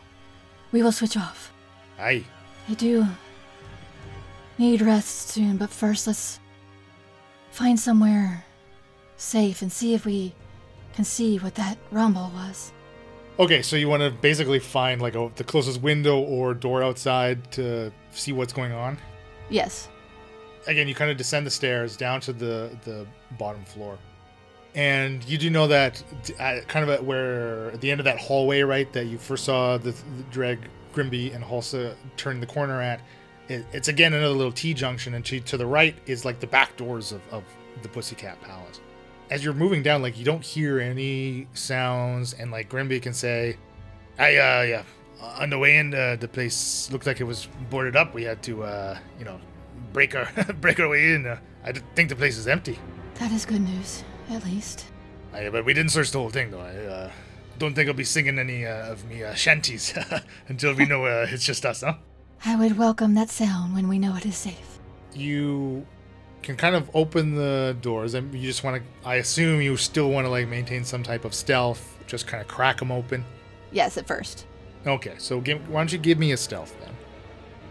We 0.71 0.81
will 0.83 0.91
switch 0.91 1.17
off. 1.17 1.51
Aye, 1.99 2.23
I 2.69 2.73
do 2.73 3.05
need 4.57 4.81
rest 4.81 5.29
soon, 5.29 5.57
but 5.57 5.69
first 5.69 6.07
let's 6.07 6.39
find 7.51 7.79
somewhere 7.79 8.45
safe 9.17 9.61
and 9.61 9.71
see 9.71 9.93
if 9.93 10.05
we 10.05 10.33
can 10.93 11.05
see 11.05 11.37
what 11.37 11.55
that 11.55 11.77
rumble 11.91 12.31
was. 12.33 12.71
Okay, 13.39 13.61
so 13.61 13.75
you 13.75 13.87
want 13.87 14.01
to 14.01 14.11
basically 14.11 14.59
find 14.59 15.01
like 15.01 15.15
a, 15.15 15.31
the 15.35 15.43
closest 15.43 15.81
window 15.81 16.19
or 16.19 16.53
door 16.53 16.83
outside 16.83 17.51
to 17.53 17.91
see 18.11 18.33
what's 18.33 18.53
going 18.53 18.71
on. 18.71 18.97
Yes. 19.49 19.89
Again, 20.67 20.87
you 20.87 20.95
kind 20.95 21.09
of 21.09 21.17
descend 21.17 21.45
the 21.45 21.51
stairs 21.51 21.97
down 21.97 22.21
to 22.21 22.33
the 22.33 22.77
the 22.83 23.05
bottom 23.37 23.63
floor, 23.65 23.97
and 24.75 25.23
you 25.25 25.37
do 25.37 25.49
know 25.49 25.67
that 25.67 26.03
at, 26.39 26.67
kind 26.67 26.83
of 26.83 26.89
at 26.89 27.03
where 27.03 27.71
at 27.71 27.81
the 27.81 27.89
end 27.89 27.99
of 27.99 28.05
that 28.05 28.19
hallway, 28.19 28.61
right, 28.61 28.91
that 28.93 29.05
you 29.05 29.17
first 29.17 29.45
saw 29.45 29.77
the, 29.77 29.91
the 29.91 30.23
Dreg, 30.29 30.59
Grimby, 30.93 31.33
and 31.33 31.43
Hulsa 31.43 31.95
turn 32.17 32.39
the 32.39 32.47
corner 32.47 32.81
at. 32.81 33.01
It, 33.47 33.65
it's 33.73 33.87
again 33.87 34.13
another 34.13 34.35
little 34.35 34.51
T 34.51 34.73
junction, 34.73 35.15
and 35.15 35.25
to, 35.25 35.39
to 35.39 35.57
the 35.57 35.65
right 35.65 35.95
is 36.05 36.25
like 36.25 36.39
the 36.39 36.47
back 36.47 36.77
doors 36.77 37.11
of, 37.11 37.21
of 37.31 37.43
the 37.81 37.89
Pussycat 37.89 38.39
Palace 38.41 38.79
as 39.31 39.45
you're 39.45 39.53
moving 39.53 39.81
down, 39.81 40.01
like 40.01 40.19
you 40.19 40.25
don't 40.25 40.43
hear 40.43 40.79
any 40.79 41.47
sounds, 41.53 42.33
and 42.33 42.51
like 42.51 42.69
Grimby 42.69 43.01
can 43.01 43.13
say, 43.13 43.55
"I 44.19 44.35
uh 44.35 44.61
yeah, 44.61 44.83
on 45.21 45.49
the 45.49 45.57
way 45.57 45.77
in, 45.77 45.95
uh, 45.95 46.17
the 46.19 46.27
place 46.27 46.91
looked 46.91 47.07
like 47.07 47.21
it 47.21 47.23
was 47.23 47.47
boarded 47.69 47.95
up. 47.95 48.13
We 48.13 48.23
had 48.23 48.43
to 48.43 48.63
uh 48.63 48.99
you 49.17 49.25
know 49.25 49.39
break 49.93 50.15
our 50.15 50.27
break 50.61 50.79
our 50.79 50.89
way 50.89 51.13
in. 51.13 51.25
Uh, 51.27 51.37
I 51.63 51.71
think 51.95 52.09
the 52.09 52.15
place 52.15 52.37
is 52.37 52.47
empty. 52.47 52.79
That 53.15 53.31
is 53.31 53.45
good 53.45 53.61
news, 53.61 54.03
at 54.29 54.43
least. 54.45 54.85
I, 55.33 55.49
but 55.49 55.63
we 55.65 55.73
didn't 55.73 55.91
search 55.91 56.11
the 56.11 56.19
whole 56.19 56.29
thing 56.29 56.51
though. 56.51 56.59
I 56.61 56.75
uh, 56.75 57.11
don't 57.59 57.73
think 57.73 57.87
I'll 57.87 57.93
be 57.95 58.03
singing 58.03 58.39
any 58.39 58.65
uh, 58.65 58.91
of 58.91 59.05
me 59.05 59.23
uh, 59.23 59.33
shanties 59.33 59.93
until 60.47 60.73
we 60.73 60.85
know 60.85 61.05
uh, 61.05 61.27
it's 61.29 61.45
just 61.45 61.65
us, 61.65 61.81
huh? 61.81 61.95
I 62.43 62.55
would 62.55 62.77
welcome 62.77 63.13
that 63.15 63.29
sound 63.29 63.75
when 63.75 63.87
we 63.87 63.99
know 63.99 64.15
it 64.15 64.25
is 64.25 64.35
safe. 64.35 64.79
You 65.13 65.85
can 66.41 66.57
kind 66.57 66.75
of 66.75 66.89
open 66.95 67.35
the 67.35 67.77
doors 67.81 68.15
and 68.15 68.33
you 68.33 68.41
just 68.47 68.63
want 68.63 68.75
to 68.81 69.07
i 69.07 69.17
assume 69.17 69.61
you 69.61 69.77
still 69.77 70.09
want 70.09 70.25
to 70.25 70.29
like 70.29 70.47
maintain 70.47 70.83
some 70.83 71.03
type 71.03 71.23
of 71.23 71.35
stealth 71.35 71.95
just 72.07 72.25
kind 72.25 72.41
of 72.41 72.47
crack 72.47 72.79
them 72.79 72.91
open 72.91 73.23
Yes, 73.71 73.95
at 73.95 74.07
first. 74.07 74.47
okay 74.87 75.13
so 75.19 75.39
give, 75.39 75.69
why 75.69 75.81
don't 75.81 75.91
you 75.93 75.99
give 75.99 76.17
me 76.17 76.31
a 76.31 76.37
stealth 76.37 76.75
then 76.79 76.89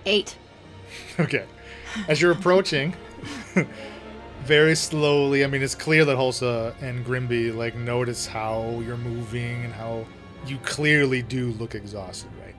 Eight. 0.06 0.36
okay. 1.20 1.44
As 2.08 2.20
you're 2.20 2.32
approaching 2.32 2.94
very 4.44 4.74
slowly 4.74 5.44
i 5.44 5.46
mean 5.46 5.62
it's 5.62 5.74
clear 5.74 6.04
that 6.06 6.16
hulsa 6.16 6.74
and 6.80 7.04
grimby 7.04 7.52
like 7.52 7.74
notice 7.76 8.26
how 8.26 8.80
you're 8.86 8.96
moving 8.96 9.64
and 9.64 9.74
how 9.74 10.06
you 10.46 10.56
clearly 10.58 11.20
do 11.20 11.52
look 11.52 11.74
exhausted 11.74 12.30
right? 12.42 12.54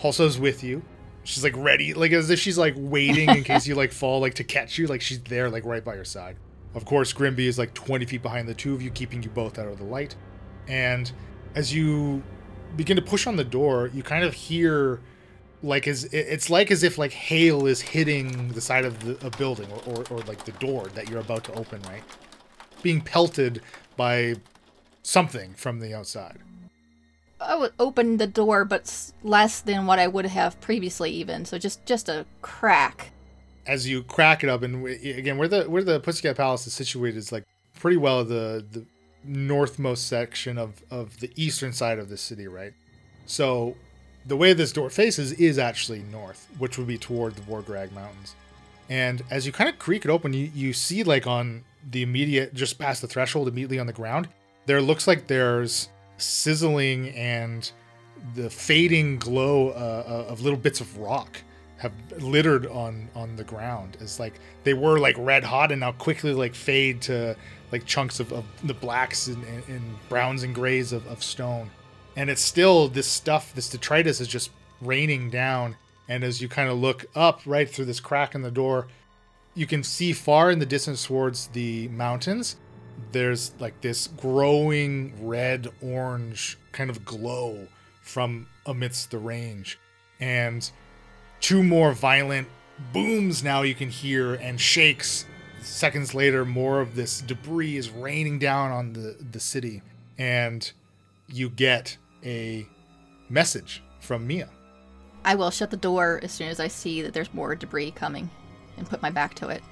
Hulsa's 0.00 0.38
with 0.38 0.62
you. 0.62 0.82
She's 1.24 1.42
like 1.42 1.54
ready 1.56 1.94
like 1.94 2.12
as 2.12 2.30
if 2.30 2.38
she's 2.38 2.58
like 2.58 2.74
waiting 2.76 3.28
in 3.28 3.42
case 3.44 3.66
you 3.66 3.74
like 3.74 3.92
fall 4.00 4.20
like 4.20 4.34
to 4.34 4.44
catch 4.44 4.78
you 4.78 4.86
like 4.86 5.00
she's 5.00 5.20
there 5.22 5.50
like 5.50 5.64
right 5.64 5.84
by 5.84 5.94
your 5.94 6.04
side. 6.04 6.36
Of 6.74 6.84
course 6.84 7.12
grimby 7.12 7.46
is 7.46 7.58
like 7.58 7.74
20 7.74 8.04
feet 8.06 8.22
behind 8.22 8.48
the 8.48 8.54
two 8.54 8.74
of 8.74 8.82
you 8.82 8.90
keeping 8.90 9.22
you 9.22 9.30
both 9.30 9.58
out 9.58 9.66
of 9.66 9.78
the 9.78 9.84
light. 9.84 10.14
And 10.68 11.10
as 11.54 11.74
you 11.74 12.22
begin 12.76 12.96
to 12.96 13.02
push 13.02 13.26
on 13.26 13.36
the 13.36 13.44
door 13.44 13.90
you 13.92 14.02
kind 14.02 14.24
of 14.24 14.34
hear 14.34 15.00
like 15.62 15.86
as 15.88 16.04
it's 16.12 16.50
like 16.50 16.70
as 16.70 16.82
if 16.82 16.98
like 16.98 17.12
hail 17.12 17.66
is 17.66 17.80
hitting 17.80 18.48
the 18.48 18.60
side 18.60 18.84
of 18.84 19.00
the 19.00 19.26
a 19.26 19.30
building 19.30 19.68
or, 19.72 19.94
or, 19.94 20.04
or 20.10 20.18
like 20.20 20.44
the 20.44 20.52
door 20.52 20.86
that 20.94 21.08
you're 21.08 21.20
about 21.20 21.44
to 21.44 21.52
open 21.54 21.80
right 21.82 22.02
being 22.82 23.00
pelted 23.00 23.62
by 23.96 24.34
something 25.02 25.54
from 25.54 25.80
the 25.80 25.94
outside 25.94 26.38
I 27.38 27.54
would 27.54 27.72
open 27.78 28.16
the 28.16 28.26
door, 28.26 28.64
but 28.64 29.12
less 29.22 29.60
than 29.60 29.86
what 29.86 29.98
I 29.98 30.08
would 30.08 30.24
have 30.24 30.58
previously, 30.62 31.10
even. 31.10 31.44
So 31.44 31.58
just 31.58 31.84
just 31.84 32.08
a 32.08 32.24
crack. 32.40 33.12
as 33.66 33.88
you 33.88 34.02
crack 34.02 34.44
it 34.44 34.50
up 34.50 34.62
and 34.62 34.86
again 34.86 35.36
where 35.38 35.48
the 35.48 35.64
where 35.64 35.82
the 35.82 36.00
pussycat 36.00 36.36
palace 36.36 36.66
is 36.66 36.72
situated 36.72 37.16
is 37.18 37.32
like 37.32 37.44
pretty 37.74 37.96
well 37.96 38.24
the 38.24 38.64
the 38.70 38.86
northmost 39.24 40.06
section 40.06 40.56
of 40.56 40.82
of 40.90 41.18
the 41.20 41.30
eastern 41.36 41.72
side 41.72 41.98
of 41.98 42.08
the 42.08 42.16
city 42.16 42.46
right 42.46 42.72
so 43.26 43.76
the 44.26 44.36
way 44.36 44.52
this 44.52 44.72
door 44.72 44.90
faces 44.90 45.32
is 45.32 45.58
actually 45.58 46.00
north 46.00 46.48
which 46.58 46.78
would 46.78 46.86
be 46.86 46.98
toward 46.98 47.34
the 47.36 47.42
wargrag 47.42 47.92
mountains. 47.92 48.34
And 48.88 49.22
as 49.30 49.46
you 49.46 49.52
kind 49.52 49.68
of 49.68 49.78
creak 49.78 50.04
it 50.04 50.10
open 50.10 50.32
you 50.32 50.50
you 50.54 50.72
see 50.72 51.02
like 51.02 51.26
on 51.26 51.64
the 51.90 52.02
immediate 52.02 52.54
just 52.54 52.78
past 52.78 53.00
the 53.00 53.08
threshold 53.08 53.48
immediately 53.48 53.78
on 53.78 53.86
the 53.86 53.92
ground 53.92 54.28
there 54.66 54.82
looks 54.82 55.06
like 55.06 55.26
there's 55.26 55.88
sizzling 56.18 57.10
and 57.10 57.70
the 58.34 58.50
fading 58.50 59.18
glow 59.18 59.70
uh, 59.70 60.26
of 60.28 60.40
little 60.40 60.58
bits 60.58 60.80
of 60.80 60.96
rock 60.98 61.40
have 61.78 61.92
littered 62.18 62.66
on 62.66 63.08
on 63.14 63.36
the 63.36 63.44
ground 63.44 63.96
as 64.00 64.18
like 64.18 64.34
they 64.64 64.74
were 64.74 64.98
like 64.98 65.14
red 65.18 65.44
hot 65.44 65.70
and 65.70 65.80
now 65.80 65.92
quickly 65.92 66.32
like 66.32 66.54
fade 66.54 67.00
to 67.02 67.36
like 67.70 67.84
chunks 67.84 68.20
of, 68.20 68.32
of 68.32 68.44
the 68.64 68.74
blacks 68.74 69.26
and, 69.26 69.42
and, 69.44 69.68
and 69.68 70.08
browns 70.08 70.42
and 70.42 70.54
grays 70.54 70.92
of, 70.92 71.06
of 71.06 71.22
stone 71.22 71.70
and 72.16 72.30
it's 72.30 72.42
still 72.42 72.88
this 72.88 73.06
stuff 73.06 73.54
this 73.54 73.68
detritus 73.68 74.20
is 74.20 74.28
just 74.28 74.50
raining 74.80 75.30
down. 75.30 75.76
And 76.08 76.22
as 76.22 76.40
you 76.40 76.48
kind 76.48 76.68
of 76.68 76.78
look 76.78 77.06
up 77.14 77.40
right 77.46 77.68
through 77.68 77.86
this 77.86 78.00
crack 78.00 78.34
in 78.34 78.42
the 78.42 78.50
door 78.50 78.88
you 79.54 79.66
can 79.66 79.82
see 79.82 80.12
far 80.12 80.50
in 80.50 80.58
the 80.58 80.66
distance 80.66 81.06
towards 81.06 81.46
the 81.48 81.88
mountains 81.88 82.56
there's 83.12 83.52
like 83.58 83.80
this 83.80 84.08
growing 84.08 85.12
red 85.26 85.68
orange 85.82 86.58
kind 86.72 86.90
of 86.90 87.04
glow 87.04 87.66
from 88.02 88.46
amidst 88.66 89.10
the 89.10 89.18
range. 89.18 89.78
And 90.20 90.68
two 91.40 91.62
more 91.62 91.92
violent 91.92 92.48
booms 92.92 93.42
now 93.42 93.62
you 93.62 93.74
can 93.74 93.90
hear 93.90 94.34
and 94.34 94.60
shakes. 94.60 95.26
Seconds 95.60 96.14
later 96.14 96.44
more 96.44 96.80
of 96.80 96.94
this 96.94 97.20
debris 97.20 97.76
is 97.76 97.90
raining 97.90 98.38
down 98.38 98.70
on 98.70 98.92
the, 98.92 99.16
the 99.30 99.40
city. 99.40 99.82
And 100.18 100.70
you 101.28 101.50
get 101.50 101.96
a 102.26 102.66
message 103.28 103.82
from 104.00 104.26
mia 104.26 104.48
I 105.24 105.34
will 105.34 105.50
shut 105.50 105.70
the 105.70 105.76
door 105.76 106.20
as 106.22 106.32
soon 106.32 106.48
as 106.48 106.60
I 106.60 106.68
see 106.68 107.02
that 107.02 107.12
there's 107.14 107.32
more 107.32 107.54
debris 107.54 107.92
coming 107.92 108.28
and 108.76 108.88
put 108.88 109.02
my 109.02 109.10
back 109.10 109.34
to 109.36 109.48
it. 109.48 109.62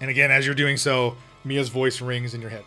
and 0.00 0.10
again 0.10 0.30
as 0.30 0.46
you're 0.46 0.54
doing 0.54 0.76
so 0.76 1.16
mia's 1.44 1.68
voice 1.68 2.00
rings 2.00 2.34
in 2.34 2.40
your 2.40 2.50
head 2.50 2.64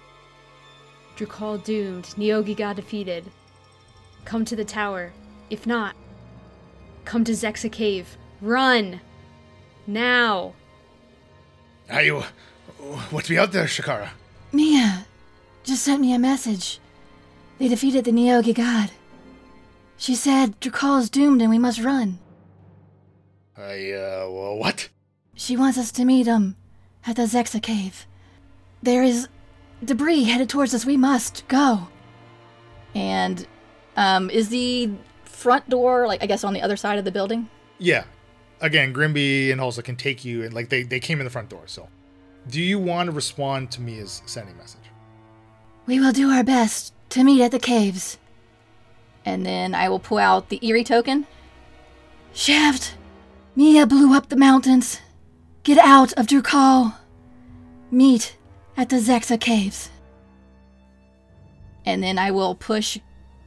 Drakal 1.18 1.64
doomed, 1.64 2.06
Neogi 2.18 2.56
got 2.56 2.78
defeated. 2.78 3.26
Come 4.26 4.46
to 4.46 4.56
the 4.56 4.66
tower. 4.66 5.12
If 5.50 5.68
not, 5.68 5.96
come 7.06 7.24
to 7.26 7.34
Zexa 7.34 7.72
Cave. 7.72 8.18
Run! 8.42 9.02
Now! 9.88 10.54
are 11.90 12.04
you 12.04 12.24
what's 13.10 13.28
be 13.28 13.38
out 13.38 13.52
there 13.52 13.66
shikara 13.66 14.10
Mia 14.54 15.06
just 15.64 15.84
sent 15.84 16.02
me 16.02 16.14
a 16.14 16.20
message. 16.20 16.80
They 17.60 17.68
defeated 17.68 18.06
the 18.06 18.12
Neogi 18.12 18.56
god. 18.56 18.90
She 20.02 20.16
said 20.16 20.60
Drakal 20.60 21.00
is 21.00 21.12
doomed 21.12 21.44
and 21.44 21.52
we 21.52 21.60
must 21.60 21.80
run. 21.80 22.18
i 23.56 23.92
uh 23.92 24.26
what 24.26 24.90
She 25.36 25.56
wants 25.56 25.78
us 25.78 25.92
to 25.92 26.06
meet 26.06 26.26
him 26.26 26.56
at 27.06 27.18
the 27.18 27.28
Zexa 27.28 27.62
cave. 27.62 28.08
There 28.82 29.04
is 29.04 29.28
debris 29.86 30.24
headed 30.24 30.50
towards 30.50 30.74
us. 30.74 30.88
We 30.88 30.98
must 30.98 31.48
go. 31.48 31.88
And 32.96 33.46
um, 33.96 34.32
is 34.32 34.50
the 34.50 34.90
front 35.24 35.70
door 35.70 36.08
like 36.08 36.24
I 36.24 36.26
guess 36.26 36.44
on 36.44 36.54
the 36.54 36.64
other 36.64 36.78
side 36.78 36.98
of 36.98 37.06
the 37.06 37.12
building? 37.12 37.48
Yeah. 37.78 38.06
Again, 38.60 38.94
Grimby 38.94 39.52
and 39.52 39.62
Hulsa 39.62 39.84
can 39.84 39.98
take 39.98 40.26
you, 40.26 40.44
and 40.44 40.52
like 40.52 40.70
they, 40.70 40.82
they 40.82 41.00
came 41.00 41.20
in 41.20 41.26
the 41.26 41.32
front 41.32 41.50
door. 41.50 41.68
So, 41.68 41.88
do 42.50 42.60
you 42.60 42.80
want 42.80 43.06
to 43.06 43.12
respond 43.12 43.70
to 43.74 43.82
me 43.82 44.00
as 44.00 44.24
sending 44.26 44.58
message? 44.58 44.90
We 45.86 46.00
will 46.00 46.12
do 46.12 46.32
our 46.32 46.44
best 46.44 46.92
to 47.10 47.24
meet 47.24 47.44
at 47.44 47.52
the 47.52 47.60
caves. 47.60 48.18
And 49.26 49.46
then 49.46 49.76
I 49.76 49.90
will 49.90 50.00
pull 50.00 50.18
out 50.18 50.50
the 50.50 50.60
Eerie 50.66 50.84
token. 50.84 51.28
Shaft, 52.34 52.96
Mia 53.56 53.86
blew 53.86 54.14
up 54.16 54.30
the 54.30 54.36
mountains. 54.36 55.00
Get 55.64 55.78
out 55.78 56.14
of 56.14 56.28
Drakal. 56.28 56.96
Meet 57.92 58.38
at 58.78 58.90
the 58.90 58.96
Zexa 58.98 59.40
caves. 59.40 59.90
And 61.86 62.02
then 62.02 62.18
I 62.18 62.32
will 62.32 62.56
push, 62.56 62.98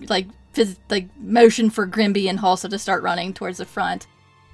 like, 0.08 0.26
phys- 0.52 0.78
like 0.90 1.08
motion 1.18 1.70
for 1.70 1.86
Grimby 1.86 2.28
and 2.28 2.38
Halsa 2.38 2.68
to 2.70 2.78
start 2.78 3.02
running 3.02 3.32
towards 3.32 3.58
the 3.58 3.64
front. 3.64 4.06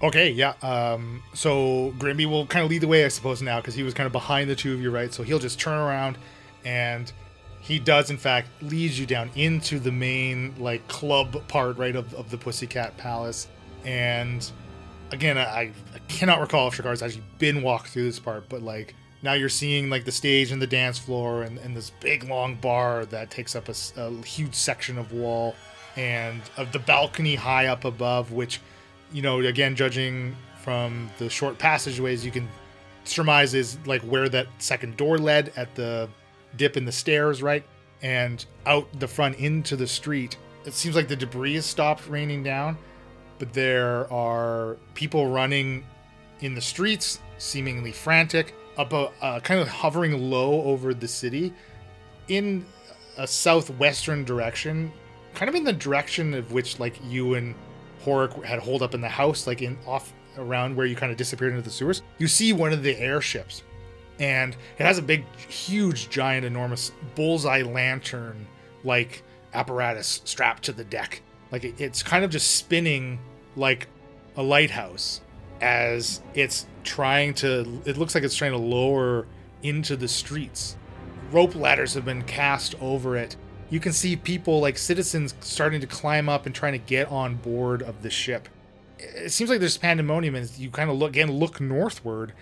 Okay, 0.02 0.30
yeah. 0.30 0.54
Um, 0.62 1.22
so 1.34 1.92
Grimby 1.98 2.24
will 2.24 2.46
kind 2.46 2.64
of 2.64 2.70
lead 2.70 2.80
the 2.80 2.88
way, 2.88 3.04
I 3.04 3.08
suppose, 3.08 3.42
now 3.42 3.60
because 3.60 3.74
he 3.74 3.82
was 3.82 3.92
kind 3.92 4.06
of 4.06 4.12
behind 4.12 4.48
the 4.48 4.56
two 4.56 4.72
of 4.72 4.80
you, 4.80 4.90
right? 4.90 5.12
So 5.12 5.22
he'll 5.22 5.38
just 5.38 5.60
turn 5.60 5.78
around, 5.78 6.16
and 6.64 7.12
he 7.60 7.78
does, 7.78 8.10
in 8.10 8.16
fact, 8.16 8.48
lead 8.62 8.92
you 8.92 9.06
down 9.06 9.30
into 9.34 9.78
the 9.78 9.92
main 9.92 10.54
like 10.58 10.86
club 10.88 11.46
part, 11.48 11.76
right, 11.76 11.94
of, 11.94 12.12
of 12.14 12.30
the 12.30 12.38
Pussycat 12.38 12.96
Palace. 12.96 13.48
And 13.84 14.50
again, 15.12 15.38
I, 15.38 15.72
I 15.94 15.98
cannot 16.08 16.40
recall 16.40 16.68
if 16.68 16.76
Shakar's 16.76 17.02
actually 17.02 17.24
been 17.38 17.62
walked 17.62 17.88
through 17.88 18.04
this 18.04 18.18
part, 18.18 18.48
but 18.48 18.62
like 18.62 18.94
now 19.22 19.34
you're 19.34 19.48
seeing 19.48 19.90
like 19.90 20.04
the 20.04 20.12
stage 20.12 20.50
and 20.52 20.60
the 20.60 20.66
dance 20.66 20.98
floor 20.98 21.42
and, 21.42 21.58
and 21.58 21.76
this 21.76 21.90
big 22.00 22.24
long 22.24 22.54
bar 22.56 23.04
that 23.06 23.30
takes 23.30 23.54
up 23.54 23.68
a 23.68 24.10
huge 24.24 24.54
section 24.54 24.98
of 24.98 25.12
wall 25.12 25.54
and 25.96 26.40
of 26.56 26.72
the 26.72 26.78
balcony 26.78 27.34
high 27.34 27.66
up 27.66 27.84
above, 27.84 28.32
which, 28.32 28.60
you 29.12 29.20
know, 29.22 29.40
again, 29.40 29.76
judging 29.76 30.34
from 30.62 31.10
the 31.18 31.28
short 31.28 31.58
passageways 31.58 32.24
you 32.24 32.30
can 32.30 32.48
surmise 33.04 33.54
is 33.54 33.78
like 33.86 34.02
where 34.02 34.28
that 34.28 34.46
second 34.58 34.96
door 34.96 35.18
led 35.18 35.52
at 35.56 35.74
the 35.74 36.08
dip 36.56 36.76
in 36.76 36.84
the 36.84 36.92
stairs, 36.92 37.42
right? 37.42 37.64
And 38.02 38.44
out 38.66 38.88
the 38.98 39.08
front 39.08 39.36
into 39.36 39.76
the 39.76 39.86
street. 39.86 40.36
It 40.64 40.74
seems 40.74 40.94
like 40.94 41.08
the 41.08 41.16
debris 41.16 41.54
has 41.54 41.66
stopped 41.66 42.08
raining 42.08 42.42
down, 42.42 42.76
but 43.38 43.52
there 43.52 44.10
are 44.12 44.76
people 44.94 45.30
running 45.30 45.84
in 46.40 46.54
the 46.54 46.60
streets, 46.60 47.20
seemingly 47.38 47.92
frantic, 47.92 48.54
about 48.76 49.12
uh, 49.20 49.40
kind 49.40 49.60
of 49.60 49.68
hovering 49.68 50.30
low 50.30 50.62
over 50.62 50.94
the 50.94 51.08
city 51.08 51.52
in 52.28 52.64
a 53.18 53.26
southwestern 53.26 54.24
direction, 54.24 54.92
kind 55.34 55.48
of 55.48 55.54
in 55.54 55.64
the 55.64 55.72
direction 55.72 56.34
of 56.34 56.52
which 56.52 56.78
like 56.78 56.98
you 57.04 57.34
and 57.34 57.54
Horik 58.04 58.42
had 58.44 58.58
holed 58.58 58.82
up 58.82 58.94
in 58.94 59.00
the 59.00 59.08
house, 59.08 59.46
like 59.46 59.62
in 59.62 59.76
off 59.86 60.12
around 60.38 60.76
where 60.76 60.86
you 60.86 60.96
kind 60.96 61.10
of 61.12 61.18
disappeared 61.18 61.52
into 61.52 61.62
the 61.62 61.70
sewers. 61.70 62.02
You 62.18 62.28
see 62.28 62.52
one 62.52 62.72
of 62.72 62.82
the 62.82 62.96
airships, 62.96 63.62
and 64.20 64.56
it 64.78 64.84
has 64.84 64.98
a 64.98 65.02
big, 65.02 65.24
huge, 65.36 66.08
giant, 66.10 66.44
enormous 66.44 66.92
bullseye 67.16 67.62
lantern 67.62 68.46
like 68.84 69.24
apparatus 69.52 70.20
strapped 70.24 70.62
to 70.64 70.72
the 70.72 70.84
deck. 70.84 71.22
Like 71.50 71.64
it- 71.64 71.80
it's 71.80 72.02
kind 72.04 72.24
of 72.24 72.30
just 72.30 72.54
spinning 72.56 73.18
like 73.56 73.88
a 74.36 74.42
lighthouse 74.42 75.20
as 75.60 76.22
it's 76.34 76.66
trying 76.84 77.34
to. 77.34 77.82
It 77.84 77.96
looks 77.96 78.14
like 78.14 78.22
it's 78.24 78.36
trying 78.36 78.52
to 78.52 78.58
lower 78.58 79.26
into 79.62 79.96
the 79.96 80.08
streets 80.08 80.76
rope 81.32 81.54
ladders 81.54 81.94
have 81.94 82.04
been 82.04 82.22
cast 82.22 82.74
over 82.80 83.16
it. 83.16 83.36
You 83.68 83.78
can 83.78 83.92
see 83.92 84.16
people 84.16 84.58
like 84.60 84.76
citizens 84.76 85.32
starting 85.40 85.80
to 85.80 85.86
climb 85.86 86.28
up 86.28 86.44
and 86.44 86.52
trying 86.52 86.72
to 86.72 86.78
get 86.78 87.08
on 87.08 87.36
board 87.36 87.82
of 87.82 88.02
the 88.02 88.10
ship. 88.10 88.48
It 88.98 89.30
seems 89.30 89.48
like 89.48 89.60
there's 89.60 89.78
pandemonium 89.78 90.34
as 90.34 90.58
you 90.58 90.70
kind 90.70 90.90
of 90.90 90.96
look 90.96 91.10
again 91.10 91.30
look 91.30 91.60
northward 91.60 92.32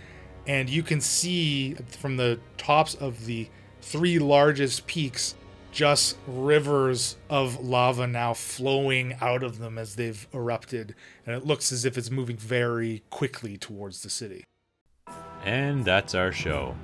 and 0.48 0.68
you 0.70 0.82
can 0.82 1.00
see 1.00 1.74
from 1.74 2.16
the 2.16 2.40
tops 2.56 2.94
of 2.94 3.26
the 3.26 3.48
three 3.80 4.18
largest 4.18 4.86
peaks 4.86 5.36
just 5.70 6.16
rivers 6.26 7.16
of 7.28 7.62
lava 7.62 8.06
now 8.06 8.32
flowing 8.32 9.14
out 9.20 9.42
of 9.42 9.58
them 9.58 9.78
as 9.78 9.94
they've 9.94 10.26
erupted 10.32 10.94
and 11.26 11.36
it 11.36 11.46
looks 11.46 11.70
as 11.70 11.84
if 11.84 11.96
it's 11.96 12.10
moving 12.10 12.36
very 12.36 13.02
quickly 13.10 13.56
towards 13.56 14.02
the 14.02 14.10
city. 14.10 14.44
And 15.44 15.84
that's 15.84 16.14
our 16.14 16.32
show. 16.32 16.74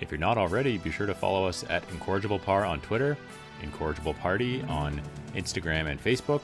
If 0.00 0.10
you're 0.10 0.18
not 0.18 0.38
already, 0.38 0.78
be 0.78 0.90
sure 0.90 1.06
to 1.06 1.14
follow 1.14 1.46
us 1.46 1.64
at 1.68 1.86
IncorrigiblePar 1.90 2.68
on 2.68 2.80
Twitter, 2.80 3.16
Incorrigible 3.62 4.14
Party 4.14 4.62
on 4.62 5.00
Instagram 5.34 5.86
and 5.90 6.02
Facebook, 6.02 6.40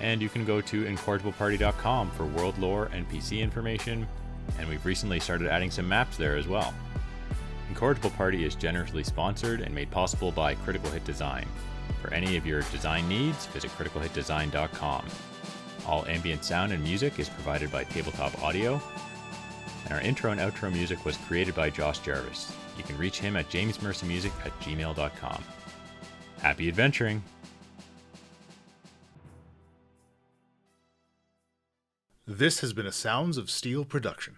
and 0.00 0.20
you 0.20 0.28
can 0.28 0.44
go 0.44 0.60
to 0.60 0.84
incorrigibleparty.com 0.84 2.10
for 2.10 2.26
world 2.26 2.58
lore 2.58 2.90
and 2.92 3.08
PC 3.08 3.40
information, 3.40 4.06
and 4.58 4.68
we've 4.68 4.84
recently 4.84 5.20
started 5.20 5.48
adding 5.48 5.70
some 5.70 5.88
maps 5.88 6.16
there 6.16 6.36
as 6.36 6.48
well. 6.48 6.74
Incorrigible 7.68 8.10
Party 8.10 8.44
is 8.44 8.54
generously 8.54 9.04
sponsored 9.04 9.60
and 9.60 9.74
made 9.74 9.90
possible 9.90 10.32
by 10.32 10.54
Critical 10.54 10.90
Hit 10.90 11.04
Design. 11.04 11.46
For 12.00 12.12
any 12.14 12.36
of 12.36 12.46
your 12.46 12.62
design 12.62 13.08
needs, 13.08 13.46
visit 13.46 13.70
criticalhitdesign.com. 13.72 15.04
All 15.86 16.06
ambient 16.06 16.44
sound 16.44 16.72
and 16.72 16.82
music 16.82 17.18
is 17.18 17.28
provided 17.28 17.70
by 17.70 17.84
Tabletop 17.84 18.42
Audio, 18.42 18.80
and 19.84 19.94
our 19.94 20.00
intro 20.00 20.32
and 20.32 20.40
outro 20.40 20.72
music 20.72 21.04
was 21.04 21.16
created 21.16 21.54
by 21.54 21.70
Josh 21.70 21.98
Jarvis. 22.00 22.54
You 22.76 22.84
can 22.84 22.98
reach 22.98 23.18
him 23.18 23.36
at 23.36 23.48
jamesmercymusic 23.48 24.32
at 24.44 24.58
gmail.com. 24.60 25.44
Happy 26.40 26.68
adventuring! 26.68 27.22
This 32.30 32.60
has 32.60 32.74
been 32.74 32.84
a 32.84 32.92
Sounds 32.92 33.38
of 33.38 33.48
Steel 33.48 33.86
production. 33.86 34.36